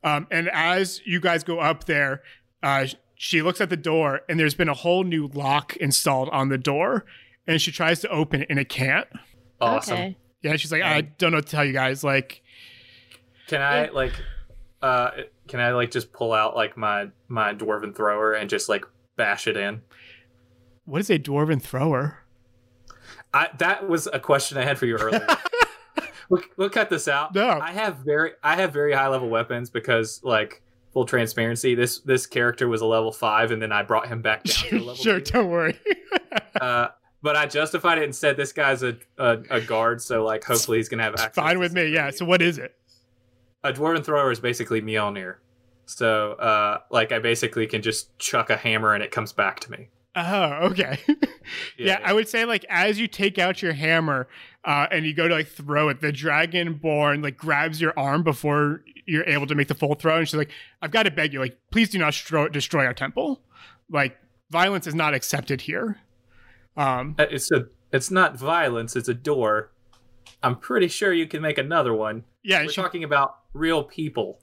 Um, 0.03 0.26
and 0.30 0.48
as 0.53 1.01
you 1.05 1.20
guys 1.20 1.44
go 1.44 1.59
up 1.61 1.84
there, 1.84 2.22
uh, 2.62 2.86
she 3.14 3.42
looks 3.42 3.61
at 3.61 3.68
the 3.68 3.76
door, 3.76 4.22
and 4.28 4.40
there's 4.40 4.55
been 4.55 4.68
a 4.68 4.74
whole 4.74 5.05
new 5.05 5.26
lock 5.28 5.76
installed 5.76 6.28
on 6.30 6.48
the 6.48 6.59
door. 6.59 7.05
And 7.46 7.61
she 7.61 7.72
tries 7.72 8.01
to 8.01 8.09
open 8.09 8.42
it, 8.42 8.46
and 8.51 8.59
it 8.59 8.68
can't. 8.68 9.07
Awesome. 9.61 9.94
Okay. 9.94 10.16
Yeah, 10.42 10.57
she's 10.57 10.72
like, 10.72 10.82
I 10.82 11.03
don't 11.03 11.32
know 11.32 11.38
what 11.38 11.46
to 11.46 11.51
tell 11.51 11.64
you 11.64 11.72
guys. 11.72 12.03
Like, 12.03 12.42
Can 13.48 13.61
I 13.61 13.88
like 13.88 14.12
uh 14.80 15.11
can 15.48 15.61
I 15.61 15.72
like 15.72 15.90
just 15.90 16.12
pull 16.12 16.32
out 16.32 16.57
like 16.57 16.76
my 16.78 17.09
my 17.28 17.53
dwarven 17.53 17.94
thrower 17.94 18.32
and 18.32 18.48
just 18.48 18.68
like 18.70 18.86
bash 19.16 19.46
it 19.46 19.57
in? 19.57 19.82
what 20.86 21.01
is 21.01 21.11
a 21.11 21.18
dwarven 21.18 21.61
thrower? 21.61 22.24
I 23.34 23.48
that 23.59 23.86
was 23.88 24.09
a 24.11 24.18
question 24.18 24.57
I 24.57 24.64
had 24.64 24.78
for 24.78 24.86
you 24.86 24.96
earlier. 24.96 25.26
we'll, 26.31 26.43
we'll 26.57 26.70
cut 26.70 26.89
this 26.89 27.07
out. 27.09 27.35
No. 27.35 27.49
I 27.61 27.72
have 27.72 27.97
very 27.99 28.33
I 28.43 28.57
have 28.57 28.72
very 28.72 28.95
high 28.95 29.09
level 29.09 29.28
weapons 29.28 29.68
because 29.68 30.20
like 30.24 30.62
full 30.95 31.05
transparency 31.05 31.74
this 31.74 32.01
this 32.01 32.26
character 32.26 32.66
was 32.68 32.81
a 32.81 32.87
level 32.87 33.12
5 33.12 33.51
and 33.53 33.61
then 33.62 33.70
I 33.72 33.83
brought 33.83 34.09
him 34.09 34.22
back 34.22 34.43
down 34.45 34.55
to 34.70 34.76
a 34.76 34.78
level 34.78 34.95
sure, 34.95 35.20
2. 35.20 35.33
don't 35.33 35.49
worry. 35.51 35.78
Uh 36.61 36.89
but 37.22 37.37
I 37.37 37.45
justified 37.45 37.99
it 37.99 38.05
and 38.05 38.16
said 38.16 38.37
this 38.39 38.53
guy's 38.53 38.83
a 38.83 38.97
a, 39.18 39.39
a 39.51 39.61
guard, 39.61 40.01
so 40.01 40.24
like 40.24 40.43
hopefully 40.43 40.78
he's 40.78 40.89
gonna 40.89 41.03
have 41.03 41.12
It's 41.12 41.22
access. 41.22 41.45
fine 41.45 41.59
with 41.59 41.74
me. 41.74 41.89
Yeah. 41.89 42.11
So 42.11 42.24
what 42.24 42.41
is 42.41 42.57
it? 42.59 42.74
a 43.62 43.74
dwarven 43.74 44.03
thrower 44.03 44.31
is 44.33 44.41
basically 44.41 44.81
Mjolnir. 44.81 45.37
So 45.85 46.33
uh, 46.33 46.78
like 46.91 47.12
I 47.12 47.18
basically 47.18 47.66
can 47.66 47.83
just 47.83 48.16
chuck 48.18 48.49
a 48.49 48.57
hammer 48.57 48.95
and 48.95 49.03
it 49.03 49.11
comes 49.11 49.33
back 49.35 49.61
to 49.61 49.70
me. 49.70 49.89
Oh, 50.16 50.68
okay. 50.70 50.99
yeah, 51.78 52.01
I 52.03 52.12
would 52.14 52.26
say 52.28 52.45
like 52.47 52.64
as 52.70 52.99
you 52.99 53.07
take 53.07 53.39
out 53.39 53.61
your 53.62 53.74
hammer 53.74 54.28
uh, 54.64 54.86
and 54.90 55.06
you 55.06 55.14
go 55.14 55.26
to 55.28 55.34
like 55.34 55.48
throw 55.48 55.88
it, 55.88 56.00
the 56.00 56.12
dragonborn 56.12 57.22
like 57.22 57.36
grabs 57.36 57.80
your 57.80 57.92
arm 57.98 58.22
before 58.22 58.82
you're 59.06 59.24
able 59.28 59.46
to 59.46 59.54
make 59.54 59.68
the 59.68 59.74
full 59.74 59.94
throw, 59.94 60.18
and 60.18 60.28
she's 60.28 60.36
like, 60.36 60.50
"I've 60.82 60.90
got 60.90 61.04
to 61.04 61.11
beg 61.11 61.32
you, 61.32 61.40
like, 61.40 61.58
please 61.70 61.88
do 61.90 61.98
not 61.98 62.12
stro- 62.12 62.50
destroy 62.52 62.84
our 62.84 62.94
temple. 62.94 63.42
Like, 63.90 64.18
violence 64.50 64.86
is 64.86 64.94
not 64.94 65.14
accepted 65.14 65.62
here." 65.62 65.98
Um, 66.76 67.16
Uh, 67.18 67.26
It's 67.30 67.50
a 67.50 67.66
it's 67.92 68.11
not 68.11 68.36
violence. 68.38 68.94
It's 68.96 69.08
a 69.08 69.14
door. 69.14 69.72
I'm 70.42 70.56
pretty 70.56 70.88
sure 70.88 71.12
you 71.12 71.26
can 71.26 71.42
make 71.42 71.58
another 71.58 71.92
one. 71.92 72.24
yeah, 72.42 72.62
We're 72.62 72.68
she, 72.68 72.76
talking 72.80 73.04
about 73.04 73.36
real 73.52 73.82
people. 73.84 74.40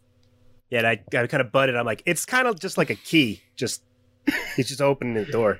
Yeah, 0.69 0.79
and 0.79 0.87
I, 0.87 0.91
I 1.17 1.27
kind 1.27 1.39
of 1.41 1.51
butted. 1.51 1.75
I'm 1.77 1.85
like, 1.85 2.03
it's 2.05 2.25
kind 2.25 2.45
of 2.47 2.59
just 2.59 2.77
like 2.77 2.89
a 2.89 2.95
key. 2.95 3.41
Just 3.55 3.83
he's 4.57 4.67
just 4.67 4.81
opening 4.81 5.13
the 5.13 5.25
door. 5.31 5.59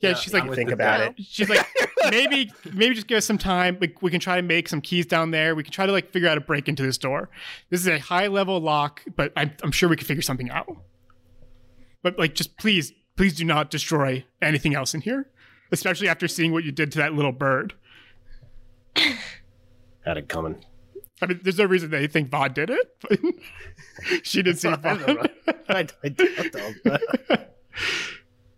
yeah, 0.00 0.10
Yeah, 0.10 0.14
she's 0.16 0.32
like, 0.32 0.50
Think 0.54 0.70
about 0.70 1.00
throw. 1.00 1.06
it. 1.08 1.14
she's 1.22 1.50
like, 1.50 1.66
maybe, 2.10 2.52
maybe 2.72 2.94
just 2.94 3.06
give 3.06 3.18
us 3.18 3.24
some 3.24 3.38
time. 3.38 3.78
Like, 3.80 4.02
we 4.02 4.10
can 4.10 4.20
try 4.20 4.36
to 4.36 4.42
make 4.42 4.68
some 4.68 4.80
keys 4.80 5.06
down 5.06 5.30
there. 5.30 5.54
We 5.54 5.62
can 5.62 5.72
try 5.72 5.86
to 5.86 5.92
like 5.92 6.10
figure 6.10 6.28
out 6.28 6.38
a 6.38 6.40
break 6.40 6.68
into 6.68 6.82
this 6.82 6.98
door. 6.98 7.28
This 7.70 7.80
is 7.80 7.88
a 7.88 7.98
high 7.98 8.26
level 8.26 8.60
lock, 8.60 9.02
but 9.16 9.32
I'm, 9.36 9.52
I'm 9.62 9.72
sure 9.72 9.88
we 9.88 9.96
can 9.96 10.06
figure 10.06 10.22
something 10.22 10.50
out. 10.50 10.74
But 12.02 12.18
like, 12.18 12.34
just 12.34 12.56
please, 12.58 12.92
please 13.16 13.34
do 13.34 13.44
not 13.44 13.70
destroy 13.70 14.24
anything 14.40 14.74
else 14.74 14.94
in 14.94 15.00
here, 15.00 15.28
especially 15.72 16.08
after 16.08 16.28
seeing 16.28 16.52
what 16.52 16.64
you 16.64 16.72
did 16.72 16.92
to 16.92 16.98
that 16.98 17.14
little 17.14 17.32
bird. 17.32 17.74
Had 18.96 20.16
it 20.16 20.28
coming. 20.28 20.64
I 21.20 21.26
mean, 21.26 21.40
there's 21.42 21.58
no 21.58 21.64
reason 21.64 21.90
they 21.90 22.06
think 22.06 22.30
Vod 22.30 22.54
did 22.54 22.70
it. 22.70 22.96
But 23.00 23.18
she 24.22 24.42
did 24.42 24.58
see 24.58 24.68
I 24.70 24.76
don't 24.76 25.00
see 25.06 25.14
Vod. 25.14 25.30
I, 25.68 25.88
I 26.04 26.08
don't. 26.08 27.40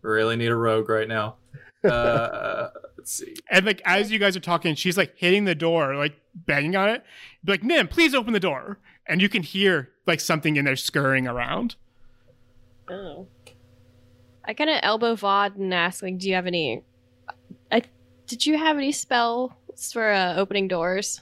Really 0.01 0.36
need 0.36 0.46
a 0.49 0.57
rogue 0.57 0.88
right 0.88 1.09
now. 1.09 1.36
Uh, 1.85 2.68
let's 2.97 3.12
see. 3.12 3.37
And 3.51 3.64
like 3.64 3.81
as 3.85 4.11
you 4.11 4.18
guys 4.18 4.37
are 4.37 4.41
talking, 4.41 4.74
she's 4.74 4.97
like 4.97 5.14
hitting 5.16 5.45
the 5.45 5.55
door, 5.55 5.95
like 5.97 6.20
banging 6.35 6.74
on 6.76 6.89
it. 6.89 7.05
Be 7.45 7.53
like, 7.53 7.62
Nim, 7.62 7.89
please 7.89 8.14
open 8.14 8.33
the 8.33 8.41
door. 8.41 8.79
And 9.07 9.22
you 9.22 9.29
can 9.29 9.43
hear 9.43 9.91
like 10.07 10.20
something 10.20 10.57
in 10.57 10.64
there 10.64 10.76
scurrying 10.76 11.26
around. 11.26 11.76
Oh. 12.91 13.29
I 14.45 14.55
kind 14.55 14.70
of 14.70 14.81
elbow 14.83 15.14
Vod 15.14 15.57
and 15.57 15.72
ask, 15.74 16.03
like, 16.03 16.18
do 16.18 16.29
you 16.29 16.35
have 16.35 16.47
any? 16.47 16.83
I 17.70 17.83
did 18.26 18.47
you 18.47 18.57
have 18.59 18.76
any 18.76 18.93
spells 18.93 19.53
for 19.93 20.11
uh, 20.11 20.35
opening 20.37 20.68
doors? 20.68 21.20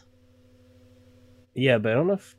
yeah, 1.54 1.78
but 1.78 1.92
I 1.92 1.94
don't 1.94 2.06
know 2.06 2.14
if 2.14 2.36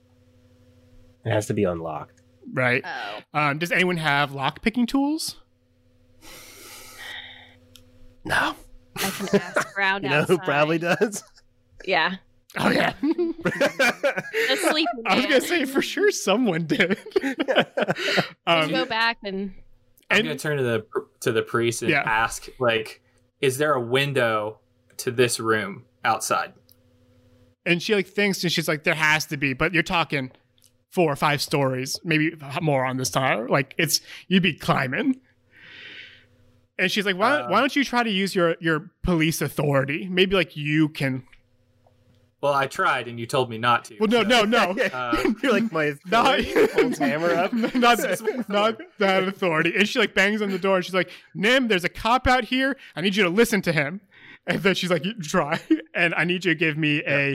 it 1.26 1.32
has 1.32 1.48
to 1.48 1.54
be 1.54 1.64
unlocked. 1.64 2.22
Right. 2.54 2.84
Oh, 2.86 3.20
Um, 3.34 3.58
does 3.58 3.72
anyone 3.72 3.98
have 3.98 4.32
lock 4.32 4.62
picking 4.62 4.86
tools? 4.86 5.38
No, 8.28 8.56
I 8.98 9.10
can 9.10 9.30
ask 9.42 9.78
around 9.78 10.04
you 10.04 10.10
know 10.10 10.24
who 10.24 10.38
probably 10.40 10.78
does. 10.78 11.24
Yeah, 11.86 12.16
Oh 12.58 12.70
yeah. 12.70 12.94
the 13.02 14.58
sleeping 14.70 15.04
I 15.06 15.16
was 15.16 15.24
man. 15.24 15.32
gonna 15.32 15.42
say 15.42 15.66
for 15.66 15.82
sure 15.82 16.12
someone 16.12 16.66
did. 16.66 16.98
I'll 18.48 18.64
um, 18.64 18.72
go 18.72 18.86
back 18.86 19.18
and 19.24 19.54
I'm 20.10 20.20
and 20.20 20.28
gonna 20.28 20.40
turn 20.40 20.58
to 20.58 20.64
the 20.64 20.86
to 21.22 21.32
the 21.32 21.42
priest 21.42 21.82
and 21.82 21.92
Yeah. 21.92 22.04
ask, 22.06 22.48
like, 22.60 23.02
is 23.42 23.58
there 23.58 23.74
a 23.74 23.82
window 23.82 24.60
to 24.98 25.12
this 25.12 25.40
room 25.40 25.86
outside? 26.04 26.54
and 27.66 27.84
she 27.84 27.94
like 27.94 28.08
thinks 28.08 28.42
and 28.44 28.52
she's 28.52 28.68
like, 28.70 28.86
there 28.86 28.96
has 28.96 29.26
to 29.26 29.36
be, 29.36 29.52
but 29.54 29.74
you're 29.74 29.84
talking 29.84 30.32
four 30.90 31.12
or 31.12 31.18
five 31.18 31.42
stories, 31.42 32.00
maybe 32.06 32.34
more 32.62 32.86
on 32.86 32.96
this 32.96 33.10
tower. 33.10 33.50
Like 33.50 33.76
it's 33.78 34.00
you'd 34.30 34.42
be 34.44 34.54
climbing. 34.54 35.20
And 36.80 36.92
she's 36.92 37.06
like, 37.06 37.18
why, 37.18 37.32
Uh, 37.42 37.50
why 37.50 37.60
don't 37.60 37.76
you 37.76 37.84
try 37.84 38.04
to 38.04 38.10
use 38.10 38.36
your 38.36 38.56
your 38.60 38.92
police 39.04 39.42
authority? 39.42 40.08
Maybe 40.10 40.36
like 40.36 40.56
you 40.56 40.90
can. 40.90 41.24
Well, 42.40 42.54
I 42.54 42.68
tried, 42.68 43.08
and 43.08 43.20
you 43.20 43.26
told 43.26 43.50
me 43.50 43.58
not 43.58 43.86
to. 43.86 43.98
Well, 44.00 44.08
no, 44.10 44.22
so- 44.22 44.44
no, 44.46 44.72
no. 44.74 44.84
Uh, 44.94 45.34
You're 45.44 45.52
like 45.54 45.72
my 45.72 45.96
Not, 46.06 46.40
authority 46.40 46.72
holds 46.74 47.00
hammer 47.00 47.34
up. 47.34 47.52
not, 47.52 48.00
not 48.48 48.78
that 49.00 49.24
authority. 49.28 49.74
And 49.76 49.90
she 49.90 49.98
like 49.98 50.14
bangs 50.14 50.42
on 50.44 50.50
the 50.52 50.60
door 50.60 50.76
and 50.76 50.86
she's 50.86 50.94
like, 50.94 51.10
Nim, 51.34 51.68
there's 51.68 51.84
a 51.84 51.90
cop 51.90 52.28
out 52.28 52.44
here. 52.44 52.78
I 52.96 53.02
need 53.02 53.16
you 53.16 53.24
to 53.24 53.30
listen 53.30 53.62
to 53.64 53.72
him. 53.72 54.02
And 54.46 54.62
then 54.62 54.76
she's 54.76 54.90
like, 54.92 55.04
"You 55.04 55.14
try. 55.16 55.60
And 55.94 56.14
I 56.16 56.24
need 56.24 56.46
you 56.46 56.54
to 56.54 56.56
give 56.56 56.78
me 56.78 57.02
a, 57.06 57.32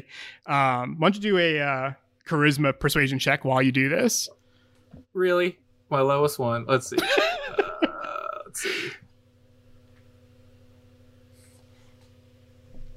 um, 0.47 0.97
why 0.99 1.11
don't 1.11 1.17
you 1.17 1.21
do 1.21 1.37
a 1.37 1.61
uh, 1.61 1.93
charisma 2.27 2.79
persuasion 2.79 3.19
check 3.19 3.45
while 3.45 3.61
you 3.61 3.71
do 3.73 3.89
this? 3.91 4.31
Really? 5.13 5.59
My 5.91 6.01
lowest 6.01 6.39
one. 6.39 6.65
Let's 6.67 6.89
see. 6.89 6.97
Uh, 6.99 8.29
let's 8.47 8.61
see. 8.63 8.93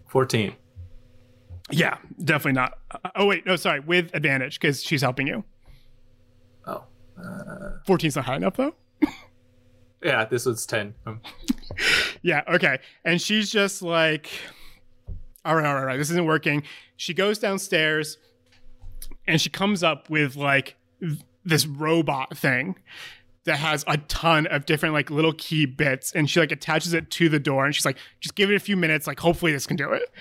14. 0.07 0.55
Yeah, 1.71 1.97
definitely 2.23 2.53
not. 2.53 2.77
Uh, 2.91 3.09
oh, 3.15 3.25
wait. 3.25 3.45
No, 3.45 3.55
sorry. 3.55 3.79
With 3.79 4.13
advantage 4.13 4.59
because 4.59 4.83
she's 4.83 5.01
helping 5.01 5.27
you. 5.27 5.43
Oh. 6.67 6.83
Uh, 7.17 7.79
14's 7.87 8.15
not 8.15 8.25
high 8.25 8.35
enough 8.35 8.55
though. 8.57 8.75
yeah, 10.03 10.25
this 10.25 10.45
was 10.45 10.65
10. 10.65 10.93
Um, 11.05 11.21
Yeah, 12.21 12.41
okay. 12.47 12.79
And 13.03 13.21
she's 13.21 13.51
just 13.51 13.83
like, 13.83 14.31
all 15.43 15.55
right, 15.55 15.65
all 15.65 15.75
right, 15.75 15.79
all 15.81 15.85
right, 15.85 15.97
this 15.97 16.09
isn't 16.09 16.25
working. 16.25 16.63
She 16.97 17.13
goes 17.13 17.37
downstairs 17.37 18.17
and 19.27 19.39
she 19.39 19.49
comes 19.49 19.83
up 19.83 20.09
with 20.09 20.35
like 20.35 20.75
this 21.43 21.67
robot 21.67 22.35
thing 22.35 22.75
that 23.45 23.57
has 23.57 23.83
a 23.87 23.97
ton 23.97 24.47
of 24.47 24.65
different 24.65 24.93
like 24.93 25.09
little 25.09 25.33
key 25.33 25.65
bits 25.65 26.11
and 26.11 26.29
she 26.29 26.39
like 26.39 26.51
attaches 26.51 26.93
it 26.93 27.09
to 27.11 27.29
the 27.29 27.39
door 27.39 27.65
and 27.65 27.73
she's 27.73 27.85
like, 27.85 27.97
just 28.19 28.35
give 28.35 28.49
it 28.49 28.55
a 28.55 28.59
few 28.59 28.75
minutes, 28.75 29.07
like 29.07 29.19
hopefully 29.19 29.51
this 29.51 29.67
can 29.67 29.77
do 29.77 29.91
it. 29.91 30.11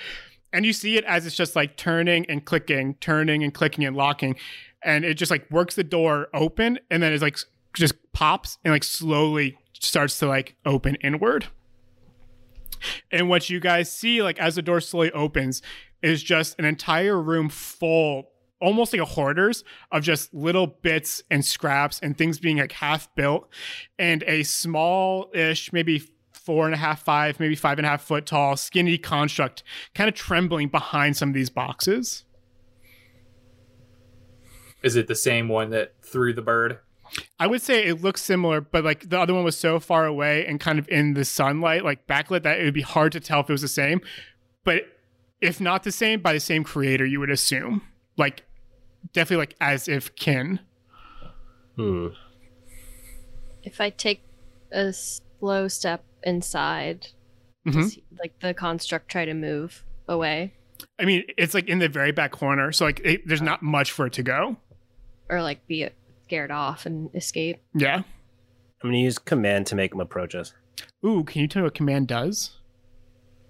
And 0.52 0.64
you 0.64 0.72
see 0.72 0.96
it 0.96 1.04
as 1.04 1.26
it's 1.26 1.34
just 1.34 1.56
like 1.56 1.76
turning 1.76 2.26
and 2.26 2.44
clicking, 2.44 2.94
turning 3.00 3.42
and 3.42 3.52
clicking 3.52 3.84
and 3.84 3.96
locking. 3.96 4.36
And 4.82 5.04
it 5.04 5.14
just 5.14 5.30
like 5.30 5.50
works 5.50 5.74
the 5.74 5.84
door 5.84 6.28
open 6.32 6.78
and 6.90 7.02
then 7.02 7.12
it's 7.12 7.22
like 7.22 7.38
just 7.74 7.94
pops 8.12 8.58
and 8.64 8.72
like 8.72 8.84
slowly 8.84 9.58
starts 9.72 10.18
to 10.20 10.26
like 10.26 10.54
open 10.64 10.96
inward. 10.96 11.46
And 13.10 13.28
what 13.28 13.48
you 13.48 13.60
guys 13.60 13.90
see, 13.90 14.22
like 14.22 14.38
as 14.38 14.56
the 14.56 14.62
door 14.62 14.80
slowly 14.80 15.10
opens, 15.12 15.62
is 16.02 16.22
just 16.22 16.58
an 16.58 16.66
entire 16.66 17.20
room 17.20 17.48
full, 17.48 18.30
almost 18.64 18.92
like 18.94 19.02
a 19.02 19.04
hoarders 19.04 19.62
of 19.92 20.02
just 20.02 20.32
little 20.32 20.66
bits 20.66 21.22
and 21.30 21.44
scraps 21.44 22.00
and 22.00 22.16
things 22.16 22.38
being 22.38 22.56
like 22.56 22.72
half 22.72 23.14
built, 23.14 23.48
and 23.98 24.24
a 24.26 24.42
small-ish, 24.42 25.72
maybe 25.72 26.02
four 26.32 26.64
and 26.64 26.74
a 26.74 26.78
half, 26.78 27.02
five, 27.02 27.38
maybe 27.38 27.54
five 27.54 27.78
and 27.78 27.86
a 27.86 27.90
half 27.90 28.02
foot 28.02 28.24
tall, 28.24 28.56
skinny 28.56 28.96
construct, 28.96 29.62
kind 29.94 30.08
of 30.08 30.14
trembling 30.14 30.68
behind 30.68 31.16
some 31.16 31.28
of 31.28 31.34
these 31.34 31.50
boxes. 31.50 32.24
is 34.82 34.96
it 34.96 35.08
the 35.08 35.14
same 35.14 35.48
one 35.48 35.70
that 35.70 35.94
threw 36.02 36.32
the 36.32 36.42
bird? 36.42 36.78
I 37.38 37.46
would 37.46 37.62
say 37.62 37.84
it 37.84 38.02
looks 38.02 38.22
similar, 38.22 38.60
but 38.60 38.82
like 38.82 39.08
the 39.08 39.18
other 39.18 39.34
one 39.34 39.44
was 39.44 39.56
so 39.56 39.78
far 39.78 40.06
away 40.06 40.46
and 40.46 40.58
kind 40.58 40.78
of 40.78 40.88
in 40.88 41.14
the 41.14 41.24
sunlight, 41.24 41.84
like 41.84 42.06
backlit, 42.06 42.42
that 42.42 42.60
it 42.60 42.64
would 42.64 42.74
be 42.74 42.82
hard 42.82 43.12
to 43.12 43.20
tell 43.20 43.40
if 43.40 43.48
it 43.48 43.52
was 43.52 43.62
the 43.62 43.68
same. 43.68 44.00
But 44.64 44.84
if 45.40 45.60
not 45.60 45.82
the 45.82 45.92
same, 45.92 46.20
by 46.20 46.32
the 46.32 46.40
same 46.40 46.64
creator, 46.64 47.04
you 47.04 47.20
would 47.20 47.30
assume. 47.30 47.82
Like, 48.16 48.44
definitely 49.12 49.42
like 49.42 49.56
as 49.60 49.88
if 49.88 50.14
kin. 50.16 50.60
Hmm. 51.76 52.08
if 53.64 53.80
I 53.80 53.90
take 53.90 54.22
a 54.72 54.92
slow 54.92 55.66
step 55.68 56.04
inside, 56.22 57.08
Mhm. 57.66 57.72
does 57.72 57.92
he- 57.94 58.04
like 58.20 58.38
the 58.40 58.52
construct 58.54 59.08
try 59.10 59.24
to 59.24 59.34
move 59.34 59.84
away 60.06 60.54
I 60.98 61.04
mean, 61.04 61.24
it's 61.38 61.54
like 61.54 61.68
in 61.68 61.78
the 61.78 61.88
very 61.88 62.12
back 62.12 62.30
corner, 62.32 62.70
so 62.72 62.84
like 62.84 63.00
it, 63.04 63.26
there's 63.26 63.40
not 63.42 63.62
much 63.62 63.90
for 63.92 64.06
it 64.06 64.12
to 64.14 64.22
go. 64.22 64.56
or 65.30 65.40
like 65.42 65.66
be 65.66 65.88
scared 66.24 66.50
off 66.50 66.84
and 66.84 67.08
escape? 67.14 67.56
Yeah. 67.74 67.98
I'm 68.82 68.90
gonna 68.90 68.98
use 68.98 69.18
command 69.18 69.66
to 69.68 69.74
make 69.74 69.94
him 69.94 70.00
approach 70.00 70.34
us. 70.34 70.52
Ooh, 71.06 71.24
can 71.24 71.40
you 71.40 71.48
tell 71.48 71.62
me 71.62 71.64
what 71.64 71.74
command 71.74 72.08
does? 72.08 72.58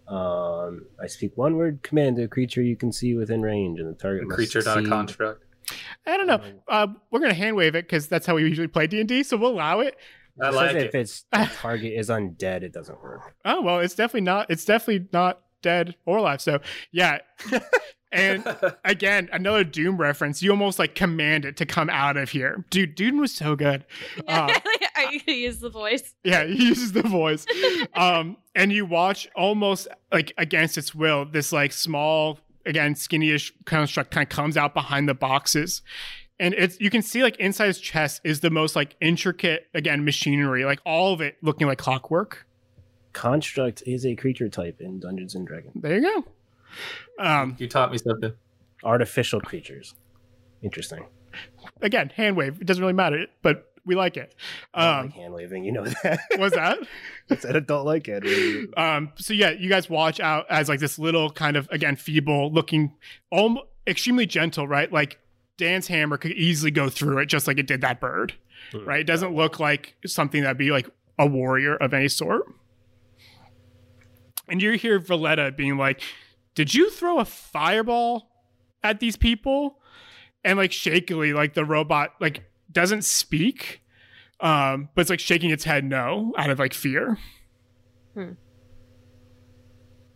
Um, 0.07 0.87
I 1.03 1.07
speak 1.09 1.37
one 1.37 1.57
word 1.57 1.83
command 1.83 2.17
to 2.17 2.25
a 2.25 2.29
creature 2.29 2.63
you 2.63 2.77
can 2.77 2.93
see 2.93 3.15
within 3.17 3.43
range, 3.43 3.81
and 3.81 3.89
the 3.89 3.95
target 3.95 4.25
A 4.25 4.27
must 4.27 4.37
creature, 4.37 4.63
not 4.65 4.79
a 4.85 4.89
construct. 4.89 5.44
I 6.07 6.17
don't 6.17 6.27
know. 6.27 6.41
Uh, 6.69 6.89
we're 7.11 7.21
gonna 7.21 7.35
hand 7.35 7.57
wave 7.57 7.75
it 7.75 7.87
because 7.87 8.07
that's 8.09 8.27
how 8.27 8.35
we 8.35 8.43
usually 8.43 8.69
play 8.69 8.87
D 8.87 9.01
and 9.01 9.09
D, 9.09 9.23
so 9.23 9.37
we'll 9.37 9.53
allow 9.53 9.81
it. 9.81 9.97
I 10.43 10.49
It 10.49 10.53
says 10.53 10.57
like 10.57 10.77
if 10.77 10.95
it's 10.95 11.25
target 11.61 11.93
is 11.93 12.09
undead, 12.09 12.63
it 12.63 12.73
doesn't 12.73 13.03
work. 13.03 13.35
Oh 13.45 13.63
well, 13.63 13.81
it's 13.81 13.95
definitely 13.95 14.23
not. 14.23 14.51
It's 14.51 14.65
definitely 14.65 15.09
not 15.13 15.41
dead 15.63 15.95
or 16.07 16.19
alive. 16.19 16.41
So 16.41 16.61
yeah, 16.91 17.19
and 18.13 18.45
again, 18.85 19.29
another 19.33 19.65
Doom 19.65 19.97
reference. 19.97 20.43
You 20.43 20.51
almost 20.51 20.79
like 20.79 20.95
command 20.95 21.45
it 21.45 21.57
to 21.59 21.67
come 21.67 21.89
out 21.91 22.17
of 22.17 22.31
here, 22.31 22.65
dude. 22.71 22.95
Doom 22.95 23.19
was 23.19 23.35
so 23.35 23.57
good. 23.57 23.85
Uh, 24.29 24.53
Are 24.97 25.13
you 25.13 25.21
gonna 25.21 25.37
use 25.37 25.59
the 25.59 25.71
voice? 25.71 26.15
yeah, 26.23 26.45
he 26.45 26.69
uses 26.69 26.93
the 26.93 27.03
voice. 27.03 27.47
Um, 27.95 28.37
and 28.55 28.73
you 28.73 28.87
watch 28.87 29.29
almost 29.35 29.89
like 30.13 30.33
against 30.39 30.79
its 30.79 30.95
will 30.95 31.25
this 31.25 31.53
like 31.53 31.73
small 31.73 32.39
again 32.67 32.95
skinny-ish 32.95 33.53
construct 33.65 34.11
kind 34.11 34.25
of 34.25 34.29
comes 34.29 34.57
out 34.57 34.75
behind 34.75 35.09
the 35.09 35.15
boxes 35.15 35.83
and 36.39 36.55
it's 36.55 36.81
you 36.81 36.91
can 36.91 37.03
see 37.03 37.23
like 37.23 37.37
inside 37.37 37.67
his 37.67 37.79
chest 37.81 38.21
is 38.25 38.41
the 38.41 38.51
most 38.51 38.75
like 38.75 38.97
intricate 39.01 39.67
again 39.75 40.05
machinery 40.05 40.65
like 40.65 40.81
all 40.85 41.13
of 41.13 41.21
it 41.21 41.37
looking 41.43 41.67
like 41.67 41.79
clockwork 41.79 42.47
Construct 43.13 43.85
is 43.87 44.05
a 44.05 44.17
creature 44.17 44.49
type 44.49 44.81
in 44.81 44.99
Dungeons 44.99 45.37
and 45.37 45.47
Dragons. 45.47 45.73
there 45.77 45.99
you 45.99 46.03
go 47.19 47.25
um 47.25 47.55
You 47.59 47.69
taught 47.69 47.93
me 47.93 47.99
something. 47.99 48.33
Artificial 48.83 49.41
creatures. 49.41 49.95
Interesting. 50.63 51.07
again 51.81 52.11
hand 52.11 52.37
wave 52.37 52.61
it 52.61 52.67
doesn't 52.67 52.83
really 52.83 52.93
matter 52.93 53.27
but 53.43 53.71
we 53.87 53.95
like 53.95 54.17
it 54.17 54.35
um 54.73 55.07
like 55.07 55.13
hand 55.15 55.35
waving, 55.35 55.65
you 55.65 55.73
know 55.73 55.85
that. 56.03 56.21
was 56.39 56.53
that 56.53 56.79
I 57.31 57.37
said 57.37 57.57
I 57.57 57.61
don't 57.61 57.85
like 57.85 58.07
hand 58.07 58.25
waving. 58.27 58.73
Um, 58.77 59.13
so 59.17 59.33
yeah, 59.35 59.51
you 59.51 59.69
guys 59.69 59.89
watch 59.91 60.21
out 60.21 60.47
as 60.51 60.69
like 60.69 60.81
this 60.81 60.99
little 60.99 61.31
kind 61.31 61.57
of 61.57 61.69
again 61.71 61.97
feeble 61.97 62.51
looking, 62.53 62.95
almost 63.31 63.67
extremely 63.87 64.27
gentle, 64.27 64.67
right? 64.67 64.91
Like 64.93 65.19
Dan's 65.59 65.87
hammer 65.89 66.17
could 66.17 66.33
easily 66.33 66.71
go 66.71 66.89
through 66.89 67.19
it, 67.19 67.27
just 67.27 67.47
like 67.47 67.59
it 67.59 67.67
did 67.67 67.81
that 67.83 68.01
bird, 68.01 68.35
Hmm. 68.73 68.85
right? 68.85 69.01
It 69.01 69.07
doesn't 69.07 69.35
look 69.35 69.61
like 69.61 69.95
something 70.07 70.43
that'd 70.43 70.57
be 70.59 70.71
like 70.71 70.89
a 71.19 71.27
warrior 71.27 71.77
of 71.77 71.93
any 71.95 72.09
sort. 72.09 72.43
And 74.49 74.61
you 74.61 74.73
hear 74.73 74.99
Valletta 74.99 75.53
being 75.53 75.77
like, 75.79 76.03
"Did 76.55 76.75
you 76.75 76.91
throw 76.91 77.19
a 77.19 77.25
fireball 77.25 78.31
at 78.83 79.01
these 79.01 79.17
people?" 79.17 79.81
And 80.45 80.59
like 80.59 80.73
shakily, 80.73 81.33
like 81.33 81.55
the 81.55 81.65
robot 81.65 82.15
like 82.21 82.45
doesn't 82.75 83.05
speak, 83.05 83.81
um, 84.41 84.89
but 84.95 85.03
it's 85.03 85.11
like 85.11 85.21
shaking 85.21 85.51
its 85.51 85.65
head 85.65 85.85
no 85.85 86.35
out 86.37 86.51
of 86.51 86.59
like 86.59 86.75
fear. 86.75 87.19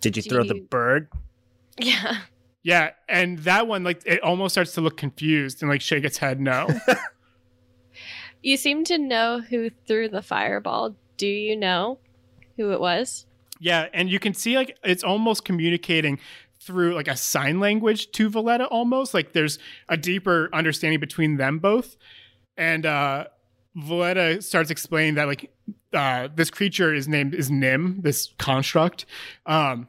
Did 0.01 0.17
you 0.17 0.23
Do 0.23 0.31
throw 0.31 0.45
the 0.45 0.61
bird? 0.61 1.09
Yeah. 1.79 2.19
Yeah, 2.63 2.91
and 3.09 3.39
that 3.41 3.67
one 3.67 3.83
like 3.85 4.03
it 4.05 4.23
almost 4.23 4.55
starts 4.55 4.75
to 4.75 4.81
look 4.81 4.97
confused 4.97 5.63
and 5.63 5.71
like 5.71 5.81
shake 5.81 6.05
its 6.05 6.19
head 6.19 6.41
no. 6.41 6.69
You 8.43 8.57
seem 8.57 8.85
to 8.85 8.99
know 8.99 9.41
who 9.41 9.69
threw 9.87 10.09
the 10.09 10.23
fireball. 10.23 10.95
Do 11.17 11.27
you 11.27 11.57
know 11.57 11.99
who 12.57 12.73
it 12.73 12.81
was? 12.81 13.27
yeah, 13.61 13.89
and 13.93 14.09
you 14.09 14.21
can 14.21 14.35
see 14.35 14.57
like 14.57 14.79
it's 14.85 15.03
almost 15.03 15.45
communicating 15.45 16.21
through 16.61 16.95
like 16.95 17.09
a 17.09 17.17
sign 17.17 17.59
language 17.59 18.13
to 18.13 18.29
Valletta 18.29 18.67
almost 18.67 19.15
like 19.15 19.33
there's 19.33 19.59
a 19.89 19.97
deeper 19.97 20.49
understanding 20.53 21.01
between 21.01 21.37
them 21.37 21.59
both. 21.59 21.97
And 22.59 22.85
uh 22.85 23.27
Valletta 23.75 24.43
starts 24.43 24.71
explaining 24.71 25.15
that 25.15 25.27
like 25.27 25.51
uh 25.95 26.29
this 26.35 26.51
creature 26.51 26.93
is 26.93 27.09
named 27.09 27.35
is 27.35 27.51
Nim, 27.51 28.01
this 28.03 28.35
construct. 28.39 29.07
Um 29.47 29.89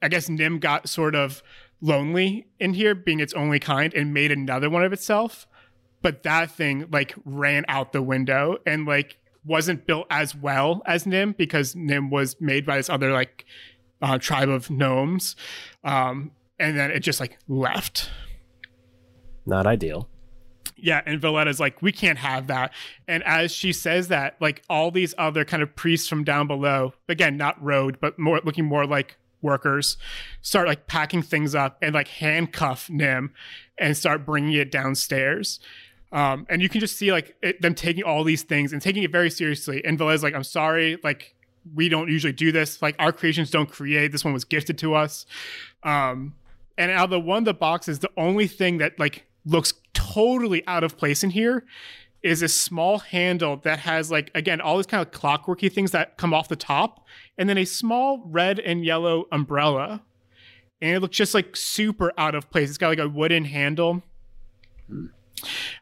I 0.00 0.08
guess 0.08 0.28
Nim 0.28 0.58
got 0.58 0.88
sort 0.88 1.14
of 1.14 1.42
lonely 1.80 2.46
in 2.58 2.72
here 2.74 2.94
being 2.94 3.20
its 3.20 3.34
only 3.34 3.58
kind 3.58 3.92
and 3.92 4.14
made 4.14 4.32
another 4.32 4.70
one 4.70 4.84
of 4.84 4.92
itself. 4.92 5.46
But 6.00 6.22
that 6.22 6.50
thing 6.50 6.88
like 6.90 7.14
ran 7.24 7.64
out 7.68 7.92
the 7.92 8.02
window 8.02 8.58
and 8.64 8.86
like 8.86 9.18
wasn't 9.44 9.86
built 9.86 10.06
as 10.10 10.34
well 10.34 10.82
as 10.86 11.06
Nim 11.06 11.34
because 11.36 11.74
Nim 11.74 12.10
was 12.10 12.40
made 12.40 12.64
by 12.64 12.76
this 12.76 12.88
other 12.88 13.12
like 13.12 13.44
uh, 14.00 14.18
tribe 14.18 14.48
of 14.48 14.70
gnomes. 14.70 15.36
Um, 15.84 16.32
and 16.58 16.78
then 16.78 16.90
it 16.90 17.00
just 17.00 17.20
like 17.20 17.38
left. 17.48 18.10
Not 19.46 19.66
ideal. 19.66 20.08
Yeah, 20.84 21.00
and 21.06 21.20
Valletta's 21.20 21.60
like, 21.60 21.80
we 21.80 21.92
can't 21.92 22.18
have 22.18 22.48
that. 22.48 22.72
And 23.06 23.22
as 23.22 23.52
she 23.52 23.72
says 23.72 24.08
that, 24.08 24.36
like 24.40 24.62
all 24.68 24.90
these 24.90 25.14
other 25.16 25.44
kind 25.44 25.62
of 25.62 25.76
priests 25.76 26.08
from 26.08 26.24
down 26.24 26.48
below, 26.48 26.92
again, 27.08 27.36
not 27.36 27.62
road, 27.62 27.98
but 28.00 28.18
more 28.18 28.40
looking 28.44 28.64
more 28.64 28.84
like 28.84 29.16
workers, 29.42 29.96
start 30.40 30.66
like 30.66 30.88
packing 30.88 31.22
things 31.22 31.54
up 31.54 31.78
and 31.80 31.94
like 31.94 32.08
handcuff 32.08 32.90
Nim 32.90 33.32
and 33.78 33.96
start 33.96 34.26
bringing 34.26 34.54
it 34.54 34.72
downstairs. 34.72 35.60
Um, 36.10 36.46
and 36.50 36.60
you 36.60 36.68
can 36.68 36.80
just 36.80 36.96
see 36.96 37.12
like 37.12 37.36
it, 37.42 37.62
them 37.62 37.76
taking 37.76 38.02
all 38.02 38.24
these 38.24 38.42
things 38.42 38.72
and 38.72 38.82
taking 38.82 39.04
it 39.04 39.12
very 39.12 39.30
seriously. 39.30 39.84
And 39.84 39.96
Valletta's 39.96 40.24
like, 40.24 40.34
I'm 40.34 40.42
sorry, 40.42 40.98
like 41.04 41.36
we 41.76 41.88
don't 41.88 42.08
usually 42.08 42.32
do 42.32 42.50
this. 42.50 42.82
Like 42.82 42.96
our 42.98 43.12
creations 43.12 43.52
don't 43.52 43.70
create. 43.70 44.10
This 44.10 44.24
one 44.24 44.34
was 44.34 44.44
gifted 44.44 44.78
to 44.78 44.94
us. 44.94 45.26
Um, 45.84 46.34
and 46.76 46.90
out 46.90 47.04
of 47.04 47.10
the 47.10 47.20
one 47.20 47.38
of 47.38 47.44
the 47.44 47.54
boxes, 47.54 48.00
the 48.00 48.10
only 48.16 48.48
thing 48.48 48.78
that 48.78 48.98
like 48.98 49.26
looks 49.44 49.74
totally 49.94 50.66
out 50.66 50.84
of 50.84 50.96
place 50.96 51.22
in 51.24 51.30
here 51.30 51.64
is 52.22 52.42
a 52.42 52.48
small 52.48 52.98
handle 53.00 53.56
that 53.56 53.80
has 53.80 54.10
like 54.10 54.30
again 54.34 54.60
all 54.60 54.76
these 54.76 54.86
kind 54.86 55.04
of 55.04 55.12
clockworky 55.12 55.72
things 55.72 55.90
that 55.90 56.16
come 56.16 56.32
off 56.32 56.48
the 56.48 56.56
top, 56.56 57.04
and 57.36 57.48
then 57.48 57.58
a 57.58 57.64
small 57.64 58.22
red 58.26 58.58
and 58.58 58.84
yellow 58.84 59.26
umbrella. 59.32 60.02
And 60.80 60.96
it 60.96 61.00
looks 61.00 61.16
just 61.16 61.34
like 61.34 61.54
super 61.54 62.12
out 62.18 62.34
of 62.34 62.50
place. 62.50 62.68
It's 62.68 62.78
got 62.78 62.88
like 62.88 62.98
a 62.98 63.08
wooden 63.08 63.44
handle. 63.44 64.02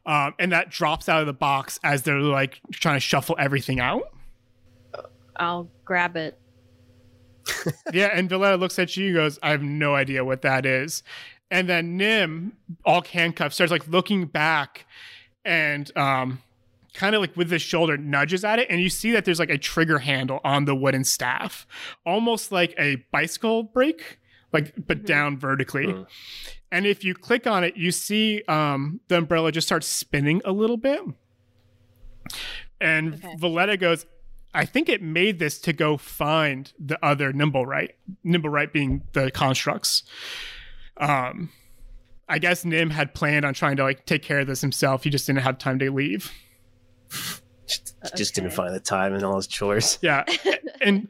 Um, 0.07 0.35
and 0.39 0.53
that 0.53 0.71
drops 0.71 1.09
out 1.09 1.21
of 1.21 1.27
the 1.27 1.33
box 1.33 1.79
as 1.83 2.03
they're 2.03 2.21
like 2.21 2.61
trying 2.71 2.97
to 2.97 3.01
shuffle 3.01 3.35
everything 3.39 3.81
out. 3.81 4.03
I'll 5.37 5.71
grab 5.85 6.17
it. 6.17 6.39
yeah, 7.93 8.11
and 8.13 8.29
Valletta 8.29 8.57
looks 8.57 8.79
at 8.79 8.97
you 8.97 9.07
and 9.07 9.15
goes, 9.17 9.39
I 9.43 9.51
have 9.51 9.63
no 9.63 9.95
idea 9.95 10.25
what 10.25 10.43
that 10.43 10.67
is. 10.67 11.03
And 11.51 11.69
then 11.69 11.97
Nim, 11.97 12.53
all 12.85 13.03
handcuffed, 13.03 13.55
starts 13.55 13.73
like 13.73 13.89
looking 13.89 14.27
back 14.27 14.87
and 15.45 15.91
um 15.97 16.41
kind 16.93 17.15
of 17.15 17.21
like 17.21 17.37
with 17.37 17.51
his 17.51 17.63
shoulder 17.63 17.97
nudges 17.97 18.45
at 18.45 18.59
it, 18.59 18.67
and 18.69 18.81
you 18.81 18.89
see 18.91 19.11
that 19.13 19.25
there's 19.25 19.39
like 19.39 19.51
a 19.51 19.59
trigger 19.59 19.99
handle 20.01 20.41
on 20.45 20.65
the 20.65 20.75
wooden 20.75 21.05
staff, 21.05 21.67
almost 22.05 22.51
like 22.53 22.75
a 22.79 22.97
bicycle 23.13 23.63
brake, 23.63 24.19
like 24.53 24.75
but 24.87 25.03
Mhm. 25.03 25.07
down 25.07 25.39
vertically. 25.39 25.87
Mhm. 25.87 26.07
And 26.73 26.87
if 26.87 27.03
you 27.05 27.15
click 27.15 27.47
on 27.47 27.65
it, 27.65 27.77
you 27.77 27.91
see 27.93 28.43
um 28.49 29.01
the 29.09 29.19
umbrella 29.19 29.51
just 29.53 29.67
starts 29.69 29.87
spinning 29.87 30.41
a 30.45 30.53
little 30.53 30.77
bit. 30.77 31.01
And 32.81 33.15
Okay. 33.15 33.35
Valletta 33.39 33.77
goes, 33.77 34.07
I 34.55 34.65
think 34.65 34.89
it 34.89 35.03
made 35.03 35.39
this 35.39 35.59
to 35.61 35.73
go 35.73 35.97
find 35.97 36.73
the 36.79 36.99
other 37.05 37.33
nimblewright. 37.33 37.91
Nimble 38.25 38.51
right 38.51 38.73
being 38.73 39.03
the 39.13 39.31
constructs. 39.31 40.03
Um 40.97 41.51
I 42.29 42.39
guess 42.39 42.65
Nim 42.65 42.91
had 42.91 43.13
planned 43.13 43.45
on 43.45 43.55
trying 43.55 43.77
to 43.77 43.83
like 43.83 44.07
take 44.07 44.23
care 44.23 44.41
of 44.41 44.47
this 44.47 44.61
himself. 44.61 45.03
He 45.03 45.11
just 45.11 45.27
didn't 45.27 45.43
have 45.43 45.59
time 45.59 45.79
to 45.81 45.91
leave. 45.91 46.31
Just, 47.67 47.95
just 48.17 48.35
didn't 48.35 48.51
find 48.51 48.75
the 48.75 48.81
time 48.81 49.15
and 49.15 49.25
all 49.25 49.37
his 49.37 49.47
chores. 49.47 49.99
Yeah. 50.03 50.25
and 50.81 51.09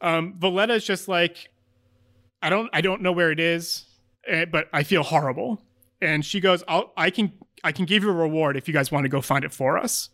um 0.00 0.34
Valletta's 0.38 0.84
just 0.84 1.08
like 1.08 1.50
I 2.42 2.50
don't 2.50 2.70
I 2.72 2.80
don't 2.80 3.02
know 3.02 3.12
where 3.12 3.30
it 3.30 3.40
is, 3.40 3.84
eh, 4.26 4.44
but 4.44 4.68
I 4.72 4.82
feel 4.82 5.02
horrible. 5.02 5.60
And 6.00 6.24
she 6.24 6.40
goes, 6.40 6.64
I'll 6.68 6.92
I 6.96 7.10
can 7.10 7.32
I 7.62 7.72
can 7.72 7.84
give 7.84 8.02
you 8.02 8.10
a 8.10 8.14
reward 8.14 8.56
if 8.56 8.66
you 8.66 8.74
guys 8.74 8.90
want 8.90 9.04
to 9.04 9.08
go 9.08 9.20
find 9.20 9.44
it 9.44 9.52
for 9.52 9.76
us. 9.78 10.10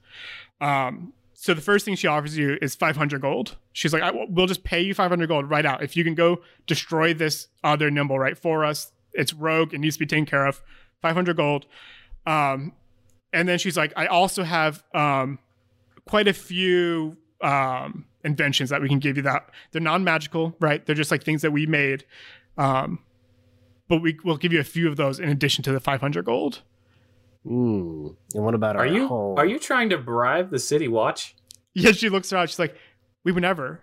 Um 0.61 1.13
so 1.35 1.53
the 1.53 1.61
first 1.61 1.85
thing 1.85 1.97
she 1.97 2.07
offers 2.07 2.37
you 2.37 2.57
is 2.63 2.75
500 2.75 3.21
gold. 3.21 3.57
She's 3.73 3.93
like, 3.93 4.03
I, 4.03 4.11
we'll 4.29 4.47
just 4.47 4.65
pay 4.65 4.81
you 4.81 4.95
500 4.95 5.29
gold 5.29 5.51
right 5.51 5.67
out. 5.67 5.83
If 5.83 5.95
you 5.95 6.03
can 6.03 6.15
go 6.15 6.41
destroy 6.67 7.13
this 7.13 7.49
other 7.63 7.91
nimblewright 7.91 8.39
for 8.39 8.65
us, 8.65 8.91
it's 9.17 9.33
rogue. 9.33 9.75
It 9.75 9.79
needs 9.79 9.97
to 9.97 10.01
be 10.01 10.07
taken 10.07 10.27
care 10.27 10.47
of. 10.47 10.63
500 11.03 11.37
gold. 11.37 11.67
Um, 12.27 12.73
and 13.33 13.49
then 13.49 13.59
she's 13.59 13.77
like, 13.77 13.93
I 13.97 14.07
also 14.07 14.45
have 14.45 14.83
um, 14.95 15.39
quite 16.07 16.29
a 16.29 16.33
few 16.33 17.17
um, 17.43 18.07
inventions 18.25 18.71
that 18.71 18.81
we 18.81 18.89
can 18.89 18.99
give 18.99 19.17
you 19.17 19.23
that 19.25 19.51
they're 19.73 19.83
non-magical, 19.83 20.57
right? 20.61 20.85
They're 20.85 20.95
just 20.97 21.11
like 21.11 21.23
things 21.23 21.43
that 21.43 21.51
we 21.53 21.67
made. 21.67 22.05
Um, 22.57 23.01
but 23.89 24.03
we 24.03 24.19
will 24.25 24.37
give 24.37 24.53
you 24.53 24.61
a 24.61 24.65
few 24.65 24.89
of 24.89 24.97
those 24.97 25.21
in 25.21 25.29
addition 25.29 25.63
to 25.65 25.73
the 25.73 25.81
500 25.81 26.25
gold. 26.25 26.63
Mm. 27.47 28.17
And 28.35 28.45
what 28.45 28.55
about 28.55 28.77
Are 28.77 28.81
our 28.81 28.87
you 28.87 29.07
home? 29.07 29.39
are 29.39 29.47
you 29.47 29.59
trying 29.59 29.91
to 29.91 29.99
bribe 29.99 30.51
the 30.51 30.59
city 30.59 30.89
watch? 30.89 31.37
Yeah, 31.75 31.93
she 31.93 32.09
looks 32.09 32.33
around. 32.33 32.49
She's 32.49 32.59
like, 32.59 32.75
we 33.25 33.31
would 33.33 33.43
never. 33.43 33.81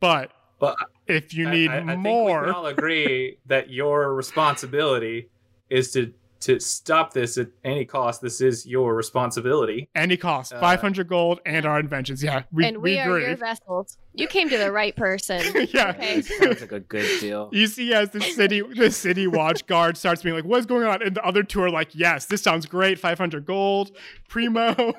But 0.00 0.32
But 0.58 0.76
if 1.06 1.32
you 1.34 1.48
I- 1.48 1.50
need 1.52 1.70
I, 1.70 1.78
I 1.78 1.80
think 2.02 2.04
we 2.04 2.32
can 2.32 2.50
all 2.50 2.66
agree 2.66 3.38
that 3.46 3.70
your 3.70 4.14
responsibility 4.14 5.28
is 5.70 5.92
to 5.92 6.12
to 6.38 6.60
stop 6.60 7.14
this 7.14 7.38
at 7.38 7.48
any 7.64 7.84
cost. 7.86 8.20
This 8.20 8.42
is 8.42 8.66
your 8.66 8.94
responsibility. 8.94 9.88
any 9.94 10.18
cost, 10.18 10.52
Uh, 10.52 10.60
500 10.60 11.08
gold 11.08 11.40
and 11.46 11.64
our 11.64 11.80
inventions. 11.80 12.22
Yeah, 12.22 12.42
we, 12.52 12.66
and 12.66 12.76
we, 12.76 12.92
we 12.92 12.98
are 13.00 13.08
agree. 13.16 13.26
your 13.28 13.36
vessels. 13.36 13.96
You 14.12 14.26
came 14.28 14.50
to 14.50 14.58
the 14.58 14.70
right 14.70 14.94
person. 14.94 15.40
yeah. 15.72 15.90
Okay. 15.90 16.20
Sounds 16.20 16.60
like 16.60 16.72
a 16.72 16.80
good 16.80 17.20
deal. 17.20 17.48
You 17.52 17.66
see, 17.66 17.94
as 17.94 18.10
the 18.10 18.20
city 18.20 18.60
the 18.60 18.90
city 18.90 19.26
watch 19.26 19.66
guard 19.66 19.96
starts 19.96 20.22
being 20.22 20.36
like, 20.36 20.44
"What's 20.44 20.66
going 20.66 20.84
on?" 20.86 21.02
and 21.02 21.16
the 21.16 21.24
other 21.24 21.42
two 21.42 21.62
are 21.62 21.70
like, 21.70 21.94
"Yes, 21.94 22.26
this 22.26 22.42
sounds 22.42 22.66
great. 22.66 22.98
Five 22.98 23.18
hundred 23.18 23.46
gold, 23.46 23.96
primo." 24.28 24.74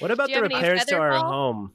What 0.00 0.10
about 0.10 0.28
the 0.28 0.40
repairs 0.42 0.84
to 0.86 0.96
our 0.98 1.12
featherball? 1.12 1.30
home? 1.30 1.72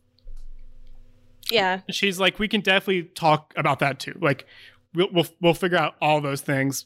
Yeah. 1.52 1.82
She's 1.90 2.20
like, 2.20 2.40
"We 2.40 2.48
can 2.48 2.62
definitely 2.62 3.04
talk 3.04 3.54
about 3.56 3.80
that 3.80 4.00
too. 4.00 4.18
Like, 4.22 4.46
we'll 4.94 5.10
we'll 5.12 5.28
we'll 5.42 5.54
figure 5.54 5.78
out 5.78 5.96
all 6.02 6.22
those 6.22 6.42
things 6.42 6.86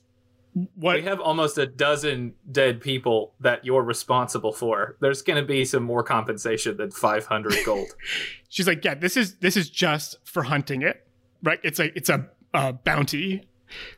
what 0.75 0.95
We 0.95 1.01
have 1.03 1.19
almost 1.19 1.57
a 1.57 1.67
dozen 1.67 2.33
dead 2.49 2.79
people 2.79 3.33
that 3.41 3.65
you're 3.65 3.83
responsible 3.83 4.53
for. 4.53 4.95
There's 5.01 5.21
going 5.21 5.35
to 5.35 5.45
be 5.45 5.65
some 5.65 5.83
more 5.83 6.01
compensation 6.01 6.77
than 6.77 6.91
500 6.91 7.65
gold. 7.65 7.89
she's 8.49 8.65
like, 8.65 8.83
yeah, 8.85 8.95
this 8.95 9.17
is 9.17 9.35
this 9.39 9.57
is 9.57 9.69
just 9.69 10.17
for 10.23 10.43
hunting 10.43 10.81
it, 10.81 11.05
right? 11.43 11.59
It's 11.61 11.79
a 11.79 11.95
it's 11.97 12.09
a, 12.09 12.29
uh 12.53 12.71
bounty. 12.71 13.47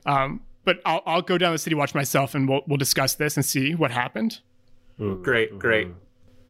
Um, 0.08 0.42
but 0.66 0.82
I'll 0.84 1.04
I'll 1.06 1.22
go 1.22 1.38
down 1.38 1.52
the 1.52 1.60
city 1.60 1.76
watch 1.76 1.94
myself, 1.94 2.34
and 2.34 2.50
we'll 2.50 2.62
we'll 2.68 2.78
discuss 2.78 3.14
this 3.14 3.38
and 3.38 3.46
see 3.46 3.76
what 3.76 3.92
happened. 3.92 4.40
Mm, 5.00 5.24
Great, 5.24 5.60
great. 5.60 5.90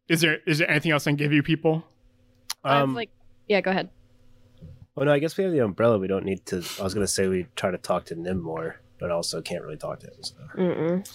Is 0.08 0.22
there 0.22 0.38
is 0.48 0.60
there 0.60 0.70
anything 0.72 0.94
else 0.94 1.06
I 1.06 1.10
can 1.10 1.18
give 1.18 1.34
you 1.34 1.44
people? 1.44 1.86
I've 2.64 2.84
Um, 2.84 2.96
like, 2.96 3.10
yeah, 3.50 3.60
go 3.60 3.72
ahead. 3.72 3.90
Well, 4.98 5.06
no, 5.06 5.14
I 5.14 5.20
guess 5.20 5.38
we 5.38 5.44
have 5.44 5.54
the 5.54 5.60
umbrella. 5.64 6.00
We 6.00 6.08
don't 6.08 6.26
need 6.26 6.46
to. 6.48 6.64
I 6.80 6.84
was 6.84 6.94
gonna 6.94 7.08
say 7.08 7.28
we 7.28 7.46
try 7.56 7.72
to 7.72 7.78
talk 7.78 8.06
to 8.06 8.16
Nim 8.16 8.42
more, 8.42 8.82
but 9.00 9.12
also 9.12 9.42
can't 9.42 9.64
really 9.64 9.78
talk 9.78 10.00
to 10.02 10.08
him. 10.08 10.24
So. 10.24 10.36
Mm-mm. 10.58 11.10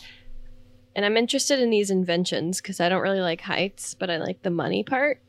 And 0.94 1.04
I'm 1.04 1.16
interested 1.16 1.58
in 1.58 1.70
these 1.70 1.90
inventions 1.90 2.60
because 2.60 2.78
I 2.80 2.88
don't 2.88 3.02
really 3.02 3.20
like 3.20 3.40
heights, 3.40 3.94
but 3.94 4.08
I 4.10 4.18
like 4.18 4.42
the 4.42 4.50
money 4.50 4.84
part. 4.84 5.20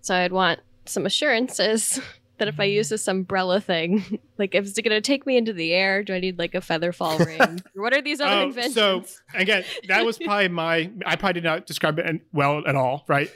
So 0.00 0.14
I'd 0.14 0.32
want 0.32 0.60
some 0.86 1.06
assurances 1.06 2.00
that 2.38 2.48
if 2.48 2.58
I 2.58 2.64
use 2.64 2.88
this 2.88 3.06
umbrella 3.08 3.60
thing, 3.60 4.18
like 4.38 4.54
if 4.54 4.64
it's 4.64 4.78
going 4.80 4.90
to 4.90 5.00
take 5.00 5.26
me 5.26 5.36
into 5.36 5.52
the 5.52 5.72
air, 5.74 6.02
do 6.04 6.14
I 6.14 6.20
need 6.20 6.38
like 6.38 6.54
a 6.54 6.60
feather 6.60 6.92
fall 6.92 7.18
ring? 7.18 7.60
What 7.74 7.92
are 7.92 8.00
these 8.00 8.20
other 8.20 8.36
Oh, 8.36 8.42
inventions? 8.44 8.74
so 8.74 9.04
again, 9.34 9.64
that 9.88 10.06
was 10.06 10.18
probably 10.18 10.48
my. 10.48 10.90
I 11.04 11.16
probably 11.16 11.34
did 11.34 11.44
not 11.44 11.66
describe 11.66 11.98
it 11.98 12.20
well 12.32 12.62
at 12.66 12.76
all, 12.76 13.04
right? 13.08 13.28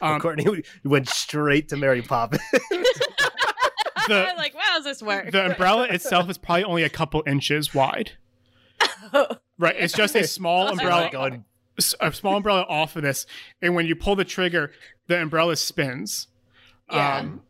Um, 0.00 0.20
Courtney 0.20 0.64
went 0.84 1.08
straight 1.08 1.68
to 1.68 1.76
Mary 1.76 2.02
Poppins. 2.02 2.42
the- 4.08 4.28
I'm 4.28 4.36
like, 4.36 4.54
wow, 4.54 4.60
does 4.76 4.84
this 4.84 5.02
work? 5.02 5.30
the 5.30 5.46
umbrella 5.46 5.84
itself 5.84 6.28
is 6.30 6.38
probably 6.38 6.64
only 6.64 6.82
a 6.82 6.88
couple 6.90 7.22
inches 7.26 7.74
wide. 7.74 8.12
Right, 9.58 9.76
it's 9.78 9.92
just 9.92 10.16
a 10.16 10.26
small 10.26 10.64
Those 10.64 10.72
umbrella, 10.78 11.00
like- 11.02 11.12
going 11.12 11.44
s- 11.78 11.94
a 12.00 12.12
small 12.12 12.36
umbrella 12.36 12.62
off 12.68 12.96
of 12.96 13.02
this, 13.02 13.26
and 13.60 13.74
when 13.76 13.86
you 13.86 13.94
pull 13.94 14.16
the 14.16 14.24
trigger, 14.24 14.72
the 15.06 15.20
umbrella 15.22 15.54
spins. 15.56 16.26
Yeah. 16.90 17.18
Um, 17.18 17.42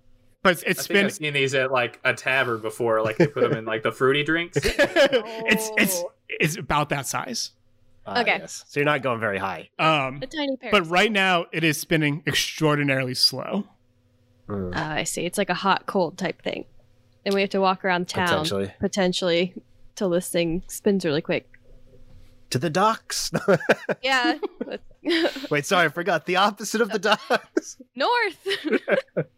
but 0.43 0.53
it's, 0.55 0.63
it's 0.65 0.81
I 0.81 0.83
think 0.83 0.85
spin. 0.85 1.05
I've 1.07 1.13
seen 1.15 1.33
these 1.33 1.55
at 1.55 1.71
like 1.73 2.01
a 2.05 2.13
tavern 2.13 2.61
before. 2.61 3.01
Like 3.03 3.17
they 3.17 3.29
put 3.29 3.43
them 3.49 3.53
in 3.57 3.65
like 3.65 3.83
the 3.83 3.93
fruity 3.93 4.25
drinks. 4.25 4.59
it's 4.63 5.71
it's 5.79 5.95
Oh. 6.05 6.13
it's 6.29 6.57
about 6.59 6.91
that 6.91 7.07
size. 7.07 7.53
Ah, 8.05 8.21
Okay. 8.21 8.39
yes. 8.41 8.65
So 8.69 8.81
you're 8.81 8.85
not 8.85 9.03
going 9.03 9.21
very 9.21 9.39
high. 9.39 9.71
Um, 9.79 10.19
a 10.21 10.27
tiny 10.27 10.57
pair. 10.57 10.71
but 10.73 10.83
right 10.91 11.11
now 11.13 11.47
it 11.53 11.65
is 11.65 11.79
spinning 11.79 12.23
extraordinarily 12.27 13.15
slow. 13.15 13.65
Mm, 14.49 14.73
Oh, 14.75 14.81
I 14.81 15.05
see. 15.05 15.25
It's 15.25 15.39
like 15.39 15.51
a 15.51 15.55
hot 15.55 15.87
cold 15.87 16.19
type 16.19 16.43
thing. 16.43 16.65
And 17.25 17.35
we 17.35 17.41
have 17.41 17.51
to 17.51 17.61
walk 17.61 17.85
around 17.85 18.09
town 18.09 18.29
Potentially. 18.29 18.73
potentially 18.81 19.55
till 19.95 20.11
this 20.11 20.29
thing 20.29 20.63
spins 20.69 21.05
really 21.05 21.21
quick. 21.23 21.49
To 22.51 22.59
the 22.59 22.71
docks. 22.71 23.31
Yeah. 24.03 24.39
Wait, 25.51 25.65
sorry, 25.67 25.87
I 25.87 25.89
forgot. 25.89 26.27
The 26.27 26.37
opposite 26.37 26.81
of 26.81 26.91
the 26.91 26.99
docks. 27.31 27.77
North. 27.95 28.47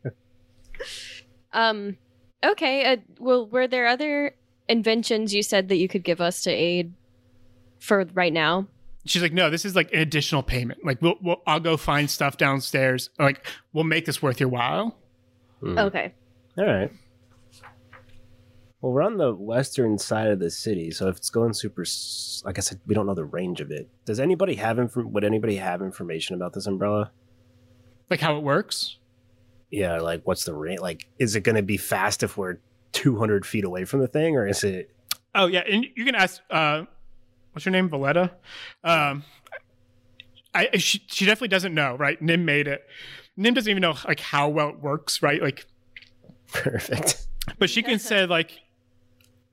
um 1.52 1.96
okay, 2.44 2.84
uh, 2.92 2.96
well 3.18 3.46
were 3.46 3.66
there 3.68 3.86
other 3.86 4.34
inventions 4.68 5.34
you 5.34 5.42
said 5.42 5.68
that 5.68 5.76
you 5.76 5.88
could 5.88 6.02
give 6.04 6.20
us 6.20 6.42
to 6.42 6.50
aid 6.50 6.92
for 7.80 8.04
right 8.14 8.32
now? 8.32 8.66
She's 9.06 9.22
like, 9.22 9.32
no, 9.32 9.50
this 9.50 9.64
is 9.64 9.76
like 9.76 9.92
an 9.92 10.00
additional 10.00 10.42
payment. 10.42 10.84
Like, 10.84 11.02
we'll, 11.02 11.16
we'll 11.20 11.42
I'll 11.46 11.60
go 11.60 11.76
find 11.76 12.10
stuff 12.10 12.36
downstairs. 12.36 13.10
Like, 13.18 13.46
we'll 13.72 13.84
make 13.84 14.06
this 14.06 14.22
worth 14.22 14.40
your 14.40 14.48
while. 14.48 14.96
Mm. 15.62 15.78
Okay. 15.78 16.14
All 16.56 16.64
right. 16.66 16.90
Well, 18.80 18.92
we're 18.92 19.02
on 19.02 19.16
the 19.16 19.34
western 19.34 19.96
side 19.98 20.28
of 20.28 20.40
the 20.40 20.50
city, 20.50 20.90
so 20.90 21.08
if 21.08 21.16
it's 21.16 21.30
going 21.30 21.54
super, 21.54 21.86
like 22.44 22.58
I 22.58 22.60
said, 22.60 22.80
we 22.86 22.94
don't 22.94 23.06
know 23.06 23.14
the 23.14 23.24
range 23.24 23.62
of 23.62 23.70
it. 23.70 23.88
Does 24.04 24.20
anybody 24.20 24.56
have 24.56 24.78
inf- 24.78 24.94
Would 24.96 25.24
anybody 25.24 25.56
have 25.56 25.80
information 25.80 26.34
about 26.34 26.52
this 26.52 26.66
umbrella? 26.66 27.10
Like 28.10 28.20
how 28.20 28.36
it 28.36 28.42
works. 28.42 28.98
Yeah, 29.70 30.00
like 30.00 30.20
what's 30.24 30.44
the 30.44 30.52
range? 30.54 30.80
Like, 30.80 31.08
is 31.18 31.34
it 31.34 31.40
going 31.40 31.56
to 31.56 31.62
be 31.62 31.78
fast 31.78 32.22
if 32.22 32.36
we're 32.36 32.58
200 32.92 33.46
feet 33.46 33.64
away 33.64 33.86
from 33.86 34.00
the 34.00 34.06
thing, 34.06 34.36
or 34.36 34.46
is 34.46 34.62
it? 34.62 34.90
Oh 35.34 35.46
yeah, 35.46 35.62
and 35.66 35.86
you 35.96 36.04
can 36.04 36.14
ask. 36.14 36.42
Uh, 36.50 36.84
what's 37.54 37.64
your 37.64 37.72
name, 37.72 37.88
Valletta? 37.88 38.32
Um, 38.82 39.24
I 40.54 40.76
she, 40.76 41.02
she 41.06 41.24
definitely 41.24 41.48
doesn't 41.48 41.74
know, 41.74 41.96
right? 41.96 42.20
Nim 42.20 42.44
made 42.44 42.68
it. 42.68 42.86
Nim 43.36 43.54
doesn't 43.54 43.70
even 43.70 43.80
know 43.80 43.94
like 44.06 44.20
how 44.20 44.48
well 44.48 44.68
it 44.68 44.80
works, 44.80 45.22
right? 45.22 45.40
Like, 45.40 45.66
Perfect. 46.52 47.26
but 47.58 47.70
she 47.70 47.82
can 47.82 47.98
say 47.98 48.26
like. 48.26 48.60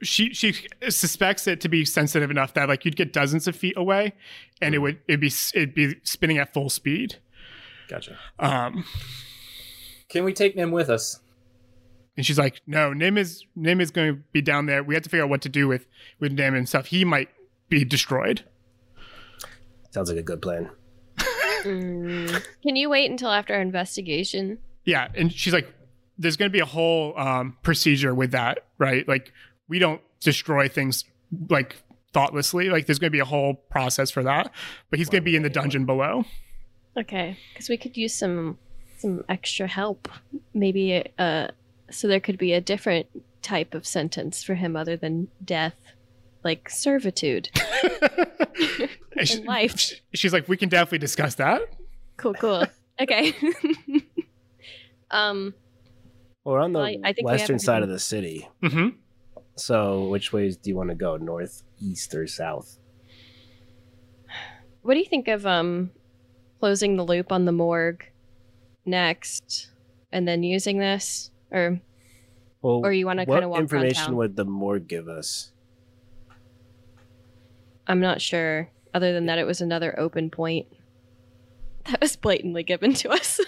She 0.04 0.34
she 0.34 0.56
suspects 0.90 1.46
it 1.46 1.62
to 1.62 1.70
be 1.70 1.86
sensitive 1.86 2.32
enough 2.32 2.56
that 2.56 2.68
like 2.68 2.86
you'd 2.86 2.96
get 2.96 3.14
dozens 3.14 3.48
of 3.48 3.56
feet 3.56 3.76
away, 3.78 4.14
and 4.60 4.74
it 4.74 4.80
would 4.80 5.00
it'd 5.08 5.20
be 5.20 5.32
it'd 5.54 5.76
be 5.76 5.94
spinning 6.02 6.40
at 6.40 6.52
full 6.54 6.72
speed. 6.72 7.18
Gotcha. 7.88 8.18
Um, 8.40 8.84
Can 10.10 10.24
we 10.24 10.34
take 10.34 10.56
Nim 10.56 10.72
with 10.72 10.90
us? 10.90 11.20
And 12.18 12.26
she's 12.26 12.40
like, 12.40 12.62
"No, 12.66 12.94
Nim 12.94 13.16
is 13.16 13.46
Nim 13.56 13.80
is 13.80 13.92
going 13.92 14.16
to 14.16 14.22
be 14.32 14.42
down 14.42 14.66
there. 14.66 14.84
We 14.84 14.96
have 14.96 15.04
to 15.04 15.10
figure 15.10 15.24
out 15.24 15.30
what 15.30 15.42
to 15.44 15.50
do 15.50 15.68
with 15.68 15.86
with 16.20 16.32
Nim 16.32 16.56
and 16.56 16.68
stuff. 16.68 16.88
He 16.88 17.06
might 17.06 17.30
be 17.72 17.84
destroyed." 17.84 18.44
Sounds 19.90 20.10
like 20.10 20.20
a 20.20 20.24
good 20.24 20.42
plan. 20.44 20.70
Mm, 21.64 22.44
Can 22.64 22.76
you 22.76 22.90
wait 22.90 23.10
until 23.12 23.30
after 23.30 23.54
our 23.54 23.62
investigation? 23.62 24.58
Yeah, 24.86 25.08
and 25.16 25.32
she's 25.32 25.54
like, 25.54 25.72
"There's 26.18 26.38
going 26.38 26.50
to 26.50 26.54
be 26.54 26.60
a 26.60 26.66
whole 26.66 27.18
um, 27.18 27.58
procedure 27.62 28.16
with 28.16 28.32
that, 28.32 28.66
right? 28.78 29.08
Like, 29.08 29.32
we 29.68 29.78
don't 29.80 30.02
destroy 30.20 30.68
things 30.68 31.06
like 31.50 31.76
thoughtlessly. 32.14 32.70
Like, 32.70 32.86
there's 32.86 33.00
going 33.00 33.12
to 33.12 33.16
be 33.16 33.20
a 33.20 33.26
whole 33.26 33.54
process 33.54 34.12
for 34.12 34.24
that. 34.24 34.52
But 34.90 35.00
he's 35.00 35.10
going 35.10 35.24
to 35.24 35.26
be 35.30 35.36
in 35.36 35.44
the 35.44 35.50
dungeon 35.50 35.86
below. 35.86 36.26
Okay, 36.98 37.38
because 37.54 37.70
we 37.70 37.78
could 37.78 37.96
use 37.96 38.14
some 38.14 38.58
some 38.98 39.24
extra 39.30 39.68
help. 39.68 40.08
Maybe 40.54 41.04
uh, 41.18 41.48
so 41.90 42.08
there 42.08 42.20
could 42.20 42.38
be 42.38 42.54
a 42.54 42.62
different 42.62 43.08
type 43.42 43.74
of 43.74 43.86
sentence 43.86 44.44
for 44.44 44.56
him 44.56 44.76
other 44.76 44.98
than 44.98 45.28
death, 45.44 45.76
like 46.44 46.70
servitude. 46.70 47.50
And 49.18 49.28
she- 49.28 49.44
life. 49.44 49.92
she's 50.14 50.32
like, 50.32 50.48
"We 50.48 50.56
can 50.56 50.70
definitely 50.70 51.00
discuss 51.00 51.36
that." 51.36 51.62
Cool, 52.18 52.34
cool. 52.36 52.66
Okay. 53.00 53.34
um, 55.12 55.54
Well, 56.44 56.56
we're 56.56 56.60
on 56.62 56.72
the 56.74 56.80
Well, 56.80 56.88
I- 56.88 56.98
I 57.04 57.14
think 57.14 57.26
we 57.28 57.32
have 57.32 57.40
western 57.42 57.60
side 57.60 57.84
of 57.84 57.90
the 57.90 58.00
city. 58.00 58.48
hmm 58.64 58.90
So, 59.56 60.08
which 60.08 60.32
ways 60.32 60.56
do 60.58 60.70
you 60.70 60.76
want 60.78 60.90
to 60.90 60.96
go? 60.96 61.18
North, 61.18 61.64
east, 61.82 62.16
or 62.16 62.26
south? 62.28 62.78
what 64.82 64.94
do 64.96 65.00
you 65.00 65.06
think 65.06 65.28
of 65.28 65.46
um 65.46 65.92
closing 66.60 66.96
the 66.96 67.04
loop 67.04 67.32
on 67.32 67.46
the 67.46 67.52
morgue 67.52 68.06
next, 68.86 69.70
and 70.12 70.28
then 70.28 70.42
using 70.42 70.80
this, 70.80 71.32
or 71.52 71.80
Well, 72.62 72.82
Or 72.86 72.94
you 72.94 73.06
wanna 73.06 73.26
kinda 73.26 73.48
walk 73.50 73.58
around 73.60 73.64
information 73.64 74.16
would 74.16 74.36
the 74.38 74.46
morgue 74.46 74.88
give 74.88 75.08
us? 75.08 75.52
I'm 77.88 78.00
not 78.00 78.22
sure. 78.22 78.70
Other 78.94 79.14
than 79.14 79.26
that, 79.28 79.38
it 79.40 79.46
was 79.46 79.62
another 79.62 79.98
open 80.00 80.30
point 80.30 80.68
that 81.86 82.02
was 82.02 82.16
blatantly 82.16 82.64
given 82.64 82.94
to 82.96 83.10
us. 83.10 83.40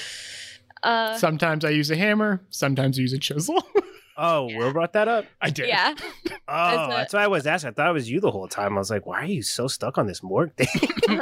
uh, 0.82 1.16
Sometimes 1.18 1.64
I 1.64 1.70
use 1.70 1.90
a 1.90 1.96
hammer. 1.96 2.40
Sometimes 2.50 2.98
I 2.98 3.02
use 3.02 3.12
a 3.12 3.18
chisel. 3.18 3.62
Oh, 4.18 4.46
Will 4.46 4.72
brought 4.72 4.94
that 4.94 5.08
up. 5.08 5.26
I 5.42 5.50
did. 5.50 5.68
yeah. 5.68 5.92
Oh, 6.48 6.84
a- 6.86 6.88
that's 6.88 7.12
why 7.12 7.24
I 7.24 7.26
was 7.26 7.46
asking. 7.46 7.68
I 7.68 7.72
thought 7.74 7.90
it 7.90 7.92
was 7.92 8.10
you 8.10 8.18
the 8.18 8.30
whole 8.30 8.48
time. 8.48 8.72
I 8.72 8.78
was 8.78 8.88
like, 8.90 9.04
why 9.04 9.20
are 9.20 9.26
you 9.26 9.42
so 9.42 9.68
stuck 9.68 9.98
on 9.98 10.06
this 10.06 10.22
morgue 10.22 10.54
thing? 10.56 11.20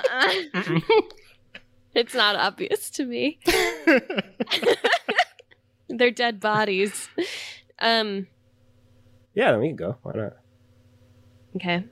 It's 1.92 2.14
not 2.14 2.36
obvious 2.36 2.90
to 2.90 3.04
me. 3.04 3.40
They're 5.88 6.12
dead 6.12 6.38
bodies. 6.38 7.08
Um. 7.80 8.28
yeah, 9.34 9.50
then 9.50 9.60
we 9.60 9.68
can 9.70 9.76
go. 9.76 9.96
Why 10.02 10.12
not? 10.14 10.32
Okay. 11.56 11.84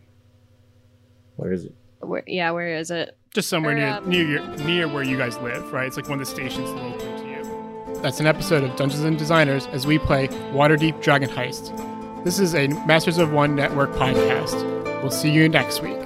Where 1.42 1.52
is 1.52 1.64
it? 1.64 1.74
Where? 2.00 2.22
Yeah. 2.26 2.50
Where 2.52 2.76
is 2.76 2.90
it? 2.90 3.16
Just 3.34 3.48
somewhere 3.48 3.72
Or, 3.72 3.76
near 3.76 3.88
um, 3.88 4.08
near 4.08 4.26
your, 4.26 4.46
near 4.58 4.88
where 4.88 5.02
you 5.02 5.16
guys 5.16 5.36
live, 5.38 5.72
right? 5.72 5.86
It's 5.86 5.96
like 5.96 6.08
one 6.08 6.20
of 6.20 6.26
the 6.26 6.30
stations 6.30 6.70
local 6.70 6.98
to 7.18 7.24
you. 7.26 8.00
That's 8.02 8.20
an 8.20 8.26
episode 8.26 8.62
of 8.64 8.76
Dungeons 8.76 9.04
and 9.04 9.18
Designers 9.18 9.66
as 9.68 9.86
we 9.86 9.98
play 9.98 10.28
Waterdeep 10.52 11.02
Dragon 11.02 11.28
Heist. 11.28 12.24
This 12.24 12.38
is 12.38 12.54
a 12.54 12.68
Masters 12.86 13.18
of 13.18 13.32
One 13.32 13.54
Network 13.56 13.90
podcast. 13.92 14.62
We'll 15.02 15.10
see 15.10 15.30
you 15.30 15.48
next 15.48 15.82
week. 15.82 15.98